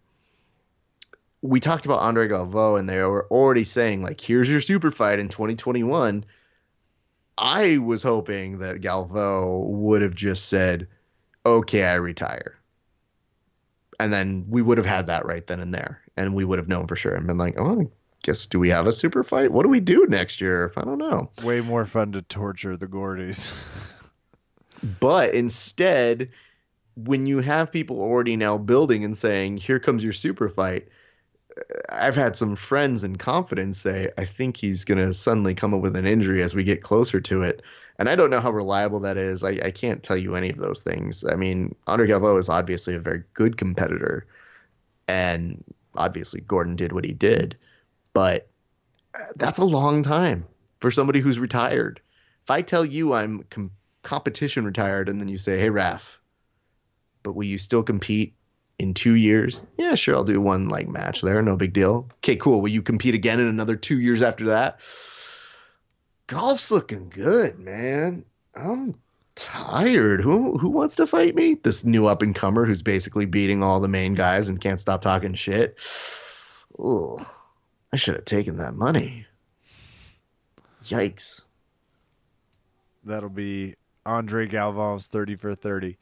we 1.41 1.59
talked 1.59 1.85
about 1.85 1.99
Andre 1.99 2.27
Galvão 2.27 2.79
and 2.79 2.89
they 2.89 3.01
were 3.03 3.27
already 3.29 3.63
saying 3.63 4.01
like, 4.01 4.19
here's 4.19 4.49
your 4.49 4.59
super 4.59 4.91
fight 4.91 5.19
in 5.19 5.29
2021. 5.29 6.25
I 7.37 7.77
was 7.77 8.03
hoping 8.03 8.59
that 8.59 8.81
Galvão 8.81 9.67
would 9.67 10.01
have 10.01 10.15
just 10.15 10.49
said, 10.49 10.87
okay, 11.45 11.83
I 11.83 11.95
retire. 11.95 12.57
And 13.99 14.13
then 14.13 14.45
we 14.47 14.61
would 14.61 14.77
have 14.77 14.85
had 14.85 15.07
that 15.07 15.25
right 15.25 15.45
then 15.45 15.59
and 15.59 15.73
there. 15.73 16.01
And 16.15 16.33
we 16.33 16.45
would 16.45 16.59
have 16.59 16.67
known 16.67 16.87
for 16.87 16.95
sure 16.95 17.13
and 17.13 17.27
been 17.27 17.37
like, 17.37 17.55
oh, 17.57 17.81
I 17.81 17.85
guess 18.23 18.47
do 18.47 18.59
we 18.59 18.69
have 18.69 18.87
a 18.87 18.91
super 18.91 19.23
fight? 19.23 19.51
What 19.51 19.63
do 19.63 19.69
we 19.69 19.79
do 19.79 20.05
next 20.07 20.41
year? 20.41 20.71
I 20.75 20.81
don't 20.81 20.97
know. 20.97 21.29
Way 21.43 21.61
more 21.61 21.85
fun 21.85 22.11
to 22.13 22.21
torture 22.23 22.77
the 22.77 22.87
Gordies. 22.87 23.63
But 24.99 25.33
instead, 25.33 26.29
when 26.95 27.25
you 27.25 27.39
have 27.39 27.71
people 27.71 27.99
already 27.99 28.35
now 28.35 28.57
building 28.57 29.03
and 29.03 29.15
saying, 29.15 29.57
here 29.57 29.79
comes 29.79 30.03
your 30.03 30.13
super 30.13 30.47
fight, 30.49 30.87
I've 31.89 32.15
had 32.15 32.35
some 32.35 32.55
friends 32.55 33.03
in 33.03 33.15
confidence 33.15 33.77
say, 33.77 34.11
I 34.17 34.25
think 34.25 34.57
he's 34.57 34.83
going 34.83 34.97
to 34.97 35.13
suddenly 35.13 35.55
come 35.55 35.73
up 35.73 35.81
with 35.81 35.95
an 35.95 36.05
injury 36.05 36.41
as 36.41 36.55
we 36.55 36.63
get 36.63 36.83
closer 36.83 37.19
to 37.21 37.41
it. 37.41 37.61
And 37.99 38.09
I 38.09 38.15
don't 38.15 38.29
know 38.29 38.41
how 38.41 38.51
reliable 38.51 38.99
that 39.01 39.17
is. 39.17 39.43
I, 39.43 39.57
I 39.63 39.71
can't 39.71 40.03
tell 40.03 40.17
you 40.17 40.35
any 40.35 40.49
of 40.49 40.57
those 40.57 40.83
things. 40.83 41.23
I 41.25 41.35
mean, 41.35 41.75
Andre 41.87 42.07
Galvão 42.07 42.39
is 42.39 42.49
obviously 42.49 42.93
a 42.93 42.99
very 42.99 43.23
good 43.33 43.57
competitor. 43.57 44.27
And 45.07 45.63
obviously, 45.95 46.41
Gordon 46.41 46.75
did 46.75 46.91
what 46.91 47.05
he 47.05 47.13
did. 47.13 47.57
But 48.13 48.47
uh, 49.15 49.19
that's 49.35 49.59
a 49.59 49.65
long 49.65 50.03
time 50.03 50.45
for 50.79 50.91
somebody 50.91 51.19
who's 51.19 51.39
retired. 51.39 51.99
If 52.43 52.51
I 52.51 52.61
tell 52.61 52.85
you 52.85 53.13
I'm 53.13 53.43
com- 53.49 53.71
competition 54.03 54.63
retired 54.63 55.09
and 55.09 55.19
then 55.19 55.27
you 55.27 55.37
say, 55.37 55.59
hey, 55.59 55.69
Raf, 55.69 56.21
but 57.23 57.33
will 57.33 57.45
you 57.45 57.57
still 57.57 57.83
compete 57.83 58.36
in 58.79 58.93
two 58.93 59.15
years? 59.15 59.63
Yeah, 59.77 59.95
sure, 59.95 60.15
I'll 60.15 60.23
do 60.23 60.39
one 60.39 60.69
like 60.69 60.87
match 60.87 61.21
there, 61.21 61.41
no 61.41 61.55
big 61.55 61.73
deal. 61.73 62.07
Okay, 62.17 62.35
cool. 62.35 62.61
Will 62.61 62.69
you 62.69 62.81
compete 62.81 63.15
again 63.15 63.39
in 63.39 63.47
another 63.47 63.75
two 63.75 63.99
years 63.99 64.21
after 64.21 64.45
that? 64.47 64.81
Golf's 66.27 66.71
looking 66.71 67.09
good, 67.09 67.57
man. 67.57 68.25
I'm 68.53 68.95
tired. 69.35 70.21
Who 70.21 70.57
who 70.57 70.69
wants 70.69 70.95
to 70.97 71.07
fight 71.07 71.35
me? 71.35 71.55
This 71.55 71.85
new 71.85 72.05
up 72.05 72.21
and 72.21 72.35
comer 72.35 72.65
who's 72.65 72.81
basically 72.81 73.25
beating 73.25 73.63
all 73.63 73.79
the 73.79 73.87
main 73.87 74.13
guys 74.13 74.49
and 74.49 74.59
can't 74.59 74.79
stop 74.79 75.01
talking 75.01 75.35
shit. 75.35 75.79
Ooh, 76.79 77.17
I 77.93 77.97
should 77.97 78.15
have 78.15 78.25
taken 78.25 78.57
that 78.57 78.73
money. 78.73 79.25
Yikes. 80.85 81.43
That'll 83.03 83.29
be 83.29 83.75
Andre 84.05 84.47
Galvão's 84.47 85.07
30 85.07 85.35
for 85.35 85.55
30. 85.55 85.97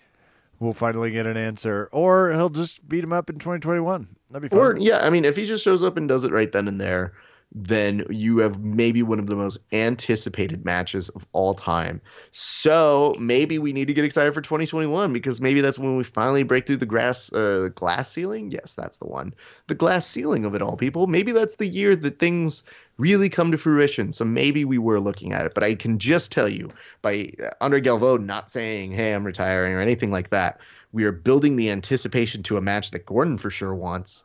We'll 0.60 0.74
finally 0.74 1.12
get 1.12 1.26
an 1.26 1.38
answer. 1.38 1.90
Or 1.92 2.32
he'll 2.32 2.50
just 2.50 2.88
beat 2.88 3.04
him 3.04 3.14
up 3.14 3.30
in 3.30 3.40
2021. 3.40 4.08
That'd 4.32 4.50
be 4.50 4.56
fun. 4.56 4.60
Or 4.60 4.78
yeah, 4.78 5.00
I 5.00 5.10
mean, 5.10 5.26
if 5.26 5.36
he 5.36 5.46
just 5.46 5.64
shows 5.64 5.84
up 5.84 5.98
and 5.98 6.08
does 6.08 6.24
it 6.24 6.32
right 6.32 6.52
then 6.52 6.68
and 6.68 6.80
there, 6.80 7.14
then 7.52 8.06
you 8.10 8.40
have 8.40 8.60
maybe 8.60 9.02
one 9.02 9.20
of 9.20 9.28
the 9.28 9.36
most 9.36 9.60
anticipated 9.72 10.66
matches 10.66 11.10
of 11.10 11.26
all 11.32 11.54
time. 11.54 12.02
So 12.32 13.16
maybe 13.18 13.60
we 13.60 13.72
need 13.72 13.88
to 13.88 13.94
get 13.94 14.04
excited 14.04 14.34
for 14.34 14.42
2021 14.42 15.14
because 15.14 15.40
maybe 15.40 15.62
that's 15.62 15.80
when 15.80 15.96
we 15.96 16.04
finally 16.04 16.44
break 16.44 16.68
through 16.68 16.78
the 16.78 16.86
grass, 16.86 17.32
uh, 17.32 17.70
glass 17.74 18.12
ceiling. 18.12 18.52
Yes, 18.52 18.76
that's 18.76 18.98
the 18.98 19.08
one. 19.08 19.34
The 19.68 19.76
glass 19.76 20.06
ceiling 20.06 20.44
of 20.44 20.54
it 20.54 20.62
all, 20.62 20.76
people. 20.76 21.08
Maybe 21.08 21.32
that's 21.32 21.56
the 21.56 21.68
year 21.68 21.96
that 21.96 22.20
things 22.20 22.64
really 22.98 23.30
come 23.30 23.52
to 23.52 23.58
fruition. 23.58 24.12
So 24.12 24.26
maybe 24.26 24.66
we 24.66 24.78
were 24.78 25.00
looking 25.00 25.34
at 25.34 25.46
it, 25.46 25.54
but 25.54 25.64
I 25.64 25.76
can 25.76 26.00
just 26.00 26.32
tell 26.32 26.50
you 26.50 26.72
by 27.02 27.32
uh, 27.42 27.50
Andre 27.62 27.82
Galvão 27.82 28.26
not 28.26 28.50
saying, 28.50 28.92
"Hey, 28.92 29.14
I'm 29.14 29.26
retiring" 29.26 29.74
or 29.74 29.82
anything 29.82 30.12
like 30.12 30.30
that. 30.32 30.60
We 30.92 31.06
are 31.06 31.12
building 31.12 31.56
the 31.56 31.72
anticipation 31.72 32.44
to 32.44 32.58
a 32.58 32.62
match 32.62 32.92
that 32.92 33.06
Gordon 33.06 33.38
for 33.38 33.50
sure 33.50 33.76
wants. 33.76 34.24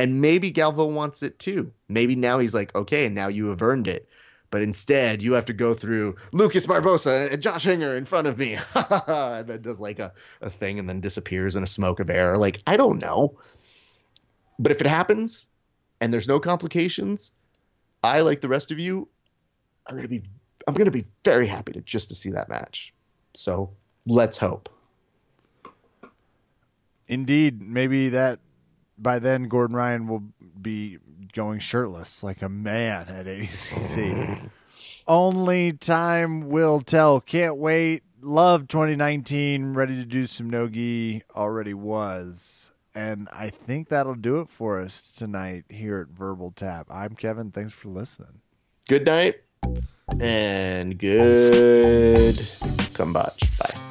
And 0.00 0.22
maybe 0.22 0.50
Galvão 0.50 0.94
wants 0.94 1.22
it 1.22 1.38
too. 1.38 1.74
Maybe 1.86 2.16
now 2.16 2.38
he's 2.38 2.54
like, 2.54 2.74
okay, 2.74 3.10
now 3.10 3.28
you 3.28 3.48
have 3.48 3.60
earned 3.60 3.86
it. 3.86 4.08
But 4.50 4.62
instead, 4.62 5.20
you 5.20 5.34
have 5.34 5.44
to 5.44 5.52
go 5.52 5.74
through 5.74 6.16
Lucas 6.32 6.66
Barbosa 6.66 7.30
and 7.30 7.42
Josh 7.42 7.64
Hinger 7.64 7.94
in 7.98 8.06
front 8.06 8.26
of 8.26 8.38
me. 8.38 8.56
and 8.74 9.46
then 9.46 9.60
does 9.60 9.78
like 9.78 9.98
a, 9.98 10.14
a 10.40 10.48
thing 10.48 10.78
and 10.78 10.88
then 10.88 11.02
disappears 11.02 11.54
in 11.54 11.62
a 11.62 11.66
smoke 11.66 12.00
of 12.00 12.08
air. 12.08 12.38
Like, 12.38 12.62
I 12.66 12.78
don't 12.78 13.02
know. 13.02 13.38
But 14.58 14.72
if 14.72 14.80
it 14.80 14.86
happens 14.86 15.48
and 16.00 16.14
there's 16.14 16.26
no 16.26 16.40
complications, 16.40 17.32
I, 18.02 18.22
like 18.22 18.40
the 18.40 18.48
rest 18.48 18.72
of 18.72 18.78
you, 18.78 19.06
are 19.86 19.94
gonna 19.94 20.08
be 20.08 20.22
I'm 20.66 20.72
gonna 20.72 20.90
be 20.90 21.04
very 21.26 21.46
happy 21.46 21.72
to 21.72 21.82
just 21.82 22.08
to 22.08 22.14
see 22.14 22.30
that 22.30 22.48
match. 22.48 22.94
So 23.34 23.74
let's 24.06 24.38
hope. 24.38 24.70
Indeed, 27.06 27.60
maybe 27.60 28.08
that 28.08 28.40
by 29.00 29.18
then 29.18 29.44
Gordon 29.44 29.76
Ryan 29.76 30.06
will 30.06 30.24
be 30.60 30.98
going 31.32 31.60
shirtless 31.60 32.22
like 32.22 32.42
a 32.42 32.48
man 32.48 33.08
at 33.08 33.26
ADCC. 33.26 34.50
Only 35.06 35.72
time 35.72 36.48
will 36.48 36.80
tell. 36.80 37.20
Can't 37.20 37.56
wait. 37.56 38.02
Love 38.20 38.68
2019. 38.68 39.74
Ready 39.74 39.96
to 39.96 40.04
do 40.04 40.26
some 40.26 40.50
nogi. 40.50 41.22
Already 41.34 41.74
was. 41.74 42.70
And 42.94 43.28
I 43.32 43.50
think 43.50 43.88
that'll 43.88 44.14
do 44.14 44.40
it 44.40 44.48
for 44.48 44.80
us 44.80 45.12
tonight 45.12 45.64
here 45.68 45.98
at 45.98 46.08
Verbal 46.08 46.52
Tap. 46.52 46.86
I'm 46.90 47.14
Kevin. 47.14 47.50
Thanks 47.50 47.72
for 47.72 47.88
listening. 47.88 48.40
Good 48.88 49.06
night 49.06 49.36
and 50.20 50.98
good 50.98 52.34
kombucha. 52.94 53.48
Bye. 53.58 53.90